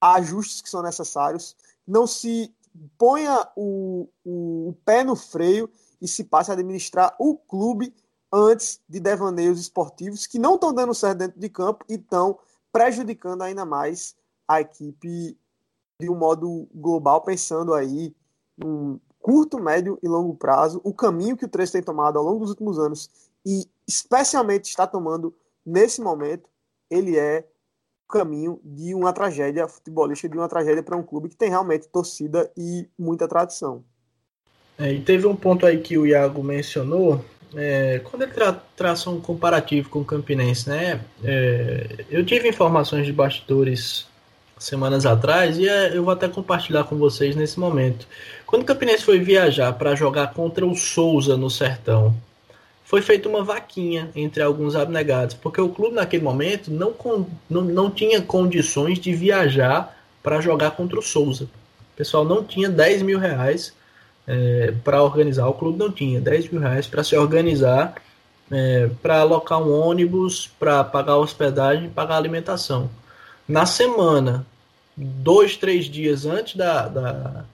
ajustes 0.00 0.60
que 0.60 0.68
são 0.68 0.82
necessários, 0.82 1.54
não 1.86 2.06
se 2.06 2.52
ponha 2.96 3.48
o, 3.56 4.08
o, 4.24 4.70
o 4.70 4.76
pé 4.84 5.04
no 5.04 5.14
freio 5.14 5.70
e 6.00 6.08
se 6.08 6.24
passe 6.24 6.50
a 6.50 6.54
administrar 6.54 7.14
o 7.18 7.36
clube 7.36 7.94
antes 8.32 8.80
de 8.88 9.00
devaneios 9.00 9.58
esportivos 9.60 10.26
que 10.26 10.38
não 10.38 10.54
estão 10.54 10.72
dando 10.72 10.94
certo 10.94 11.18
dentro 11.18 11.40
de 11.40 11.48
campo 11.48 11.84
e 11.88 11.94
estão 11.94 12.38
prejudicando 12.72 13.42
ainda 13.42 13.64
mais 13.64 14.14
a 14.46 14.60
equipe 14.60 15.36
de 16.00 16.08
um 16.08 16.14
modo 16.14 16.68
global, 16.74 17.22
pensando 17.22 17.74
aí 17.74 18.14
num 18.56 19.00
curto, 19.20 19.58
médio 19.58 19.98
e 20.02 20.08
longo 20.08 20.34
prazo, 20.34 20.80
o 20.84 20.94
caminho 20.94 21.36
que 21.36 21.44
o 21.44 21.48
3 21.48 21.70
tem 21.70 21.82
tomado 21.82 22.18
ao 22.18 22.24
longo 22.24 22.40
dos 22.40 22.50
últimos 22.50 22.78
anos 22.78 23.10
e 23.44 23.66
especialmente 23.86 24.66
está 24.66 24.86
tomando 24.86 25.34
nesse 25.64 26.00
momento, 26.00 26.48
ele 26.90 27.18
é 27.18 27.46
o 28.08 28.12
caminho 28.12 28.60
de 28.64 28.94
uma 28.94 29.12
tragédia 29.12 29.68
futebolística, 29.68 30.28
de 30.28 30.38
uma 30.38 30.48
tragédia 30.48 30.82
para 30.82 30.96
um 30.96 31.02
clube 31.02 31.28
que 31.28 31.36
tem 31.36 31.50
realmente 31.50 31.88
torcida 31.88 32.50
e 32.56 32.88
muita 32.98 33.28
tradição. 33.28 33.84
É, 34.78 34.92
e 34.92 35.02
teve 35.02 35.26
um 35.26 35.34
ponto 35.34 35.66
aí 35.66 35.80
que 35.80 35.98
o 35.98 36.06
Iago 36.06 36.42
mencionou, 36.42 37.22
é, 37.54 38.00
quando 38.04 38.22
ele 38.22 38.32
tra 38.32 38.52
traça 38.76 39.10
um 39.10 39.20
comparativo 39.20 39.88
com 39.88 40.00
o 40.00 40.04
Campinense, 40.04 40.68
né? 40.68 41.00
É, 41.24 42.04
eu 42.10 42.24
tive 42.24 42.48
informações 42.48 43.06
de 43.06 43.12
bastidores 43.12 44.06
semanas 44.58 45.06
atrás 45.06 45.58
e 45.58 45.68
é, 45.68 45.96
eu 45.96 46.04
vou 46.04 46.12
até 46.12 46.28
compartilhar 46.28 46.84
com 46.84 46.96
vocês 46.96 47.34
nesse 47.36 47.58
momento. 47.58 48.06
Quando 48.46 48.62
o 48.62 48.64
Campinense 48.64 49.04
foi 49.04 49.18
viajar 49.18 49.72
para 49.72 49.94
jogar 49.94 50.34
contra 50.34 50.66
o 50.66 50.74
Souza 50.74 51.36
no 51.36 51.48
Sertão, 51.48 52.14
foi 52.84 53.02
feita 53.02 53.28
uma 53.28 53.44
vaquinha 53.44 54.10
entre 54.16 54.42
alguns 54.42 54.74
abnegados, 54.74 55.34
porque 55.34 55.60
o 55.60 55.68
clube 55.68 55.94
naquele 55.94 56.24
momento 56.24 56.70
não, 56.70 56.94
não, 57.48 57.62
não 57.62 57.90
tinha 57.90 58.20
condições 58.22 58.98
de 58.98 59.12
viajar 59.12 59.94
para 60.22 60.40
jogar 60.40 60.70
contra 60.72 60.98
o 60.98 61.02
Souza. 61.02 61.44
O 61.44 61.96
pessoal 61.96 62.24
não 62.24 62.42
tinha 62.42 62.68
10 62.68 63.02
mil 63.02 63.18
reais 63.18 63.74
é, 64.28 64.74
para 64.84 65.02
organizar, 65.02 65.48
o 65.48 65.54
clube 65.54 65.78
não 65.78 65.90
tinha 65.90 66.20
10 66.20 66.50
mil 66.50 66.60
reais 66.60 66.86
para 66.86 67.02
se 67.02 67.16
organizar, 67.16 67.94
é, 68.50 68.90
para 69.02 69.20
alocar 69.20 69.58
um 69.58 69.72
ônibus, 69.72 70.46
para 70.60 70.84
pagar 70.84 71.16
hospedagem, 71.16 71.88
pagar 71.88 72.18
alimentação. 72.18 72.90
Na 73.48 73.64
semana, 73.64 74.46
dois, 74.94 75.56
três 75.56 75.86
dias 75.86 76.26
antes 76.26 76.56
da, 76.56 76.86
da, 76.88 77.44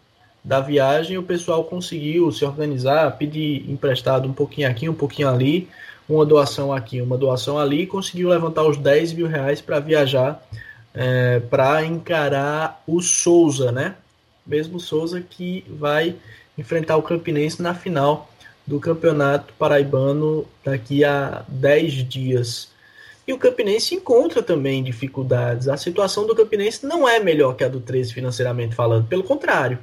da 0.42 0.60
viagem, 0.60 1.16
o 1.16 1.22
pessoal 1.22 1.62
conseguiu 1.62 2.32
se 2.32 2.44
organizar, 2.44 3.16
pedir 3.16 3.70
emprestado 3.70 4.28
um 4.28 4.32
pouquinho 4.32 4.68
aqui, 4.68 4.88
um 4.88 4.94
pouquinho 4.94 5.28
ali, 5.28 5.68
uma 6.08 6.26
doação 6.26 6.72
aqui, 6.72 7.00
uma 7.00 7.16
doação 7.16 7.56
ali, 7.56 7.82
e 7.82 7.86
conseguiu 7.86 8.28
levantar 8.28 8.64
os 8.64 8.76
10 8.76 9.12
mil 9.12 9.28
reais 9.28 9.60
para 9.60 9.78
viajar, 9.78 10.44
é, 10.92 11.38
para 11.38 11.84
encarar 11.84 12.82
o 12.84 13.00
Souza, 13.00 13.70
né? 13.70 13.94
Mesmo 14.44 14.80
Souza 14.80 15.20
que 15.20 15.64
vai 15.68 16.16
enfrentar 16.56 16.96
o 16.96 17.02
Campinense 17.02 17.60
na 17.60 17.74
final 17.74 18.30
do 18.66 18.80
Campeonato 18.80 19.52
Paraibano 19.54 20.46
daqui 20.64 21.04
a 21.04 21.44
10 21.48 21.92
dias. 22.08 22.72
E 23.26 23.32
o 23.32 23.38
Campinense 23.38 23.94
encontra 23.94 24.42
também 24.42 24.82
dificuldades. 24.82 25.68
A 25.68 25.76
situação 25.76 26.26
do 26.26 26.34
Campinense 26.34 26.86
não 26.86 27.08
é 27.08 27.18
melhor 27.18 27.56
que 27.56 27.64
a 27.64 27.68
do 27.68 27.80
13 27.80 28.12
financeiramente 28.12 28.74
falando, 28.74 29.06
pelo 29.06 29.22
contrário. 29.22 29.78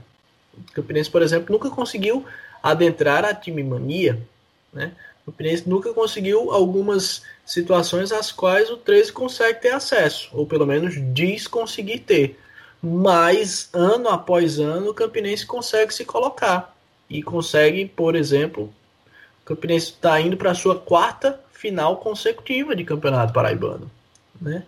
O 0.69 0.74
Campinense, 0.74 1.09
por 1.09 1.22
exemplo, 1.22 1.51
nunca 1.51 1.69
conseguiu 1.69 2.26
adentrar 2.61 3.26
a 3.26 3.34
time 3.34 3.63
mania, 3.63 4.19
né? 4.72 4.91
O 5.26 5.32
Campinense 5.32 5.67
nunca 5.67 5.93
conseguiu 5.93 6.51
algumas 6.51 7.24
situações 7.45 8.11
às 8.11 8.32
quais 8.32 8.69
o 8.69 8.78
13 8.78 9.11
consegue 9.11 9.61
ter 9.61 9.69
acesso, 9.69 10.30
ou 10.34 10.45
pelo 10.45 10.65
menos 10.65 10.95
diz 11.13 11.47
conseguir 11.47 11.99
ter. 11.99 12.39
Mas 12.82 13.69
ano 13.73 14.09
após 14.09 14.59
ano 14.59 14.89
o 14.89 14.93
Campinense 14.93 15.45
consegue 15.45 15.93
se 15.93 16.03
colocar 16.03 16.75
e 17.09 17.21
consegue, 17.21 17.86
por 17.86 18.15
exemplo, 18.15 18.73
o 19.41 19.45
Campinense 19.45 19.88
está 19.88 20.19
indo 20.19 20.36
para 20.36 20.51
a 20.51 20.55
sua 20.55 20.79
quarta 20.79 21.39
final 21.51 21.97
consecutiva 21.97 22.75
de 22.75 22.84
Campeonato 22.84 23.34
Paraibano. 23.34 23.89
Né? 24.41 24.63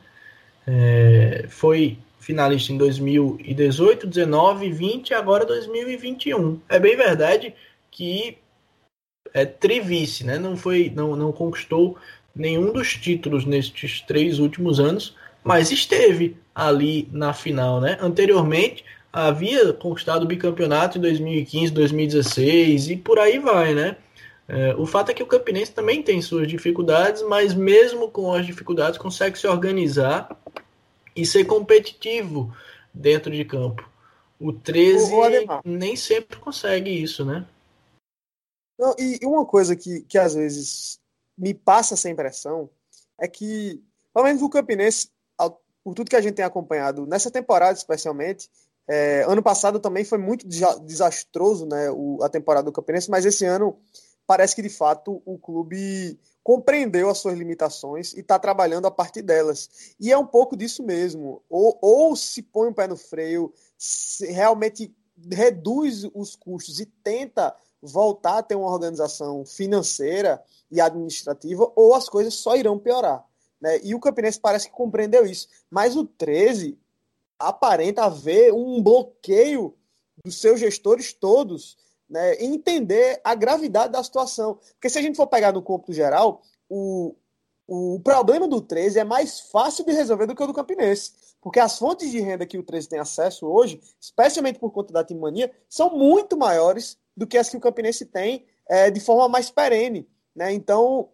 É, 0.68 1.46
foi 1.50 1.98
finalista 2.20 2.72
em 2.72 2.78
2018, 2.78 4.08
19, 4.08 4.70
20 4.70 5.10
e 5.10 5.14
agora 5.14 5.46
2021. 5.46 6.60
É 6.70 6.80
bem 6.80 6.96
verdade 6.96 7.54
que 7.92 8.38
é 9.34 9.46
trivice, 9.46 10.24
né? 10.24 10.38
Não 10.38 10.56
foi, 10.56 10.92
não, 10.96 11.16
não 11.16 11.32
conquistou 11.32 11.98
nenhum 12.36 12.72
dos 12.72 12.94
títulos 12.94 13.46
nestes 13.46 14.02
três 14.02 14.40
últimos 14.40 14.80
anos, 14.80 15.16
mas 15.44 15.72
esteve 15.72 16.38
ali 16.54 17.08
na 17.12 17.34
final, 17.34 17.82
né? 17.82 17.98
Anteriormente 18.02 18.86
havia 19.12 19.74
conquistado 19.74 20.24
o 20.24 20.28
bicampeonato 20.28 20.98
em 20.98 21.02
2015, 21.02 21.72
2016 21.72 22.90
e 22.90 22.98
por 22.98 23.20
aí 23.20 23.38
vai, 23.38 23.74
né? 23.74 23.98
É, 24.48 24.76
o 24.76 24.86
fato 24.86 25.10
é 25.10 25.14
que 25.14 25.24
o 25.24 25.28
Campinense 25.28 25.72
também 25.72 26.04
tem 26.04 26.22
suas 26.22 26.48
dificuldades, 26.48 27.22
mas 27.22 27.54
mesmo 27.54 28.10
com 28.10 28.34
as 28.34 28.46
dificuldades 28.46 28.98
consegue 28.98 29.38
se 29.38 29.48
organizar 29.48 30.36
e 31.16 31.26
ser 31.26 31.46
competitivo 31.46 32.54
dentro 32.94 33.32
de 33.32 33.46
campo. 33.46 33.90
O 34.40 34.52
13 34.52 35.14
o 35.14 35.22
nem 35.64 35.96
sempre 35.96 36.38
consegue 36.38 36.90
isso, 36.90 37.24
né? 37.24 37.46
Não, 38.78 38.96
e 39.00 39.20
uma 39.24 39.46
coisa 39.46 39.76
que, 39.76 40.02
que 40.02 40.18
às 40.18 40.34
vezes 40.34 41.00
me 41.38 41.54
passa 41.54 41.94
essa 41.94 42.10
impressão 42.10 42.70
é 43.20 43.28
que, 43.28 43.82
pelo 44.14 44.26
menos 44.26 44.42
o 44.42 44.50
Campinense, 44.50 45.08
por 45.84 45.94
tudo 45.94 46.10
que 46.10 46.16
a 46.16 46.22
gente 46.22 46.36
tem 46.36 46.46
acompanhado, 46.46 47.06
nessa 47.06 47.30
temporada 47.30 47.78
especialmente, 47.78 48.50
é, 48.88 49.24
ano 49.28 49.42
passado 49.42 49.80
também 49.80 50.04
foi 50.04 50.18
muito 50.18 50.48
desastroso 50.48 51.66
né, 51.66 51.90
o, 51.92 52.20
a 52.22 52.30
temporada 52.30 52.66
do 52.66 52.72
Campinense, 52.72 53.10
mas 53.10 53.26
esse 53.26 53.46
ano 53.46 53.78
parece 54.28 54.56
que 54.56 54.62
de 54.62 54.70
fato 54.70 55.22
o 55.26 55.38
clube 55.38 56.20
compreendeu 56.44 57.10
as 57.10 57.20
suas 57.20 57.38
limitações 57.38 58.14
e 58.14 58.20
está 58.20 58.38
trabalhando 58.38 58.86
a 58.86 58.92
partir 58.92 59.22
delas. 59.22 59.94
E 60.00 60.12
é 60.12 60.18
um 60.18 60.26
pouco 60.26 60.58
disso 60.58 60.84
mesmo. 60.84 61.42
Ou, 61.50 61.78
ou 61.82 62.16
se 62.16 62.42
põe 62.42 62.70
o 62.70 62.74
pé 62.74 62.88
no 62.88 62.98
freio, 62.98 63.54
realmente 64.20 64.94
reduz 65.32 66.04
os 66.14 66.36
custos 66.36 66.80
e 66.80 66.86
tenta 66.86 67.56
voltar 67.82 68.40
a 68.40 68.44
ter 68.44 68.56
uma 68.56 68.72
organização 68.72 69.46
financeira 69.46 70.42
e 70.72 70.82
administrativa, 70.82 71.72
ou 71.76 71.94
as 71.94 72.10
coisas 72.10 72.34
só 72.34 72.56
irão 72.56 72.80
piorar. 72.80 73.24
Né? 73.64 73.80
E 73.82 73.96
o 73.96 74.00
Campinense 74.00 74.38
parece 74.38 74.68
que 74.68 74.76
compreendeu 74.76 75.26
isso. 75.26 75.48
Mas 75.72 75.96
o 75.96 76.04
13 76.04 76.78
aparenta 77.40 78.04
haver 78.04 78.54
um 78.54 78.84
bloqueio 78.84 79.74
dos 80.22 80.42
seus 80.42 80.60
gestores 80.60 81.14
todos 81.14 81.78
né, 82.10 82.36
entender 82.44 83.22
a 83.24 83.34
gravidade 83.34 83.94
da 83.94 84.04
situação. 84.04 84.60
Porque 84.74 84.90
se 84.90 85.00
a 85.00 85.02
gente 85.02 85.16
for 85.16 85.28
pegar 85.28 85.54
no 85.54 85.62
cômputo 85.62 85.94
geral, 85.94 86.42
o, 86.70 87.16
o 87.66 88.02
problema 88.02 88.50
do 88.50 88.60
13 88.60 89.00
é 89.00 89.04
mais 89.06 89.40
fácil 89.40 89.86
de 89.86 89.94
resolver 89.94 90.28
do 90.28 90.36
que 90.36 90.44
o 90.44 90.48
do 90.48 90.54
Campinense. 90.54 91.14
Porque 91.42 91.60
as 91.60 91.80
fontes 91.80 92.12
de 92.12 92.20
renda 92.20 92.46
que 92.46 92.58
o 92.58 92.64
13 92.64 92.90
tem 92.90 93.00
acesso 93.00 93.48
hoje, 93.48 93.82
especialmente 94.00 94.60
por 94.60 94.72
conta 94.72 94.92
da 94.92 95.06
timania, 95.06 95.50
são 95.70 95.90
muito 95.90 96.36
maiores 96.36 96.98
do 97.16 97.26
que 97.26 97.38
as 97.38 97.50
que 97.50 97.56
o 97.56 97.62
Campinense 97.62 98.06
tem 98.06 98.46
é, 98.68 98.92
de 98.92 99.00
forma 99.00 99.30
mais 99.30 99.50
perene. 99.50 100.06
Né? 100.36 100.52
Então, 100.52 101.10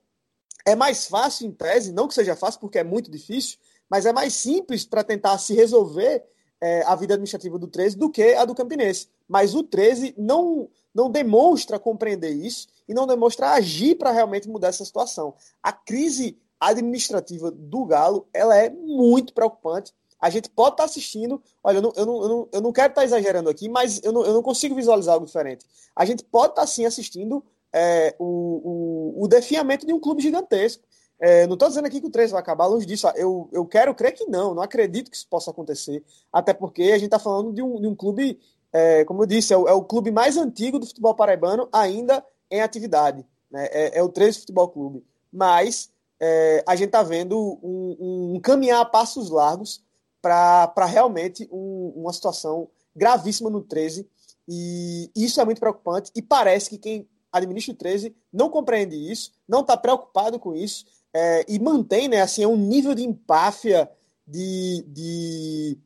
é 0.69 0.75
mais 0.75 1.07
fácil, 1.07 1.47
em 1.47 1.51
tese, 1.51 1.91
não 1.91 2.07
que 2.07 2.13
seja 2.13 2.35
fácil, 2.35 2.59
porque 2.59 2.79
é 2.79 2.83
muito 2.83 3.09
difícil, 3.09 3.57
mas 3.89 4.05
é 4.05 4.13
mais 4.13 4.33
simples 4.33 4.85
para 4.85 5.03
tentar 5.03 5.37
se 5.37 5.53
resolver 5.53 6.23
é, 6.61 6.83
a 6.83 6.95
vida 6.95 7.13
administrativa 7.13 7.57
do 7.57 7.67
13 7.67 7.97
do 7.97 8.09
que 8.09 8.33
a 8.33 8.45
do 8.45 8.53
Campinense. 8.53 9.07
Mas 9.27 9.55
o 9.55 9.63
13 9.63 10.13
não, 10.17 10.69
não 10.93 11.09
demonstra 11.09 11.79
compreender 11.79 12.31
isso 12.31 12.67
e 12.87 12.93
não 12.93 13.07
demonstra 13.07 13.51
agir 13.51 13.95
para 13.95 14.11
realmente 14.11 14.47
mudar 14.47 14.67
essa 14.67 14.85
situação. 14.85 15.33
A 15.63 15.71
crise 15.71 16.37
administrativa 16.59 17.49
do 17.51 17.85
Galo 17.85 18.27
ela 18.33 18.55
é 18.55 18.69
muito 18.69 19.33
preocupante. 19.33 19.93
A 20.19 20.29
gente 20.29 20.49
pode 20.49 20.73
estar 20.73 20.83
tá 20.83 20.89
assistindo. 20.89 21.41
Olha, 21.63 21.77
eu 21.77 21.81
não, 21.81 21.93
eu 21.95 22.05
não, 22.05 22.21
eu 22.21 22.29
não, 22.29 22.49
eu 22.51 22.61
não 22.61 22.73
quero 22.73 22.89
estar 22.89 23.01
tá 23.01 23.05
exagerando 23.05 23.49
aqui, 23.49 23.69
mas 23.69 24.01
eu 24.03 24.11
não, 24.11 24.25
eu 24.25 24.33
não 24.33 24.43
consigo 24.43 24.75
visualizar 24.75 25.13
algo 25.13 25.25
diferente. 25.25 25.65
A 25.95 26.03
gente 26.03 26.23
pode 26.25 26.51
estar 26.51 26.63
tá, 26.63 26.67
sim 26.67 26.85
assistindo 26.85 27.43
é, 27.73 28.15
o, 28.19 29.15
o, 29.19 29.23
o 29.23 29.27
definhamento 29.27 29.85
de 29.85 29.93
um 29.93 29.99
clube 29.99 30.21
gigantesco. 30.21 30.83
É, 31.21 31.45
não 31.47 31.55
estou 31.55 31.67
dizendo 31.67 31.85
aqui 31.85 31.99
que 31.99 32.07
o 32.07 32.11
3 32.11 32.31
vai 32.31 32.39
acabar, 32.39 32.65
longe 32.65 32.85
disso. 32.85 33.07
Eu, 33.15 33.49
eu 33.51 33.65
quero 33.65 33.93
crer 33.93 34.13
que 34.13 34.25
não, 34.25 34.53
não 34.53 34.63
acredito 34.63 35.11
que 35.11 35.17
isso 35.17 35.27
possa 35.27 35.51
acontecer. 35.51 36.03
Até 36.31 36.53
porque 36.53 36.83
a 36.83 36.97
gente 36.97 37.05
está 37.05 37.19
falando 37.19 37.51
de 37.51 37.61
um, 37.61 37.81
de 37.81 37.87
um 37.87 37.95
clube, 37.95 38.39
é, 38.71 39.03
como 39.03 39.23
eu 39.23 39.27
disse, 39.27 39.53
é 39.53 39.57
o, 39.57 39.67
é 39.67 39.73
o, 39.73 39.83
clube 39.83 40.11
mais 40.11 40.37
antigo 40.37 40.79
do 40.79 40.85
futebol 40.85 41.13
paraibano 41.13 41.67
ainda 41.73 42.23
em 42.49 42.61
atividade. 42.61 43.25
né? 43.51 43.67
é, 43.71 43.99
é, 43.99 44.03
o 44.03 44.07
13 44.07 44.39
Futebol 44.39 44.69
Clube. 44.69 45.05
Mas 45.31 45.91
é, 46.19 46.63
a 46.65 46.75
gente 46.75 46.87
está 46.87 47.03
vendo 47.03 47.37
um, 47.61 48.35
um, 48.35 48.39
caminhar 48.39 48.81
a 48.81 48.85
passos 48.85 49.29
largos 49.29 49.83
para 50.21 50.85
realmente 50.85 51.47
um, 51.51 51.93
uma 51.97 52.13
situação 52.13 52.69
gravíssima 52.95 53.49
no 53.49 53.61
13. 53.61 54.07
E 54.47 55.11
isso 55.15 55.39
é 55.41 55.45
muito 55.45 55.59
preocupante. 55.59 56.11
E 56.15 56.21
parece 56.21 56.69
que 56.69 56.77
quem 56.77 57.07
administra 57.31 57.73
o 57.73 57.77
13 57.77 58.15
não 58.31 58.49
compreende 58.49 58.95
isso, 58.95 59.31
não 59.47 59.61
está 59.61 59.77
preocupado 59.77 60.39
com 60.39 60.55
isso 60.55 60.85
é, 61.13 61.45
e 61.47 61.59
mantém 61.59 62.07
né, 62.07 62.21
assim, 62.21 62.45
um 62.45 62.55
nível 62.55 62.93
de 62.93 63.03
empáfia, 63.03 63.89
de, 64.27 64.83
de, 64.87 65.77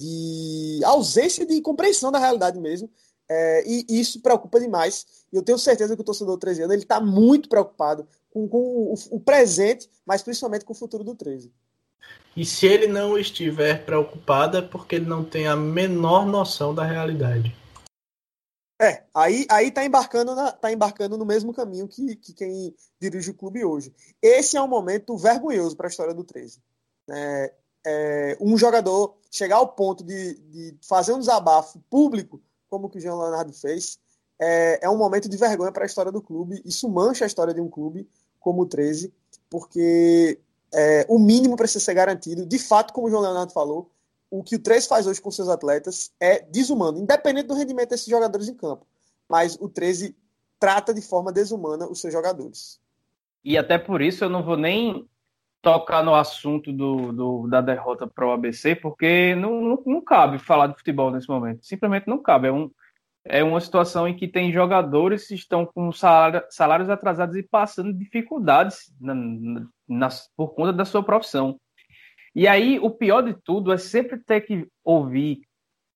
de 0.00 0.80
ausência 0.84 1.44
de 1.44 1.60
compreensão 1.60 2.10
da 2.10 2.18
realidade 2.18 2.58
mesmo. 2.58 2.90
É, 3.28 3.64
e, 3.66 3.86
e 3.88 4.00
isso 4.00 4.20
preocupa 4.20 4.60
demais. 4.60 5.06
E 5.32 5.36
eu 5.36 5.42
tenho 5.42 5.58
certeza 5.58 5.94
que 5.94 6.02
o 6.02 6.04
torcedor 6.04 6.38
13 6.38 6.62
anos 6.62 6.76
está 6.76 7.00
muito 7.00 7.48
preocupado 7.48 8.06
com, 8.30 8.48
com 8.48 8.58
o, 8.58 8.94
o, 9.10 9.20
presente, 9.20 9.88
mas 10.04 10.22
principalmente 10.22 10.64
com 10.64 10.72
o 10.72 10.76
futuro 10.76 11.04
do 11.04 11.14
13. 11.14 11.50
E 12.36 12.44
se 12.44 12.66
ele 12.66 12.86
não 12.86 13.16
estiver 13.16 13.84
preocupado 13.84 14.58
é 14.58 14.62
porque 14.62 14.96
ele 14.96 15.06
não 15.06 15.24
tem 15.24 15.46
a 15.46 15.56
menor 15.56 16.26
noção 16.26 16.74
da 16.74 16.84
realidade. 16.84 17.54
É, 18.84 19.02
aí, 19.14 19.46
aí 19.48 19.70
tá, 19.70 19.82
embarcando 19.82 20.34
na, 20.34 20.52
tá 20.52 20.70
embarcando 20.70 21.16
no 21.16 21.24
mesmo 21.24 21.54
caminho 21.54 21.88
que, 21.88 22.16
que 22.16 22.34
quem 22.34 22.76
dirige 23.00 23.30
o 23.30 23.34
clube 23.34 23.64
hoje. 23.64 23.94
Esse 24.20 24.58
é 24.58 24.62
um 24.62 24.68
momento 24.68 25.16
vergonhoso 25.16 25.74
para 25.74 25.86
a 25.86 25.88
história 25.88 26.12
do 26.12 26.22
13. 26.22 26.60
É, 27.10 27.52
é, 27.86 28.36
um 28.38 28.58
jogador 28.58 29.16
chegar 29.30 29.56
ao 29.56 29.68
ponto 29.68 30.04
de, 30.04 30.34
de 30.34 30.76
fazer 30.86 31.14
um 31.14 31.18
desabafo 31.18 31.82
público, 31.88 32.42
como 32.68 32.90
que 32.90 32.98
o 32.98 33.00
Jean 33.00 33.16
Leonardo 33.16 33.54
fez, 33.54 33.98
é, 34.38 34.80
é 34.82 34.90
um 34.90 34.98
momento 34.98 35.30
de 35.30 35.36
vergonha 35.38 35.72
para 35.72 35.84
a 35.84 35.86
história 35.86 36.12
do 36.12 36.20
clube. 36.20 36.60
Isso 36.62 36.86
mancha 36.86 37.24
a 37.24 37.26
história 37.26 37.54
de 37.54 37.62
um 37.62 37.70
clube 37.70 38.06
como 38.38 38.62
o 38.62 38.66
13, 38.66 39.10
porque 39.48 40.38
é, 40.74 41.06
o 41.08 41.18
mínimo 41.18 41.56
precisa 41.56 41.82
ser 41.82 41.94
garantido. 41.94 42.44
De 42.44 42.58
fato, 42.58 42.92
como 42.92 43.06
o 43.06 43.10
João 43.10 43.22
Leonardo 43.22 43.52
falou, 43.52 43.90
o 44.36 44.42
que 44.42 44.56
o 44.56 44.58
13 44.58 44.88
faz 44.88 45.06
hoje 45.06 45.22
com 45.22 45.30
seus 45.30 45.48
atletas 45.48 46.12
é 46.20 46.42
desumano, 46.42 46.98
independente 46.98 47.46
do 47.46 47.54
rendimento 47.54 47.90
desses 47.90 48.08
jogadores 48.08 48.48
em 48.48 48.54
campo. 48.54 48.84
Mas 49.28 49.56
o 49.60 49.68
13 49.68 50.16
trata 50.58 50.92
de 50.92 51.00
forma 51.00 51.32
desumana 51.32 51.86
os 51.86 52.00
seus 52.00 52.12
jogadores. 52.12 52.80
E 53.44 53.56
até 53.56 53.78
por 53.78 54.02
isso 54.02 54.24
eu 54.24 54.28
não 54.28 54.42
vou 54.42 54.56
nem 54.56 55.08
tocar 55.62 56.02
no 56.02 56.16
assunto 56.16 56.72
do, 56.72 57.12
do 57.12 57.46
da 57.46 57.60
derrota 57.60 58.08
para 58.08 58.26
o 58.26 58.32
ABC, 58.32 58.74
porque 58.74 59.36
não, 59.36 59.60
não, 59.62 59.82
não, 59.86 60.00
cabe 60.00 60.38
falar 60.40 60.66
de 60.66 60.74
futebol 60.74 61.12
nesse 61.12 61.28
momento. 61.28 61.64
Simplesmente 61.64 62.08
não 62.08 62.18
cabe. 62.18 62.48
É, 62.48 62.52
um, 62.52 62.68
é 63.24 63.44
uma 63.44 63.60
situação 63.60 64.08
em 64.08 64.16
que 64.16 64.26
tem 64.26 64.52
jogadores 64.52 65.28
que 65.28 65.34
estão 65.34 65.64
com 65.64 65.92
salário, 65.92 66.42
salários 66.50 66.90
atrasados 66.90 67.36
e 67.36 67.42
passando 67.42 67.92
dificuldades 67.92 68.92
na, 69.00 69.14
na, 69.88 70.08
por 70.36 70.54
conta 70.54 70.72
da 70.72 70.84
sua 70.84 71.04
profissão. 71.04 71.56
E 72.34 72.48
aí, 72.48 72.78
o 72.80 72.90
pior 72.90 73.22
de 73.22 73.34
tudo 73.34 73.72
é 73.72 73.78
sempre 73.78 74.18
ter 74.18 74.40
que 74.40 74.66
ouvir 74.82 75.42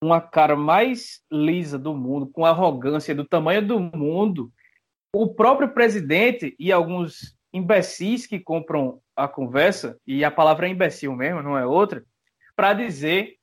uma 0.02 0.20
cara 0.20 0.54
mais 0.54 1.20
lisa 1.30 1.78
do 1.78 1.94
mundo, 1.94 2.28
com 2.28 2.44
arrogância 2.44 3.14
do 3.14 3.24
tamanho 3.24 3.66
do 3.66 3.80
mundo, 3.80 4.52
o 5.12 5.34
próprio 5.34 5.70
presidente 5.70 6.54
e 6.58 6.70
alguns 6.70 7.36
imbecis 7.52 8.26
que 8.26 8.38
compram 8.38 9.00
a 9.16 9.26
conversa, 9.26 9.98
e 10.06 10.24
a 10.24 10.30
palavra 10.30 10.68
é 10.68 10.70
imbecil 10.70 11.14
mesmo, 11.16 11.42
não 11.42 11.58
é 11.58 11.66
outra, 11.66 12.04
para 12.54 12.72
dizer 12.72 13.36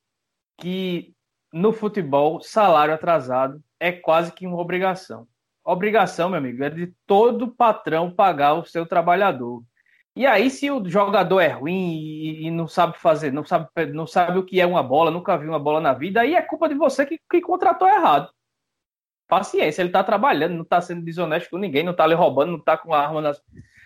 que 0.58 1.14
no 1.52 1.74
futebol, 1.74 2.42
salário 2.42 2.94
atrasado 2.94 3.62
é 3.80 3.92
quase 3.92 4.32
que 4.32 4.48
uma 4.48 4.60
obrigação. 4.60 5.28
Obrigação, 5.64 6.30
meu 6.30 6.38
amigo, 6.38 6.64
é 6.64 6.70
de 6.70 6.94
todo 7.08 7.54
patrão 7.56 8.14
pagar 8.14 8.54
o 8.54 8.66
seu 8.66 8.86
trabalhador. 8.86 9.64
E 10.16 10.26
aí, 10.26 10.50
se 10.50 10.72
o 10.72 10.88
jogador 10.88 11.42
é 11.42 11.50
ruim 11.50 12.46
e, 12.46 12.50
não 12.50 12.68
sabe 12.68 12.98
fazer, 12.98 13.34
não 13.34 13.44
sabe, 13.44 13.68
não 13.94 14.08
sabe 14.08 14.40
o 14.40 14.46
que 14.46 14.62
é 14.62 14.66
uma 14.66 14.82
bola, 14.82 15.12
nunca 15.12 15.38
viu 15.38 15.50
uma 15.50 15.60
bola 15.60 15.82
na 15.82 15.94
vida, 15.94 16.22
aí 16.22 16.36
é 16.36 16.42
culpa 16.42 16.70
de 16.70 16.76
você 16.76 17.06
que, 17.06 17.20
que 17.30 17.42
contratou 17.42 17.86
errado. 17.86 18.30
Paciência, 19.28 19.82
ele 19.82 19.90
está 19.90 20.04
trabalhando, 20.04 20.54
não 20.54 20.62
está 20.62 20.80
sendo 20.80 21.04
desonesto 21.04 21.50
com 21.50 21.58
ninguém, 21.58 21.84
não 21.84 21.92
está 21.92 22.08
lhe 22.08 22.14
roubando, 22.14 22.52
não 22.52 22.60
está 22.60 22.78
com 22.78 22.94
a 22.94 23.00
arma 23.02 23.22
na, 23.22 23.34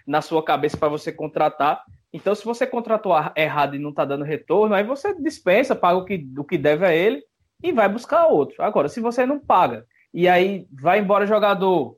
na 0.05 0.21
sua 0.21 0.43
cabeça 0.43 0.77
para 0.77 0.89
você 0.89 1.11
contratar. 1.11 1.83
Então, 2.13 2.35
se 2.35 2.45
você 2.45 2.67
contratou 2.67 3.13
errado 3.35 3.75
e 3.75 3.79
não 3.79 3.89
está 3.89 4.05
dando 4.05 4.23
retorno, 4.23 4.75
aí 4.75 4.83
você 4.83 5.19
dispensa, 5.19 5.75
paga 5.75 5.97
o 5.97 6.05
que, 6.05 6.27
o 6.37 6.43
que 6.43 6.57
deve 6.59 6.85
a 6.85 6.93
ele 6.93 7.23
e 7.63 7.71
vai 7.71 7.89
buscar 7.89 8.27
outro. 8.27 8.61
Agora, 8.61 8.87
se 8.87 8.99
você 8.99 9.25
não 9.25 9.39
paga 9.39 9.85
e 10.13 10.27
aí 10.27 10.67
vai 10.71 10.99
embora 10.99 11.25
jogador, 11.25 11.97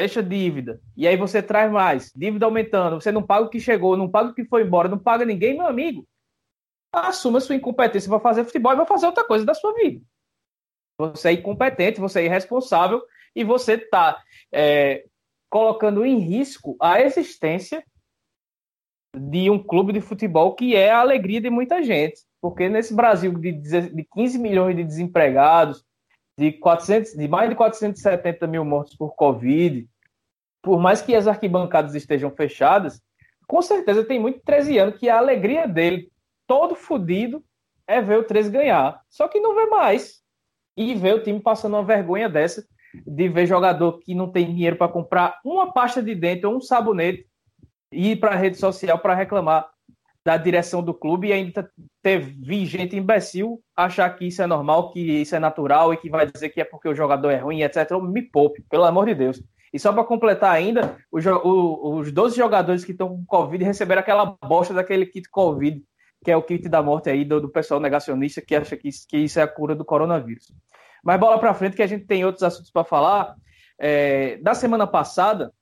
deixa 0.00 0.22
dívida, 0.22 0.80
e 0.96 1.06
aí 1.06 1.14
você 1.14 1.42
traz 1.42 1.70
mais, 1.70 2.10
dívida 2.16 2.46
aumentando, 2.46 2.98
você 2.98 3.12
não 3.12 3.22
paga 3.22 3.44
o 3.44 3.50
que 3.50 3.60
chegou, 3.60 3.98
não 3.98 4.10
paga 4.10 4.30
o 4.30 4.34
que 4.34 4.46
foi 4.46 4.62
embora, 4.62 4.88
não 4.88 4.98
paga 4.98 5.26
ninguém, 5.26 5.54
meu 5.54 5.66
amigo, 5.66 6.06
assuma 6.90 7.38
sua 7.38 7.54
incompetência. 7.54 8.08
Para 8.08 8.18
fazer 8.18 8.44
futebol 8.44 8.72
e 8.72 8.76
vai 8.76 8.86
fazer 8.86 9.04
outra 9.04 9.24
coisa 9.24 9.44
da 9.44 9.52
sua 9.52 9.74
vida. 9.74 10.02
Você 10.98 11.28
é 11.28 11.32
incompetente, 11.32 12.00
você 12.00 12.20
é 12.20 12.24
irresponsável 12.24 13.02
e 13.36 13.44
você 13.44 13.74
está 13.74 14.22
é, 14.50 15.04
colocando 15.50 16.04
em 16.04 16.18
risco 16.18 16.76
a 16.80 17.00
existência 17.00 17.84
de 19.14 19.50
um 19.50 19.62
clube 19.62 19.92
de 19.92 20.00
futebol 20.00 20.54
que 20.54 20.74
é 20.74 20.90
a 20.90 21.00
alegria 21.00 21.42
de 21.42 21.50
muita 21.50 21.82
gente. 21.82 22.22
Porque 22.40 22.70
nesse 22.70 22.94
Brasil 22.94 23.34
de 23.38 24.06
15 24.14 24.38
milhões 24.38 24.74
de 24.74 24.82
desempregados, 24.82 25.84
de, 26.40 26.52
400, 26.52 27.12
de 27.12 27.28
mais 27.28 27.50
de 27.50 27.54
470 27.54 28.46
mil 28.46 28.64
mortos 28.64 28.96
por 28.96 29.14
Covid, 29.14 29.86
por 30.62 30.78
mais 30.78 31.00
que 31.00 31.14
as 31.14 31.26
arquibancadas 31.26 31.94
estejam 31.94 32.30
fechadas, 32.30 33.00
com 33.46 33.60
certeza 33.62 34.04
tem 34.04 34.20
muito 34.20 34.40
13 34.44 34.78
anos 34.78 34.98
que 34.98 35.08
a 35.08 35.18
alegria 35.18 35.66
dele, 35.66 36.10
todo 36.46 36.74
fodido, 36.74 37.42
é 37.86 38.00
ver 38.00 38.18
o 38.18 38.24
13 38.24 38.50
ganhar. 38.50 39.00
Só 39.08 39.26
que 39.26 39.40
não 39.40 39.54
vê 39.54 39.66
mais. 39.66 40.20
E 40.76 40.94
ver 40.94 41.14
o 41.14 41.22
time 41.22 41.40
passando 41.40 41.74
uma 41.74 41.84
vergonha 41.84 42.28
dessa, 42.28 42.64
de 43.06 43.28
ver 43.28 43.46
jogador 43.46 43.98
que 43.98 44.14
não 44.14 44.30
tem 44.30 44.46
dinheiro 44.46 44.76
para 44.76 44.92
comprar 44.92 45.40
uma 45.44 45.72
pasta 45.72 46.02
de 46.02 46.14
dente 46.14 46.46
ou 46.46 46.56
um 46.56 46.60
sabonete 46.60 47.26
e 47.92 48.12
ir 48.12 48.16
para 48.16 48.32
a 48.32 48.36
rede 48.36 48.56
social 48.56 48.98
para 48.98 49.14
reclamar 49.14 49.68
da 50.24 50.36
direção 50.36 50.82
do 50.82 50.92
clube 50.92 51.28
e 51.28 51.32
ainda 51.32 51.68
ter 52.02 52.22
gente 52.64 52.96
imbecil 52.96 53.60
achar 53.74 54.10
que 54.10 54.26
isso 54.26 54.42
é 54.42 54.46
normal, 54.46 54.92
que 54.92 55.00
isso 55.00 55.34
é 55.34 55.38
natural 55.38 55.92
e 55.92 55.96
que 55.96 56.10
vai 56.10 56.30
dizer 56.30 56.50
que 56.50 56.60
é 56.60 56.64
porque 56.64 56.88
o 56.88 56.94
jogador 56.94 57.30
é 57.30 57.38
ruim, 57.38 57.62
etc. 57.62 57.90
Me 58.02 58.22
poupe, 58.22 58.62
pelo 58.68 58.84
amor 58.84 59.06
de 59.06 59.14
Deus. 59.14 59.42
E 59.72 59.78
só 59.78 59.92
para 59.92 60.04
completar 60.04 60.52
ainda, 60.52 60.98
os, 61.12 61.24
os 61.26 62.10
12 62.12 62.36
jogadores 62.36 62.84
que 62.84 62.92
estão 62.92 63.08
com 63.08 63.24
Covid 63.24 63.64
receberam 63.64 64.00
aquela 64.00 64.36
bosta 64.44 64.74
daquele 64.74 65.06
kit 65.06 65.28
Covid, 65.30 65.82
que 66.24 66.30
é 66.30 66.36
o 66.36 66.42
kit 66.42 66.68
da 66.68 66.82
morte 66.82 67.08
aí 67.08 67.24
do, 67.24 67.40
do 67.40 67.48
pessoal 67.48 67.80
negacionista 67.80 68.42
que 68.42 68.54
acha 68.54 68.76
que 68.76 68.88
isso, 68.88 69.06
que 69.08 69.16
isso 69.16 69.38
é 69.38 69.42
a 69.42 69.48
cura 69.48 69.74
do 69.74 69.84
coronavírus. 69.84 70.52
Mas 71.02 71.20
bola 71.20 71.38
para 71.38 71.54
frente 71.54 71.76
que 71.76 71.82
a 71.82 71.86
gente 71.86 72.04
tem 72.04 72.24
outros 72.24 72.42
assuntos 72.42 72.70
para 72.70 72.84
falar. 72.84 73.34
É, 73.78 74.36
da 74.38 74.54
semana 74.54 74.86
passada, 74.86 75.52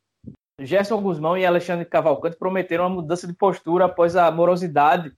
Gerson 0.61 1.01
Guzmão 1.01 1.39
e 1.39 1.47
Alexandre 1.47 1.85
Cavalcante 1.85 2.37
prometeram 2.37 2.85
uma 2.85 2.97
mudança 2.97 3.27
de 3.27 3.33
postura 3.33 3.85
após 3.85 4.17
a 4.17 4.31
morosidade 4.31 5.13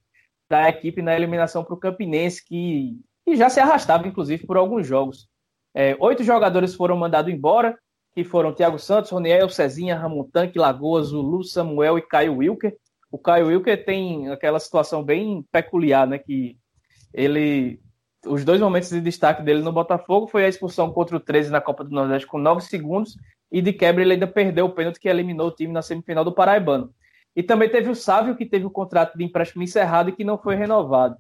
da 0.50 0.68
equipe 0.68 1.00
na 1.00 1.16
eliminação 1.16 1.64
para 1.64 1.74
o 1.74 1.78
Campinense, 1.78 2.44
que, 2.44 2.98
que, 3.24 3.36
já 3.36 3.48
se 3.48 3.60
arrastava, 3.60 4.06
inclusive, 4.06 4.46
por 4.46 4.56
alguns 4.56 4.86
jogos. 4.86 5.28
É, 5.72 5.96
oito 6.00 6.24
jogadores 6.24 6.74
foram 6.74 6.96
mandados 6.96 7.32
embora, 7.32 7.78
que 8.14 8.24
foram 8.24 8.52
Thiago 8.52 8.78
Santos, 8.78 9.10
Roniel, 9.10 9.48
Cezinha, 9.48 9.96
Ramon 9.96 10.24
Tanque, 10.24 10.58
Lagoa, 10.58 11.02
Zulu, 11.02 11.44
Samuel 11.44 11.98
e 11.98 12.02
Caio 12.02 12.36
Wilker. 12.36 12.76
O 13.10 13.18
Caio 13.18 13.48
Wilker 13.48 13.84
tem 13.84 14.30
aquela 14.30 14.58
situação 14.58 15.02
bem 15.02 15.44
peculiar, 15.50 16.06
né? 16.06 16.18
Que 16.18 16.56
ele. 17.12 17.80
Os 18.26 18.44
dois 18.44 18.60
momentos 18.60 18.90
de 18.90 19.00
destaque 19.00 19.42
dele 19.42 19.62
no 19.62 19.72
Botafogo 19.72 20.26
foi 20.26 20.44
a 20.44 20.48
expulsão 20.48 20.92
contra 20.92 21.16
o 21.16 21.20
13 21.20 21.50
na 21.50 21.60
Copa 21.60 21.82
do 21.82 21.90
Nordeste 21.90 22.26
com 22.26 22.36
nove 22.36 22.60
segundos 22.60 23.16
e 23.50 23.62
de 23.62 23.72
quebra 23.72 24.02
ele 24.02 24.12
ainda 24.12 24.26
perdeu 24.26 24.66
o 24.66 24.70
pênalti 24.70 25.00
que 25.00 25.08
eliminou 25.08 25.48
o 25.48 25.54
time 25.54 25.72
na 25.72 25.80
semifinal 25.80 26.24
do 26.24 26.32
Paraibano. 26.32 26.92
E 27.34 27.42
também 27.42 27.68
teve 27.68 27.88
o 27.88 27.94
Sávio, 27.94 28.36
que 28.36 28.44
teve 28.44 28.66
o 28.66 28.70
contrato 28.70 29.16
de 29.16 29.24
empréstimo 29.24 29.62
encerrado 29.62 30.10
e 30.10 30.12
que 30.12 30.24
não 30.24 30.36
foi 30.36 30.54
renovado. 30.54 31.16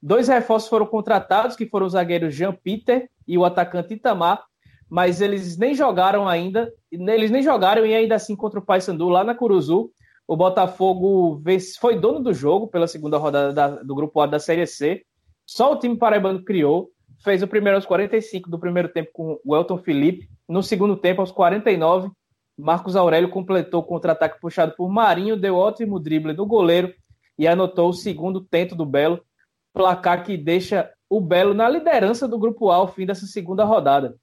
Dois 0.00 0.28
reforços 0.28 0.68
foram 0.68 0.86
contratados, 0.86 1.56
que 1.56 1.66
foram 1.66 1.86
o 1.86 1.90
zagueiro 1.90 2.30
Jean 2.30 2.52
Peter 2.52 3.08
e 3.26 3.38
o 3.38 3.44
atacante 3.44 3.94
Itamar, 3.94 4.44
mas 4.92 5.22
eles 5.22 5.56
nem 5.56 5.74
jogaram 5.74 6.28
ainda, 6.28 6.70
eles 6.90 7.30
nem 7.30 7.42
jogaram 7.42 7.86
e 7.86 7.94
ainda 7.94 8.14
assim 8.14 8.36
contra 8.36 8.60
o 8.60 8.62
Paysandu 8.62 9.08
lá 9.08 9.24
na 9.24 9.34
Curuzu. 9.34 9.90
O 10.28 10.36
Botafogo 10.36 11.42
foi 11.80 11.98
dono 11.98 12.20
do 12.20 12.34
jogo 12.34 12.68
pela 12.68 12.86
segunda 12.86 13.16
rodada 13.16 13.54
da, 13.54 13.68
do 13.82 13.94
grupo 13.94 14.20
A 14.20 14.26
da 14.26 14.38
Série 14.38 14.66
C. 14.66 15.02
Só 15.46 15.72
o 15.72 15.78
time 15.78 15.96
paraibano 15.96 16.44
criou, 16.44 16.90
fez 17.24 17.42
o 17.42 17.48
primeiro 17.48 17.78
aos 17.78 17.86
45 17.86 18.50
do 18.50 18.58
primeiro 18.58 18.90
tempo 18.90 19.08
com 19.14 19.40
o 19.42 19.56
Elton 19.56 19.78
Felipe 19.78 20.28
no 20.46 20.62
segundo 20.62 20.94
tempo, 20.94 21.22
aos 21.22 21.32
49, 21.32 22.10
Marcos 22.58 22.94
Aurélio 22.94 23.30
completou 23.30 23.80
o 23.80 23.86
contra-ataque 23.86 24.38
puxado 24.42 24.74
por 24.76 24.90
Marinho, 24.90 25.38
deu 25.38 25.56
ótimo 25.56 25.98
drible 25.98 26.34
do 26.34 26.44
goleiro 26.44 26.92
e 27.38 27.48
anotou 27.48 27.88
o 27.88 27.94
segundo 27.94 28.42
tento 28.42 28.76
do 28.76 28.84
Belo, 28.84 29.24
placar 29.72 30.22
que 30.22 30.36
deixa 30.36 30.90
o 31.08 31.18
Belo 31.18 31.54
na 31.54 31.66
liderança 31.66 32.28
do 32.28 32.38
Grupo 32.38 32.70
A 32.70 32.74
ao 32.74 32.88
fim 32.88 33.06
dessa 33.06 33.24
segunda 33.24 33.64
rodada. 33.64 34.20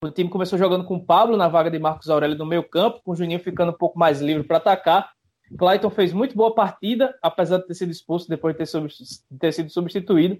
O 0.00 0.12
time 0.12 0.30
começou 0.30 0.56
jogando 0.56 0.84
com 0.84 0.94
o 0.94 1.04
Pablo 1.04 1.36
na 1.36 1.48
vaga 1.48 1.68
de 1.68 1.76
Marcos 1.76 2.08
Aurélio 2.08 2.38
no 2.38 2.46
meio 2.46 2.62
campo, 2.62 3.00
com 3.02 3.10
o 3.10 3.16
Juninho 3.16 3.40
ficando 3.40 3.70
um 3.70 3.76
pouco 3.76 3.98
mais 3.98 4.20
livre 4.20 4.44
para 4.44 4.58
atacar. 4.58 5.10
Clayton 5.58 5.90
fez 5.90 6.12
muito 6.12 6.36
boa 6.36 6.54
partida, 6.54 7.12
apesar 7.20 7.58
de 7.58 7.66
ter 7.66 7.74
sido 7.74 7.90
expulso 7.90 8.28
depois 8.28 8.56
de 8.56 8.64
ter, 8.64 8.80
de 8.80 9.38
ter 9.40 9.52
sido 9.52 9.70
substituído. 9.70 10.38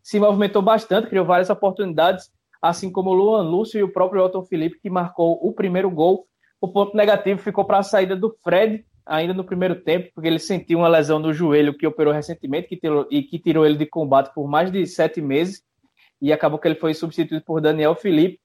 Se 0.00 0.20
movimentou 0.20 0.62
bastante, 0.62 1.08
criou 1.08 1.26
várias 1.26 1.50
oportunidades, 1.50 2.30
assim 2.62 2.88
como 2.88 3.10
o 3.10 3.12
Luan 3.12 3.42
Lúcio 3.42 3.80
e 3.80 3.82
o 3.82 3.92
próprio 3.92 4.22
Elton 4.22 4.44
Felipe, 4.44 4.78
que 4.80 4.88
marcou 4.88 5.40
o 5.42 5.52
primeiro 5.52 5.90
gol. 5.90 6.28
O 6.60 6.68
ponto 6.68 6.96
negativo 6.96 7.40
ficou 7.40 7.64
para 7.64 7.78
a 7.78 7.82
saída 7.82 8.14
do 8.14 8.32
Fred, 8.44 8.84
ainda 9.04 9.34
no 9.34 9.42
primeiro 9.42 9.74
tempo, 9.74 10.08
porque 10.14 10.28
ele 10.28 10.38
sentiu 10.38 10.78
uma 10.78 10.88
lesão 10.88 11.18
no 11.18 11.32
joelho 11.32 11.76
que 11.76 11.84
operou 11.84 12.12
recentemente 12.12 12.68
que 12.68 12.76
tirou, 12.76 13.08
e 13.10 13.24
que 13.24 13.40
tirou 13.40 13.66
ele 13.66 13.76
de 13.76 13.86
combate 13.86 14.32
por 14.32 14.46
mais 14.46 14.70
de 14.70 14.86
sete 14.86 15.20
meses. 15.20 15.64
E 16.22 16.32
acabou 16.32 16.60
que 16.60 16.68
ele 16.68 16.76
foi 16.76 16.94
substituído 16.94 17.44
por 17.44 17.60
Daniel 17.60 17.96
Felipe. 17.96 18.38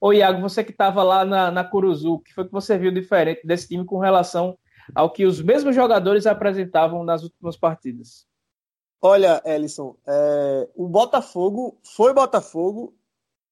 Ô 0.00 0.12
Iago, 0.12 0.40
você 0.40 0.64
que 0.64 0.70
estava 0.70 1.02
lá 1.02 1.24
na, 1.24 1.50
na 1.50 1.62
Curuzu, 1.62 2.14
o 2.14 2.18
que 2.18 2.32
foi 2.32 2.46
que 2.46 2.52
você 2.52 2.78
viu 2.78 2.90
diferente 2.90 3.46
desse 3.46 3.68
time 3.68 3.84
com 3.84 3.98
relação 3.98 4.58
ao 4.94 5.12
que 5.12 5.26
os 5.26 5.42
mesmos 5.42 5.74
jogadores 5.74 6.26
apresentavam 6.26 7.04
nas 7.04 7.22
últimas 7.22 7.56
partidas? 7.56 8.26
Olha, 9.02 9.42
Ellison, 9.44 9.96
é, 10.06 10.68
o 10.74 10.88
Botafogo 10.88 11.78
foi 11.84 12.14
Botafogo 12.14 12.94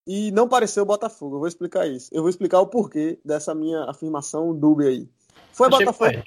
e 0.07 0.31
não 0.31 0.49
pareceu 0.49 0.87
Botafogo. 0.87 1.37
Eu 1.37 1.41
vou 1.41 1.49
explicar 1.49 1.87
isso. 1.87 2.09
Eu 2.13 2.23
vou 2.23 2.31
explicar 2.31 2.61
o 2.61 2.67
porquê 2.67 3.19
dessa 3.23 3.55
minha 3.55 3.85
afirmação 3.85 4.55
dúbia 4.55 4.89
aí. 4.89 5.09
Foi 5.53 5.69
Achei 5.69 5.85
Botafogo. 5.85 6.25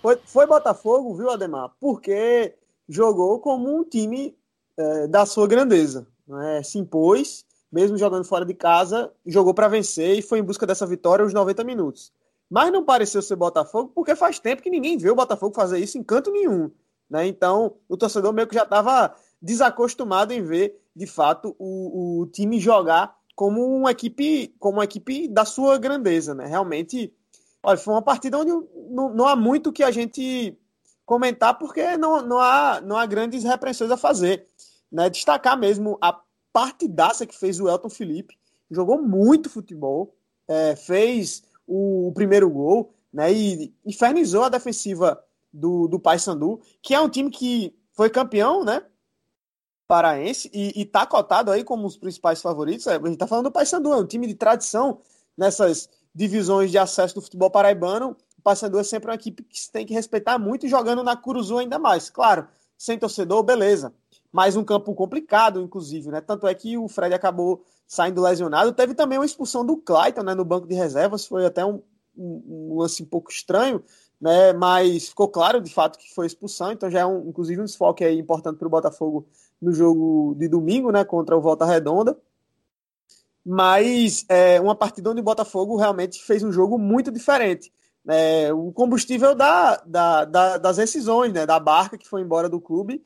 Foi, 0.00 0.16
foi 0.24 0.46
Botafogo, 0.46 1.14
viu, 1.16 1.30
Ademar? 1.30 1.72
Porque 1.80 2.54
jogou 2.88 3.40
como 3.40 3.76
um 3.76 3.82
time 3.82 4.36
é, 4.76 5.08
da 5.08 5.26
sua 5.26 5.48
grandeza. 5.48 6.06
Né? 6.26 6.62
Se 6.62 6.78
impôs, 6.78 7.44
mesmo 7.76 7.98
jogando 7.98 8.24
fora 8.24 8.42
de 8.42 8.54
casa, 8.54 9.12
jogou 9.26 9.52
para 9.52 9.68
vencer 9.68 10.18
e 10.18 10.22
foi 10.22 10.38
em 10.38 10.42
busca 10.42 10.66
dessa 10.66 10.86
vitória 10.86 11.22
os 11.22 11.34
90 11.34 11.62
minutos. 11.62 12.10
Mas 12.48 12.72
não 12.72 12.82
pareceu 12.82 13.20
ser 13.20 13.36
Botafogo, 13.36 13.92
porque 13.94 14.16
faz 14.16 14.38
tempo 14.38 14.62
que 14.62 14.70
ninguém 14.70 14.96
vê 14.96 15.10
o 15.10 15.14
Botafogo 15.14 15.54
fazer 15.54 15.78
isso 15.78 15.98
em 15.98 16.02
canto 16.02 16.32
nenhum. 16.32 16.70
Né? 17.10 17.26
Então, 17.26 17.74
o 17.86 17.94
torcedor 17.94 18.32
meio 18.32 18.48
que 18.48 18.54
já 18.54 18.62
estava 18.62 19.14
desacostumado 19.42 20.32
em 20.32 20.42
ver, 20.42 20.80
de 20.94 21.06
fato, 21.06 21.54
o, 21.58 22.22
o, 22.22 22.26
time 22.28 22.58
jogar 22.58 23.14
como 23.34 23.62
uma 23.62 23.90
equipe, 23.90 24.54
como 24.58 24.78
uma 24.78 24.84
equipe 24.84 25.28
da 25.28 25.44
sua 25.44 25.76
grandeza. 25.76 26.34
Né? 26.34 26.46
Realmente, 26.46 27.12
olha, 27.62 27.76
foi 27.76 27.92
uma 27.92 28.00
partida 28.00 28.38
onde 28.38 28.52
não, 28.88 29.12
não 29.12 29.28
há 29.28 29.36
muito 29.36 29.70
que 29.70 29.82
a 29.82 29.90
gente 29.90 30.58
comentar, 31.04 31.58
porque 31.58 31.98
não, 31.98 32.22
não, 32.22 32.38
há, 32.38 32.80
não 32.80 32.96
há 32.96 33.04
grandes 33.04 33.44
repreensões 33.44 33.90
a 33.90 33.98
fazer. 33.98 34.48
Né? 34.90 35.10
Destacar 35.10 35.58
mesmo 35.58 35.98
a 36.00 36.18
partidaça 36.56 37.26
que 37.26 37.36
fez 37.36 37.60
o 37.60 37.68
Elton 37.68 37.90
Felipe. 37.90 38.34
Jogou 38.70 39.02
muito 39.02 39.50
futebol, 39.50 40.16
é, 40.48 40.74
fez 40.74 41.42
o, 41.66 42.08
o, 42.08 42.12
primeiro 42.12 42.48
gol, 42.48 42.94
né? 43.12 43.30
E 43.30 43.74
infernizou 43.84 44.44
a 44.44 44.48
defensiva 44.48 45.22
do, 45.52 45.86
do 45.86 46.00
Paysandu, 46.00 46.58
que 46.80 46.94
é 46.94 47.00
um 47.00 47.10
time 47.10 47.30
que 47.30 47.78
foi 47.92 48.08
campeão, 48.08 48.64
né? 48.64 48.82
Paraense 49.86 50.50
e, 50.50 50.80
está 50.80 51.04
cotado 51.04 51.52
aí 51.52 51.62
como 51.62 51.86
os 51.86 51.98
principais 51.98 52.40
favoritos. 52.40 52.88
A 52.88 52.94
gente 52.94 53.10
está 53.10 53.26
falando 53.26 53.44
do 53.44 53.52
Paysandu, 53.52 53.92
é 53.92 53.96
um 53.98 54.06
time 54.06 54.26
de 54.26 54.34
tradição 54.34 55.02
nessas 55.36 55.90
divisões 56.14 56.70
de 56.70 56.78
acesso 56.78 57.16
do 57.16 57.20
futebol 57.20 57.50
paraibano. 57.50 58.16
O 58.38 58.42
Paysandu 58.42 58.78
é 58.78 58.82
sempre 58.82 59.10
uma 59.10 59.14
equipe 59.14 59.42
que 59.42 59.60
se 59.60 59.70
tem 59.70 59.84
que 59.84 59.92
respeitar 59.92 60.38
muito 60.38 60.64
e 60.64 60.70
jogando 60.70 61.04
na 61.04 61.18
Curuzu 61.18 61.58
ainda 61.58 61.78
mais. 61.78 62.08
Claro, 62.08 62.48
sem 62.78 62.98
torcedor, 62.98 63.42
beleza 63.42 63.92
mais 64.36 64.54
um 64.54 64.62
campo 64.62 64.94
complicado, 64.94 65.62
inclusive, 65.62 66.10
né? 66.10 66.20
Tanto 66.20 66.46
é 66.46 66.54
que 66.54 66.76
o 66.76 66.88
Fred 66.88 67.14
acabou 67.14 67.64
saindo 67.86 68.20
lesionado. 68.20 68.70
Teve 68.70 68.94
também 68.94 69.18
uma 69.18 69.24
expulsão 69.24 69.64
do 69.64 69.78
Clayton, 69.78 70.22
né, 70.22 70.34
no 70.34 70.44
banco 70.44 70.66
de 70.66 70.74
reservas, 70.74 71.24
foi 71.24 71.46
até 71.46 71.64
um, 71.64 71.82
um, 72.14 72.42
um, 72.46 72.78
lance 72.78 73.02
um 73.02 73.06
pouco 73.06 73.30
estranho, 73.30 73.82
né? 74.20 74.52
Mas 74.52 75.08
ficou 75.08 75.26
claro 75.26 75.58
de 75.58 75.72
fato 75.72 75.98
que 75.98 76.14
foi 76.14 76.26
expulsão, 76.26 76.70
então 76.70 76.90
já 76.90 77.00
é 77.00 77.06
um, 77.06 77.30
inclusive 77.30 77.62
um 77.62 77.64
desfoque 77.64 78.04
aí 78.04 78.18
importante 78.18 78.58
para 78.58 78.66
o 78.66 78.70
Botafogo 78.70 79.26
no 79.58 79.72
jogo 79.72 80.36
de 80.38 80.48
domingo, 80.48 80.92
né, 80.92 81.02
contra 81.02 81.34
o 81.34 81.40
Volta 81.40 81.64
Redonda. 81.64 82.14
Mas 83.42 84.26
é 84.28 84.60
uma 84.60 84.74
partida 84.74 85.10
onde 85.10 85.22
o 85.22 85.24
Botafogo 85.24 85.78
realmente 85.78 86.22
fez 86.22 86.42
um 86.42 86.52
jogo 86.52 86.76
muito 86.76 87.10
diferente. 87.10 87.72
É, 88.06 88.52
o 88.52 88.70
combustível 88.70 89.34
da, 89.34 89.76
da, 89.86 90.26
da, 90.26 90.58
das 90.58 90.76
decisões, 90.76 91.32
né, 91.32 91.46
da 91.46 91.58
barca 91.58 91.96
que 91.96 92.06
foi 92.06 92.20
embora 92.20 92.50
do 92.50 92.60
clube 92.60 93.02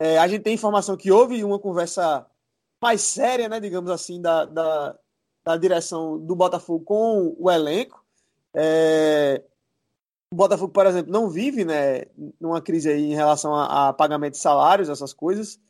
é, 0.00 0.16
a 0.16 0.26
gente 0.26 0.42
tem 0.42 0.54
informação 0.54 0.96
que 0.96 1.12
houve 1.12 1.44
uma 1.44 1.58
conversa 1.58 2.26
mais 2.80 3.02
séria, 3.02 3.50
né, 3.50 3.60
digamos 3.60 3.90
assim, 3.90 4.18
da, 4.18 4.46
da, 4.46 4.98
da 5.44 5.56
direção 5.58 6.18
do 6.18 6.34
Botafogo 6.34 6.82
com 6.82 7.36
o 7.38 7.50
elenco. 7.50 8.02
É, 8.54 9.44
o 10.32 10.36
Botafogo, 10.36 10.72
por 10.72 10.86
exemplo, 10.86 11.12
não 11.12 11.28
vive 11.28 11.66
né, 11.66 12.06
numa 12.40 12.62
crise 12.62 12.88
aí 12.88 13.12
em 13.12 13.14
relação 13.14 13.54
a, 13.54 13.88
a, 13.88 13.92
pagamento 13.92 14.32
de 14.32 14.38
salários, 14.38 14.88
essas 14.88 15.12
coisas. 15.12 15.60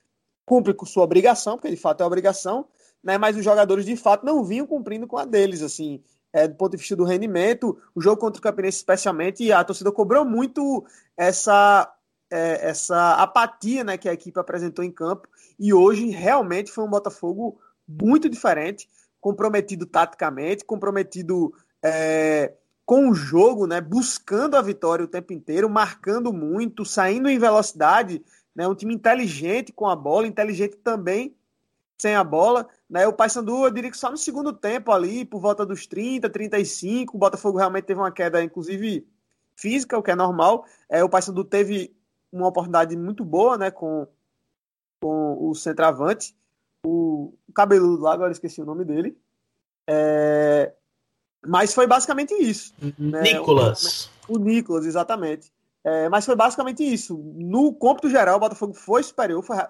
Cumpre 0.46 0.74
com 0.74 0.86
sua 0.86 1.02
obrigação, 1.02 1.56
porque 1.56 1.70
de 1.70 1.76
fato 1.76 2.00
é 2.00 2.06
obrigação, 2.06 2.68
né, 3.02 3.18
mas 3.18 3.36
os 3.36 3.44
jogadores 3.44 3.84
de 3.84 3.96
fato 3.96 4.24
não 4.24 4.44
vinham 4.44 4.66
cumprindo 4.66 5.08
com 5.08 5.18
a 5.18 5.24
deles, 5.24 5.60
assim, 5.60 6.00
é, 6.32 6.46
do 6.46 6.54
ponto 6.54 6.70
de 6.70 6.76
vista 6.76 6.94
do 6.94 7.02
rendimento. 7.02 7.76
O 7.96 8.00
jogo 8.00 8.20
contra 8.20 8.38
o 8.38 8.42
Campinense, 8.42 8.76
especialmente, 8.76 9.50
a 9.50 9.64
torcida 9.64 9.90
cobrou 9.90 10.24
muito 10.24 10.84
essa 11.16 11.92
é, 12.30 12.68
essa 12.68 13.14
apatia 13.14 13.82
né, 13.82 13.98
que 13.98 14.08
a 14.08 14.12
equipe 14.12 14.38
apresentou 14.38 14.84
em 14.84 14.90
campo. 14.90 15.28
E 15.58 15.74
hoje 15.74 16.08
realmente 16.10 16.70
foi 16.70 16.84
um 16.84 16.90
Botafogo 16.90 17.60
muito 17.86 18.28
diferente, 18.28 18.88
comprometido 19.20 19.84
taticamente, 19.84 20.64
comprometido 20.64 21.52
é, 21.82 22.54
com 22.86 23.08
o 23.08 23.14
jogo, 23.14 23.66
né, 23.66 23.80
buscando 23.80 24.56
a 24.56 24.62
vitória 24.62 25.04
o 25.04 25.08
tempo 25.08 25.32
inteiro, 25.32 25.68
marcando 25.68 26.32
muito, 26.32 26.84
saindo 26.84 27.28
em 27.28 27.38
velocidade. 27.38 28.22
Né, 28.54 28.66
um 28.66 28.74
time 28.74 28.94
inteligente 28.94 29.72
com 29.72 29.86
a 29.88 29.96
bola, 29.96 30.26
inteligente 30.26 30.76
também 30.76 31.34
sem 32.00 32.14
a 32.14 32.24
bola. 32.24 32.66
Né, 32.88 33.06
o 33.06 33.12
Paysandu, 33.12 33.64
eu 33.64 33.70
diria 33.70 33.90
que 33.90 33.98
só 33.98 34.10
no 34.10 34.16
segundo 34.16 34.52
tempo 34.52 34.90
ali, 34.90 35.24
por 35.24 35.40
volta 35.40 35.66
dos 35.66 35.86
30, 35.86 36.28
35, 36.30 37.16
o 37.16 37.20
Botafogo 37.20 37.58
realmente 37.58 37.84
teve 37.84 38.00
uma 38.00 38.10
queda, 38.10 38.42
inclusive 38.42 39.06
física, 39.54 39.98
o 39.98 40.02
que 40.02 40.10
é 40.10 40.16
normal. 40.16 40.64
É, 40.88 41.04
o 41.04 41.08
Paysandu 41.08 41.44
teve 41.44 41.94
uma 42.32 42.48
oportunidade 42.48 42.96
muito 42.96 43.24
boa, 43.24 43.58
né, 43.58 43.70
com, 43.70 44.06
com 45.00 45.48
o 45.48 45.54
centroavante, 45.54 46.36
o, 46.84 47.34
o 47.48 47.52
cabeludo 47.52 48.02
lá, 48.02 48.14
agora 48.14 48.32
esqueci 48.32 48.60
o 48.60 48.66
nome 48.66 48.84
dele. 48.84 49.18
É, 49.88 50.72
mas 51.46 51.74
foi 51.74 51.86
basicamente 51.86 52.34
isso. 52.34 52.74
Né? 52.98 53.22
Nicolas. 53.22 54.10
O, 54.28 54.36
o 54.36 54.38
Nicolas, 54.38 54.86
exatamente. 54.86 55.52
É, 55.82 56.08
mas 56.08 56.26
foi 56.26 56.36
basicamente 56.36 56.82
isso. 56.82 57.16
No 57.34 57.72
cômputo 57.72 58.10
geral, 58.10 58.36
o 58.36 58.40
Botafogo 58.40 58.74
foi 58.74 59.02
superior, 59.02 59.42
foi, 59.42 59.56
foi 59.56 59.68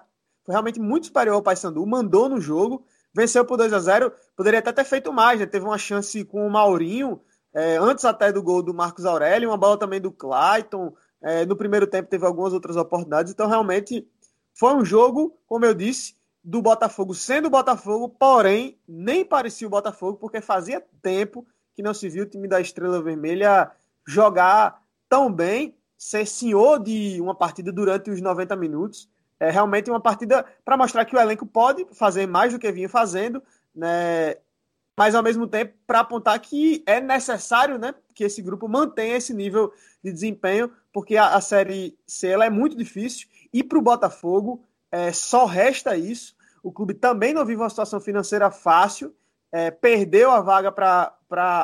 realmente 0.49 0.79
muito 0.79 1.07
superior 1.07 1.35
ao 1.35 1.41
Paysandu, 1.41 1.85
mandou 1.85 2.27
no 2.27 2.39
jogo, 2.39 2.85
venceu 3.13 3.45
por 3.45 3.57
2 3.57 3.71
a 3.73 3.79
0 3.79 4.11
Poderia 4.35 4.59
até 4.59 4.71
ter 4.71 4.83
feito 4.83 5.13
mais, 5.13 5.39
né? 5.39 5.45
Teve 5.45 5.65
uma 5.65 5.77
chance 5.77 6.23
com 6.25 6.45
o 6.45 6.51
Maurinho, 6.51 7.21
é, 7.53 7.77
antes 7.77 8.05
até 8.05 8.31
do 8.31 8.43
gol 8.43 8.61
do 8.61 8.73
Marcos 8.73 9.05
Aurélio, 9.05 9.49
uma 9.49 9.57
bola 9.57 9.77
também 9.77 10.01
do 10.01 10.11
Clayton. 10.11 10.93
É, 11.21 11.45
no 11.45 11.55
primeiro 11.55 11.85
tempo 11.85 12.09
teve 12.09 12.25
algumas 12.25 12.53
outras 12.53 12.75
oportunidades, 12.75 13.31
então 13.31 13.47
realmente 13.47 14.07
foi 14.53 14.73
um 14.73 14.83
jogo, 14.83 15.37
como 15.45 15.65
eu 15.65 15.73
disse, 15.73 16.15
do 16.43 16.61
Botafogo 16.61 17.13
sendo 17.13 17.45
o 17.45 17.51
Botafogo, 17.51 18.09
porém 18.09 18.79
nem 18.87 19.23
parecia 19.23 19.67
o 19.67 19.69
Botafogo, 19.69 20.17
porque 20.17 20.41
fazia 20.41 20.83
tempo 21.01 21.45
que 21.75 21.83
não 21.83 21.93
se 21.93 22.09
viu 22.09 22.23
o 22.23 22.27
time 22.27 22.47
da 22.47 22.59
Estrela 22.59 23.01
Vermelha 23.01 23.71
jogar 24.07 24.81
tão 25.07 25.31
bem, 25.31 25.75
ser 25.97 26.25
senhor 26.25 26.79
de 26.79 27.21
uma 27.21 27.35
partida 27.35 27.71
durante 27.71 28.09
os 28.09 28.19
90 28.19 28.55
minutos. 28.55 29.07
É 29.39 29.49
realmente 29.51 29.89
uma 29.89 29.99
partida 29.99 30.45
para 30.65 30.77
mostrar 30.77 31.05
que 31.05 31.15
o 31.15 31.19
elenco 31.19 31.45
pode 31.45 31.85
fazer 31.93 32.27
mais 32.27 32.53
do 32.53 32.59
que 32.59 32.71
vinha 32.71 32.89
fazendo, 32.89 33.41
né? 33.73 34.35
mas 34.97 35.15
ao 35.15 35.23
mesmo 35.23 35.47
tempo 35.47 35.73
para 35.87 36.01
apontar 36.01 36.39
que 36.39 36.83
é 36.85 36.99
necessário 36.99 37.77
né, 37.77 37.93
que 38.13 38.23
esse 38.23 38.41
grupo 38.41 38.67
mantenha 38.67 39.17
esse 39.17 39.33
nível 39.33 39.71
de 40.03 40.11
desempenho, 40.11 40.71
porque 40.91 41.17
a, 41.17 41.35
a 41.35 41.41
Série 41.41 41.97
C 42.05 42.27
ela 42.27 42.45
é 42.45 42.49
muito 42.49 42.75
difícil 42.75 43.27
e 43.53 43.63
para 43.63 43.77
o 43.77 43.81
Botafogo 43.81 44.63
é, 44.91 45.11
só 45.11 45.45
resta 45.45 45.95
isso. 45.95 46.35
O 46.63 46.71
clube 46.71 46.93
também 46.93 47.33
não 47.33 47.45
vive 47.45 47.61
uma 47.61 47.69
situação 47.69 47.99
financeira 47.99 48.51
fácil, 48.51 49.13
é, 49.51 49.71
perdeu 49.71 50.31
a 50.31 50.41
vaga 50.41 50.71
para 50.71 51.13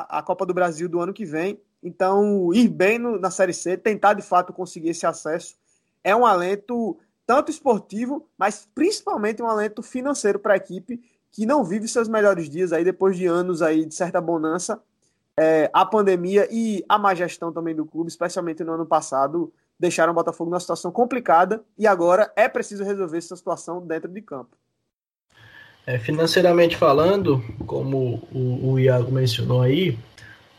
a 0.10 0.24
Copa 0.24 0.46
do 0.46 0.54
Brasil 0.54 0.90
do 0.90 1.00
ano 1.00 1.14
que 1.14 1.26
vem, 1.26 1.60
então 1.84 2.54
ir 2.54 2.68
bem 2.68 2.98
no, 2.98 3.20
na 3.20 3.30
Série 3.30 3.54
C, 3.54 3.78
tentar 3.78 4.14
de 4.14 4.22
fato 4.22 4.52
conseguir 4.52 4.90
esse 4.90 5.06
acesso, 5.06 5.56
é 6.04 6.16
um 6.16 6.26
alento 6.26 6.98
tanto 7.26 7.52
esportivo, 7.52 8.26
mas 8.38 8.68
principalmente 8.74 9.44
um 9.44 9.48
alento 9.48 9.84
financeiro 9.84 10.40
para 10.40 10.54
a 10.54 10.58
equipe 10.58 11.02
que 11.32 11.46
não 11.46 11.64
vive 11.64 11.88
seus 11.88 12.08
melhores 12.08 12.50
dias 12.50 12.72
aí 12.72 12.84
depois 12.84 13.18
de 13.18 13.26
anos 13.26 13.62
aí 13.62 13.86
de 13.86 13.94
certa 13.94 14.20
bonança. 14.22 14.82
É, 15.40 15.70
a 15.72 15.86
pandemia 15.86 16.48
e 16.52 16.84
a 16.90 16.98
má 16.98 17.14
gestão 17.14 17.52
também 17.52 17.76
do 17.76 17.86
clube, 17.86 18.10
especialmente 18.10 18.64
no 18.64 18.74
ano 18.74 18.86
passado, 18.86 19.54
deixaram 19.80 20.12
o 20.12 20.16
Botafogo 20.16 20.50
numa 20.50 20.60
situação 20.60 20.92
complicada 20.92 21.64
e 21.78 21.86
agora 21.86 22.32
é 22.36 22.50
preciso 22.50 22.84
resolver 22.84 23.20
essa 23.20 23.36
situação 23.36 23.86
dentro 23.86 24.12
de 24.12 24.22
campo. 24.22 24.58
É, 25.86 25.98
financeiramente 25.98 26.76
falando, 26.76 27.44
como 27.66 28.28
o, 28.34 28.72
o 28.72 28.80
Iago 28.80 29.12
mencionou 29.12 29.62
aí, 29.62 29.98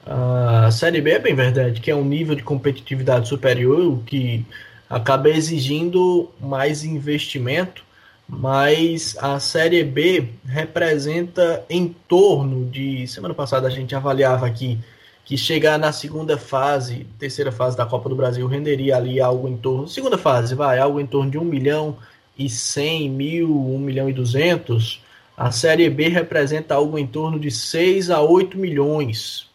a 0.07 0.70
Série 0.70 1.03
B 1.03 1.11
é 1.11 1.18
bem 1.18 1.35
verdade, 1.35 1.83
que 1.83 1.91
é 1.91 1.95
um 1.95 2.05
nível 2.05 2.35
de 2.35 2.43
competitividade 2.43 3.29
superior, 3.29 3.81
o 3.81 4.03
que 4.05 4.47
acaba 4.89 5.29
exigindo 5.29 6.31
mais 6.41 6.83
investimento, 6.83 7.85
mas 8.29 9.16
a 9.18 9.41
Série 9.41 9.83
B 9.83 10.29
representa 10.45 11.64
em 11.68 11.89
torno 11.89 12.66
de. 12.66 13.07
Semana 13.07 13.33
passada 13.33 13.66
a 13.66 13.70
gente 13.70 13.95
avaliava 13.95 14.47
aqui 14.47 14.79
que 15.24 15.37
chegar 15.37 15.79
na 15.79 15.93
segunda 15.93 16.39
fase, 16.39 17.07
terceira 17.18 17.53
fase 17.53 17.76
da 17.76 17.85
Copa 17.85 18.09
do 18.09 18.16
Brasil, 18.16 18.47
renderia 18.47 18.97
ali 18.97 19.20
algo 19.20 19.49
em 19.49 19.57
torno. 19.57 19.89
Segunda 19.89 20.16
fase, 20.16 20.55
vai, 20.55 20.79
algo 20.79 21.01
em 21.01 21.07
torno 21.07 21.31
de 21.31 21.39
1 21.39 21.45
milhão 21.45 21.99
e 22.39 22.49
100 22.49 23.11
mil, 23.11 23.74
1 23.74 23.79
milhão 23.79 24.09
e 24.09 24.12
200. 24.12 25.03
A 25.37 25.51
Série 25.51 25.89
B 25.91 26.09
representa 26.09 26.74
algo 26.74 26.99
em 26.99 27.07
torno 27.07 27.39
de 27.39 27.51
6 27.51 28.11
a 28.11 28.22
8 28.22 28.59
milhões. 28.59 29.51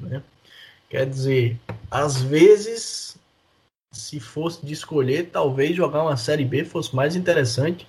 Né? 0.00 0.22
Quer 0.88 1.06
dizer, 1.06 1.58
às 1.90 2.22
vezes, 2.22 3.16
se 3.90 4.20
fosse 4.20 4.64
de 4.64 4.72
escolher, 4.72 5.30
talvez 5.32 5.74
jogar 5.74 6.02
uma 6.02 6.16
Série 6.16 6.44
B 6.44 6.64
fosse 6.64 6.94
mais 6.94 7.16
interessante 7.16 7.86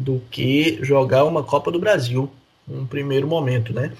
do 0.00 0.20
que 0.30 0.78
jogar 0.82 1.24
uma 1.24 1.44
Copa 1.44 1.70
do 1.70 1.78
Brasil 1.78 2.30
um 2.70 2.86
primeiro 2.86 3.26
momento, 3.26 3.72
né? 3.72 3.92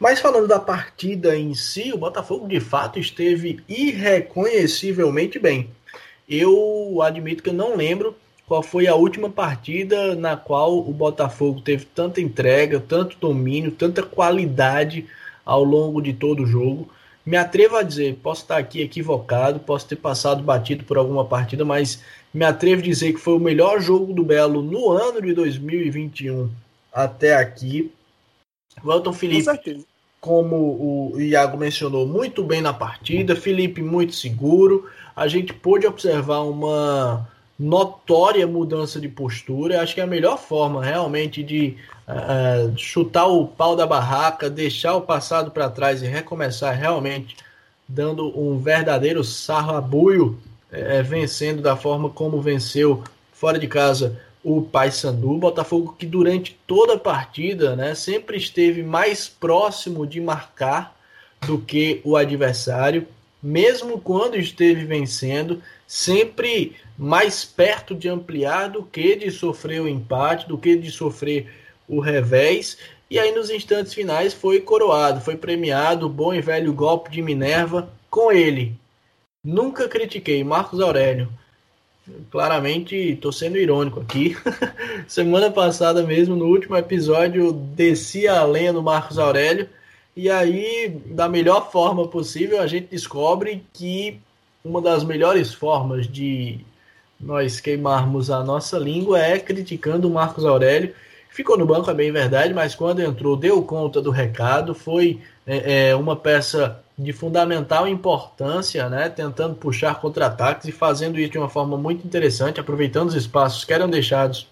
Mas 0.00 0.20
falando 0.20 0.48
da 0.48 0.58
partida 0.58 1.36
em 1.36 1.54
si, 1.54 1.92
o 1.92 1.98
Botafogo 1.98 2.48
de 2.48 2.58
fato 2.58 2.98
esteve 2.98 3.60
irreconhecivelmente 3.68 5.38
bem. 5.38 5.70
Eu 6.28 7.00
admito 7.02 7.42
que 7.42 7.50
eu 7.50 7.54
não 7.54 7.76
lembro 7.76 8.16
qual 8.46 8.62
foi 8.62 8.86
a 8.86 8.94
última 8.94 9.30
partida 9.30 10.14
na 10.16 10.36
qual 10.36 10.78
o 10.78 10.92
Botafogo 10.92 11.60
teve 11.60 11.84
tanta 11.84 12.20
entrega, 12.20 12.80
tanto 12.80 13.16
domínio, 13.20 13.70
tanta 13.70 14.02
qualidade 14.02 15.06
ao 15.44 15.62
longo 15.62 16.02
de 16.02 16.12
todo 16.12 16.42
o 16.42 16.46
jogo. 16.46 16.88
Me 17.24 17.36
atrevo 17.36 17.76
a 17.76 17.82
dizer, 17.82 18.18
posso 18.22 18.42
estar 18.42 18.56
aqui 18.56 18.80
equivocado, 18.80 19.58
posso 19.60 19.86
ter 19.86 19.96
passado 19.96 20.42
batido 20.42 20.84
por 20.84 20.96
alguma 20.96 21.24
partida, 21.24 21.64
mas 21.64 22.02
me 22.36 22.44
atrevo 22.44 22.82
a 22.82 22.84
dizer 22.84 23.14
que 23.14 23.18
foi 23.18 23.34
o 23.34 23.40
melhor 23.40 23.80
jogo 23.80 24.12
do 24.12 24.22
Belo 24.22 24.60
no 24.62 24.90
ano 24.90 25.22
de 25.22 25.32
2021 25.32 26.50
até 26.92 27.34
aqui. 27.34 27.90
Welton 28.84 29.12
Felipe, 29.14 29.46
Com 29.46 29.84
como 30.20 31.12
o 31.14 31.20
Iago 31.20 31.56
mencionou, 31.56 32.06
muito 32.06 32.44
bem 32.44 32.60
na 32.60 32.74
partida. 32.74 33.34
Felipe 33.34 33.80
muito 33.80 34.14
seguro. 34.14 34.86
A 35.14 35.26
gente 35.26 35.54
pôde 35.54 35.86
observar 35.86 36.40
uma 36.40 37.26
notória 37.58 38.46
mudança 38.46 39.00
de 39.00 39.08
postura. 39.08 39.80
Acho 39.80 39.94
que 39.94 40.00
é 40.02 40.04
a 40.04 40.06
melhor 40.06 40.36
forma 40.36 40.84
realmente 40.84 41.42
de 41.42 41.78
uh, 42.06 42.76
chutar 42.76 43.28
o 43.28 43.46
pau 43.46 43.74
da 43.74 43.86
barraca, 43.86 44.50
deixar 44.50 44.94
o 44.94 45.00
passado 45.00 45.50
para 45.50 45.70
trás 45.70 46.02
e 46.02 46.06
recomeçar 46.06 46.74
realmente 46.76 47.34
dando 47.88 48.38
um 48.38 48.58
verdadeiro 48.58 49.24
sarrabuio, 49.24 50.38
é, 50.70 51.02
vencendo 51.02 51.62
da 51.62 51.76
forma 51.76 52.10
como 52.10 52.40
venceu 52.40 53.02
fora 53.32 53.58
de 53.58 53.66
casa 53.66 54.20
o 54.42 54.62
Paysandu, 54.62 55.36
Botafogo 55.38 55.96
que 55.98 56.06
durante 56.06 56.56
toda 56.66 56.94
a 56.94 56.98
partida, 56.98 57.74
né, 57.74 57.96
sempre 57.96 58.36
esteve 58.36 58.80
mais 58.80 59.28
próximo 59.28 60.06
de 60.06 60.20
marcar 60.20 60.96
do 61.44 61.58
que 61.58 62.00
o 62.04 62.16
adversário, 62.16 63.08
mesmo 63.42 64.00
quando 64.00 64.36
esteve 64.36 64.84
vencendo, 64.84 65.60
sempre 65.84 66.76
mais 66.96 67.44
perto 67.44 67.92
de 67.92 68.08
ampliar 68.08 68.70
do 68.70 68.84
que 68.84 69.16
de 69.16 69.32
sofrer 69.32 69.80
o 69.80 69.88
empate, 69.88 70.48
do 70.48 70.56
que 70.56 70.76
de 70.76 70.92
sofrer 70.92 71.52
o 71.88 71.98
revés. 71.98 72.78
E 73.10 73.18
aí 73.18 73.32
nos 73.32 73.50
instantes 73.50 73.94
finais 73.94 74.32
foi 74.32 74.60
coroado, 74.60 75.20
foi 75.20 75.36
premiado 75.36 76.06
o 76.06 76.10
bom 76.10 76.32
e 76.32 76.40
velho 76.40 76.72
golpe 76.72 77.10
de 77.10 77.20
Minerva 77.20 77.90
com 78.08 78.30
ele. 78.30 78.76
Nunca 79.46 79.88
critiquei 79.88 80.42
Marcos 80.42 80.80
Aurélio 80.80 81.28
claramente 82.30 82.94
estou 82.94 83.32
sendo 83.32 83.56
irônico 83.56 84.00
aqui. 84.00 84.36
Semana 85.06 85.50
passada 85.50 86.02
mesmo, 86.02 86.36
no 86.36 86.46
último 86.46 86.76
episódio, 86.76 87.52
desci 87.52 88.28
a 88.28 88.44
lenha 88.44 88.72
do 88.72 88.82
Marcos 88.82 89.18
Aurélio. 89.18 89.68
E 90.14 90.30
aí, 90.30 91.00
da 91.06 91.28
melhor 91.28 91.70
forma 91.70 92.06
possível, 92.08 92.60
a 92.60 92.66
gente 92.66 92.88
descobre 92.88 93.64
que 93.72 94.18
uma 94.64 94.80
das 94.80 95.04
melhores 95.04 95.52
formas 95.52 96.06
de 96.06 96.60
nós 97.20 97.60
queimarmos 97.60 98.30
a 98.30 98.42
nossa 98.42 98.78
língua 98.78 99.20
é 99.20 99.38
criticando 99.38 100.08
o 100.08 100.10
Marcos 100.10 100.44
Aurélio. 100.44 100.94
Ficou 101.30 101.58
no 101.58 101.66
banco, 101.66 101.90
é 101.90 101.94
bem 101.94 102.10
verdade, 102.10 102.54
mas 102.54 102.74
quando 102.74 103.02
entrou, 103.02 103.36
deu 103.36 103.62
conta 103.62 104.00
do 104.00 104.10
recado, 104.10 104.74
foi 104.74 105.20
é, 105.46 105.88
é 105.88 105.96
uma 105.96 106.16
peça 106.16 106.82
de 106.98 107.12
fundamental 107.12 107.86
importância, 107.86 108.88
né, 108.88 109.08
tentando 109.08 109.54
puxar 109.54 110.00
contra-ataques 110.00 110.66
e 110.66 110.72
fazendo 110.72 111.18
isso 111.18 111.32
de 111.32 111.38
uma 111.38 111.48
forma 111.48 111.76
muito 111.76 112.06
interessante, 112.06 112.58
aproveitando 112.58 113.08
os 113.08 113.14
espaços 113.14 113.64
que 113.64 113.72
eram 113.72 113.88
deixados 113.88 114.46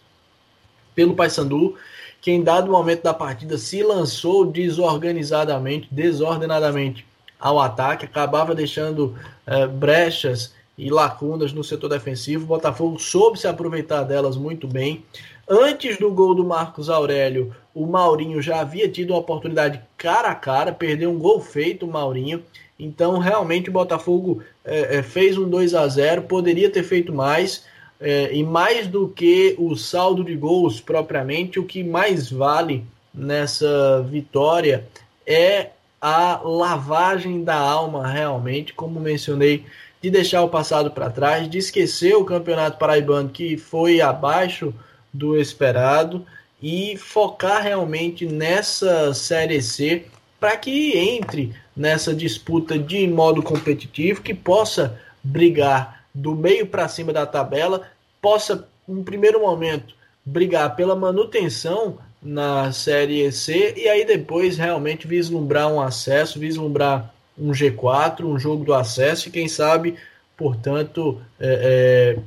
pelo 0.94 1.14
Paysandu, 1.14 1.74
que 2.20 2.30
em 2.30 2.42
dado 2.42 2.70
momento 2.70 3.02
da 3.02 3.14
partida 3.14 3.56
se 3.56 3.82
lançou 3.82 4.46
desorganizadamente, 4.46 5.88
desordenadamente 5.90 7.06
ao 7.38 7.60
ataque, 7.60 8.04
acabava 8.04 8.54
deixando 8.54 9.14
é, 9.46 9.66
brechas 9.66 10.54
e 10.76 10.90
lacunas 10.90 11.52
no 11.52 11.62
setor 11.62 11.88
defensivo. 11.88 12.44
O 12.44 12.48
Botafogo 12.48 12.98
soube 12.98 13.38
se 13.38 13.46
aproveitar 13.46 14.02
delas 14.02 14.36
muito 14.36 14.66
bem. 14.66 15.04
Antes 15.48 15.98
do 15.98 16.10
gol 16.10 16.34
do 16.34 16.44
Marcos 16.44 16.88
Aurélio, 16.88 17.54
o 17.74 17.86
Maurinho 17.86 18.40
já 18.40 18.60
havia 18.60 18.88
tido 18.88 19.10
uma 19.10 19.18
oportunidade 19.18 19.80
cara 19.98 20.28
a 20.28 20.34
cara, 20.34 20.72
perdeu 20.72 21.10
um 21.10 21.18
gol 21.18 21.40
feito 21.40 21.84
o 21.84 21.90
Maurinho. 21.90 22.42
Então, 22.78 23.18
realmente, 23.18 23.68
o 23.68 23.72
Botafogo 23.72 24.42
é, 24.64 24.98
é, 24.98 25.02
fez 25.02 25.36
um 25.36 25.48
2 25.48 25.74
a 25.74 25.86
0 25.88 26.22
poderia 26.22 26.70
ter 26.70 26.84
feito 26.84 27.12
mais. 27.12 27.64
É, 28.00 28.34
e 28.34 28.42
mais 28.42 28.86
do 28.86 29.08
que 29.08 29.54
o 29.58 29.74
saldo 29.76 30.22
de 30.22 30.36
gols 30.36 30.80
propriamente, 30.80 31.58
o 31.58 31.64
que 31.64 31.82
mais 31.82 32.30
vale 32.30 32.84
nessa 33.12 34.02
vitória 34.02 34.86
é 35.26 35.70
a 36.00 36.40
lavagem 36.42 37.42
da 37.42 37.56
alma, 37.56 38.06
realmente, 38.06 38.74
como 38.74 39.00
mencionei, 39.00 39.64
de 40.02 40.10
deixar 40.10 40.42
o 40.42 40.50
passado 40.50 40.90
para 40.90 41.08
trás, 41.08 41.48
de 41.48 41.56
esquecer 41.56 42.14
o 42.14 42.24
campeonato 42.24 42.78
paraibano 42.78 43.30
que 43.30 43.56
foi 43.56 44.02
abaixo 44.02 44.74
do 45.12 45.38
esperado 45.38 46.26
e 46.64 46.96
focar 46.96 47.62
realmente 47.62 48.24
nessa 48.24 49.12
Série 49.12 49.60
C 49.60 50.06
para 50.40 50.56
que 50.56 50.96
entre 50.96 51.54
nessa 51.76 52.14
disputa 52.14 52.78
de 52.78 53.06
modo 53.06 53.42
competitivo, 53.42 54.22
que 54.22 54.32
possa 54.32 54.98
brigar 55.22 56.06
do 56.14 56.34
meio 56.34 56.66
para 56.66 56.88
cima 56.88 57.12
da 57.12 57.26
tabela, 57.26 57.86
possa, 58.18 58.66
em 58.88 59.02
primeiro 59.02 59.42
momento, 59.42 59.94
brigar 60.24 60.74
pela 60.74 60.96
manutenção 60.96 61.98
na 62.22 62.72
Série 62.72 63.30
C 63.30 63.74
e 63.76 63.86
aí 63.86 64.06
depois 64.06 64.56
realmente 64.56 65.06
vislumbrar 65.06 65.70
um 65.70 65.78
acesso, 65.78 66.38
vislumbrar 66.38 67.12
um 67.38 67.50
G4, 67.50 68.24
um 68.24 68.38
jogo 68.38 68.64
do 68.64 68.72
acesso 68.72 69.28
e 69.28 69.32
quem 69.32 69.48
sabe, 69.48 69.96
portanto, 70.34 71.20
é, 71.38 72.16
é, 72.16 72.22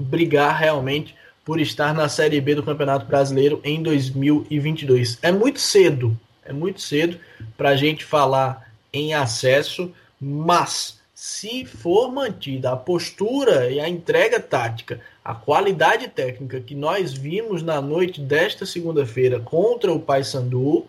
brigar 0.00 0.58
realmente 0.58 1.14
por 1.44 1.60
estar 1.60 1.92
na 1.92 2.08
Série 2.08 2.40
B 2.40 2.54
do 2.54 2.62
Campeonato 2.62 3.06
Brasileiro 3.06 3.60
em 3.62 3.82
2022. 3.82 5.18
É 5.20 5.30
muito 5.30 5.60
cedo, 5.60 6.18
é 6.44 6.52
muito 6.52 6.80
cedo 6.80 7.18
para 7.56 7.70
a 7.70 7.76
gente 7.76 8.04
falar 8.04 8.70
em 8.92 9.12
acesso, 9.12 9.92
mas 10.20 11.00
se 11.14 11.64
for 11.64 12.12
mantida 12.12 12.72
a 12.72 12.76
postura 12.76 13.70
e 13.70 13.80
a 13.80 13.88
entrega 13.88 14.40
tática, 14.40 15.00
a 15.24 15.34
qualidade 15.34 16.08
técnica 16.08 16.60
que 16.60 16.74
nós 16.74 17.14
vimos 17.14 17.62
na 17.62 17.80
noite 17.80 18.20
desta 18.20 18.66
segunda-feira 18.66 19.40
contra 19.40 19.92
o 19.92 20.00
Paysandu, 20.00 20.86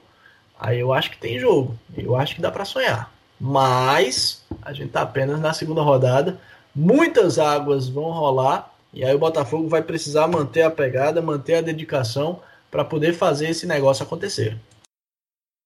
aí 0.59 0.79
eu 0.79 0.93
acho 0.93 1.11
que 1.11 1.17
tem 1.17 1.39
jogo. 1.39 1.77
Eu 1.95 2.15
acho 2.15 2.35
que 2.35 2.41
dá 2.41 2.51
para 2.51 2.65
sonhar. 2.65 3.13
Mas 3.39 4.43
a 4.61 4.73
gente 4.73 4.87
está 4.87 5.01
apenas 5.01 5.39
na 5.39 5.53
segunda 5.53 5.81
rodada. 5.81 6.39
Muitas 6.75 7.39
águas 7.39 7.87
vão 7.87 8.11
rolar 8.11 8.74
e 8.95 9.03
aí 9.03 9.13
o 9.13 9.19
Botafogo 9.19 9.67
vai 9.67 9.83
precisar 9.83 10.25
manter 10.25 10.61
a 10.61 10.71
pegada, 10.71 11.21
manter 11.21 11.55
a 11.55 11.61
dedicação 11.61 12.41
para 12.71 12.85
poder 12.85 13.13
fazer 13.13 13.49
esse 13.49 13.67
negócio 13.67 14.05
acontecer. 14.05 14.57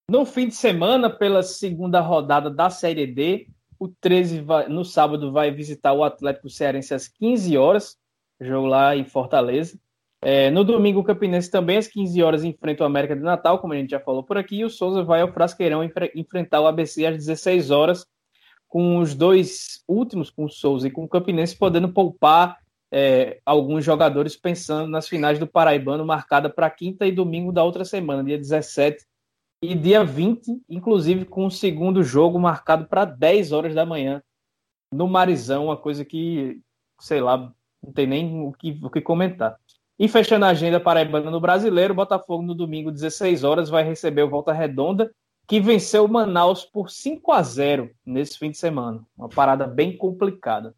No 0.10 0.26
fim 0.26 0.48
de 0.48 0.56
semana, 0.56 1.08
pela 1.08 1.44
segunda 1.44 2.00
rodada 2.02 2.50
da 2.50 2.72
Série 2.72 3.06
D, 3.06 3.48
o 3.80 3.88
13 3.88 4.42
vai, 4.42 4.68
no 4.68 4.84
sábado 4.84 5.32
vai 5.32 5.52
visitar 5.52 5.94
o 5.94 6.04
Atlético 6.04 6.50
Cearense 6.50 6.96
às 6.96 7.08
15 7.08 7.56
horas, 7.56 7.96
jogo 8.42 8.66
lá 8.66 8.96
em 8.96 9.06
Fortaleza. 9.06 9.80
É, 10.22 10.50
no 10.50 10.64
domingo, 10.64 11.00
o 11.00 11.04
Campinense 11.04 11.52
também 11.52 11.78
às 11.78 11.88
15 11.88 12.24
horas 12.24 12.44
enfrenta 12.44 12.84
o 12.84 12.88
América 12.88 13.16
de 13.16 13.22
Natal, 13.22 13.60
como 13.60 13.74
a 13.74 13.78
gente 13.78 13.92
já 13.92 14.00
falou 14.00 14.24
por 14.24 14.38
aqui, 14.38 14.58
e 14.58 14.66
o 14.66 14.70
Souza 14.70 15.04
vai 15.04 15.22
ao 15.22 15.32
Frasqueirão 15.32 15.88
enfrentar 16.16 16.62
o 16.62 16.68
ABC 16.68 17.06
às 17.06 17.16
16 17.16 17.70
horas, 17.70 18.06
com 18.68 18.98
os 18.98 19.14
dois 19.14 19.84
últimos, 19.88 20.32
com 20.32 20.46
o 20.46 20.50
Souza 20.50 20.88
e 20.88 20.92
com 20.92 21.04
o 21.04 21.08
Campinense, 21.08 21.56
podendo 21.56 21.90
poupar 21.90 22.58
é, 22.92 23.40
alguns 23.46 23.86
jogadores 23.86 24.36
pensando 24.36 24.90
nas 24.90 25.08
finais 25.08 25.38
do 25.38 25.48
Paraibano, 25.48 26.06
marcada 26.06 26.50
para 26.50 26.70
quinta 26.70 27.06
e 27.06 27.12
domingo 27.12 27.52
da 27.52 27.64
outra 27.64 27.86
semana, 27.86 28.24
dia 28.24 28.38
17 28.38 29.06
e 29.62 29.76
dia 29.76 30.04
20, 30.04 30.64
inclusive 30.70 31.26
com 31.26 31.46
o 31.46 31.52
segundo 31.52 32.02
jogo 32.04 32.40
marcado 32.40 32.88
para 32.88 33.06
10 33.06 33.52
horas 33.52 33.76
da 33.76 33.86
manhã 33.86 34.24
no 34.92 35.08
Marizão, 35.08 35.66
uma 35.66 35.78
coisa 35.78 36.04
que, 36.04 36.62
sei 37.00 37.22
lá, 37.22 37.54
não 37.84 37.94
tem 37.94 38.08
nem 38.08 38.42
o 38.42 38.52
que, 38.52 38.80
o 38.82 38.90
que 38.90 39.02
comentar. 39.02 39.58
E 39.98 40.08
fechando 40.08 40.46
a 40.46 40.50
agenda 40.50 40.80
paraibana 40.80 41.30
no 41.30 41.42
Brasileiro, 41.42 41.94
Botafogo 41.94 42.42
no 42.42 42.56
domingo, 42.56 42.92
16 42.92 43.44
horas, 43.44 43.70
vai 43.70 43.84
receber 43.84 44.24
o 44.24 44.30
Volta 44.30 44.54
Redonda, 44.54 45.12
que 45.46 45.60
venceu 45.60 46.06
o 46.06 46.10
Manaus 46.10 46.64
por 46.64 46.90
5 46.90 47.32
a 47.32 47.44
0 47.44 47.92
nesse 48.06 48.38
fim 48.38 48.52
de 48.52 48.58
semana. 48.58 49.04
Uma 49.18 49.28
parada 49.28 49.68
bem 49.68 49.98
complicada. 49.98 50.74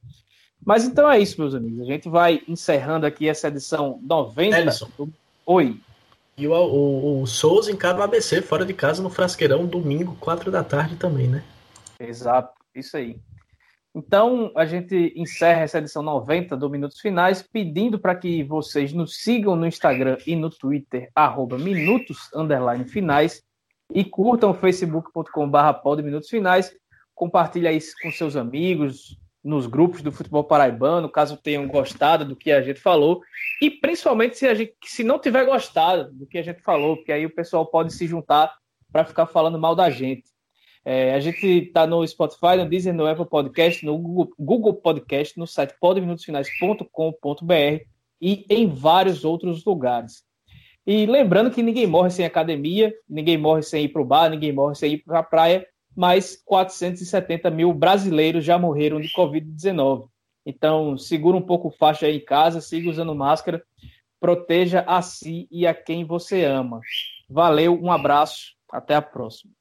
Mas 0.65 0.85
então 0.85 1.09
é 1.09 1.19
isso, 1.19 1.39
meus 1.39 1.55
amigos. 1.55 1.81
A 1.81 1.91
gente 1.91 2.07
vai 2.07 2.41
encerrando 2.47 3.05
aqui 3.05 3.27
essa 3.27 3.47
edição 3.47 3.99
90. 4.03 4.59
Ellison. 4.59 4.89
Oi. 5.45 5.79
E 6.37 6.47
o, 6.47 6.53
o, 6.53 7.21
o 7.21 7.27
Souza 7.27 7.71
encara 7.71 7.99
o 7.99 8.03
ABC 8.03 8.41
fora 8.41 8.65
de 8.65 8.73
casa 8.73 9.01
no 9.01 9.09
Frasqueirão, 9.09 9.65
domingo, 9.65 10.15
4 10.19 10.51
da 10.51 10.63
tarde 10.63 10.95
também, 10.95 11.27
né? 11.27 11.43
Exato, 11.99 12.53
isso 12.73 12.97
aí. 12.97 13.17
Então, 13.93 14.51
a 14.55 14.65
gente 14.65 15.13
encerra 15.17 15.61
essa 15.61 15.79
edição 15.79 16.01
90 16.01 16.55
do 16.55 16.69
Minutos 16.69 16.99
Finais, 16.99 17.41
pedindo 17.41 17.99
para 17.99 18.15
que 18.15 18.41
vocês 18.43 18.93
nos 18.93 19.17
sigam 19.17 19.55
no 19.55 19.67
Instagram 19.67 20.17
e 20.25 20.33
no 20.35 20.49
Twitter, 20.49 21.11
arroba 21.13 21.57
Minutos 21.57 22.29
Finais, 22.87 23.43
e 23.93 24.05
curtam 24.05 24.51
o 24.51 24.53
facebook.com.br 24.53 26.01
Minutos 26.01 26.29
Finais. 26.29 26.73
Compartilhe 27.13 27.67
aí 27.67 27.79
com 28.01 28.09
seus 28.11 28.37
amigos, 28.37 29.17
nos 29.43 29.65
grupos 29.65 30.01
do 30.01 30.11
futebol 30.11 30.43
paraibano, 30.43 31.09
caso 31.09 31.37
tenham 31.37 31.67
gostado 31.67 32.25
do 32.25 32.35
que 32.35 32.51
a 32.51 32.61
gente 32.61 32.79
falou, 32.79 33.21
e 33.61 33.71
principalmente 33.71 34.37
se, 34.37 34.47
a 34.47 34.53
gente, 34.53 34.75
se 34.83 35.03
não 35.03 35.19
tiver 35.19 35.45
gostado 35.45 36.11
do 36.13 36.27
que 36.27 36.37
a 36.37 36.43
gente 36.43 36.61
falou, 36.61 36.97
porque 36.97 37.11
aí 37.11 37.25
o 37.25 37.33
pessoal 37.33 37.65
pode 37.65 37.93
se 37.93 38.05
juntar 38.05 38.53
para 38.91 39.05
ficar 39.05 39.25
falando 39.25 39.59
mal 39.59 39.75
da 39.75 39.89
gente. 39.89 40.29
É, 40.83 41.13
a 41.13 41.19
gente 41.19 41.45
está 41.45 41.85
no 41.85 42.05
Spotify, 42.07 42.57
no 42.57 42.67
Disney, 42.67 42.93
no 42.93 43.05
Apple 43.05 43.27
Podcast, 43.27 43.85
no 43.85 43.97
Google, 43.97 44.33
Google 44.37 44.73
Podcast, 44.73 45.37
no 45.37 45.45
site 45.45 45.75
podminutosfinais.com.br 45.79 47.85
e 48.19 48.45
em 48.49 48.67
vários 48.67 49.23
outros 49.23 49.63
lugares. 49.63 50.23
E 50.85 51.05
lembrando 51.05 51.51
que 51.51 51.61
ninguém 51.61 51.85
morre 51.85 52.09
sem 52.09 52.25
academia, 52.25 52.91
ninguém 53.07 53.37
morre 53.37 53.61
sem 53.61 53.85
ir 53.85 53.89
para 53.89 54.01
o 54.01 54.05
bar, 54.05 54.29
ninguém 54.29 54.51
morre 54.51 54.75
sem 54.75 54.93
ir 54.93 55.03
para 55.03 55.19
a 55.19 55.23
praia, 55.23 55.67
mas 55.95 56.35
470 56.45 57.49
mil 57.51 57.73
brasileiros 57.73 58.43
já 58.43 58.57
morreram 58.57 58.99
de 58.99 59.09
Covid-19. 59.09 60.07
Então, 60.45 60.97
segura 60.97 61.37
um 61.37 61.41
pouco 61.41 61.67
o 61.67 61.71
faixa 61.71 62.05
aí 62.05 62.17
em 62.17 62.25
casa, 62.25 62.61
siga 62.61 62.89
usando 62.89 63.13
máscara, 63.13 63.63
proteja 64.19 64.83
a 64.87 65.01
si 65.01 65.47
e 65.51 65.67
a 65.67 65.73
quem 65.73 66.05
você 66.05 66.43
ama. 66.45 66.79
Valeu, 67.29 67.79
um 67.81 67.91
abraço, 67.91 68.55
até 68.71 68.95
a 68.95 69.01
próxima. 69.01 69.51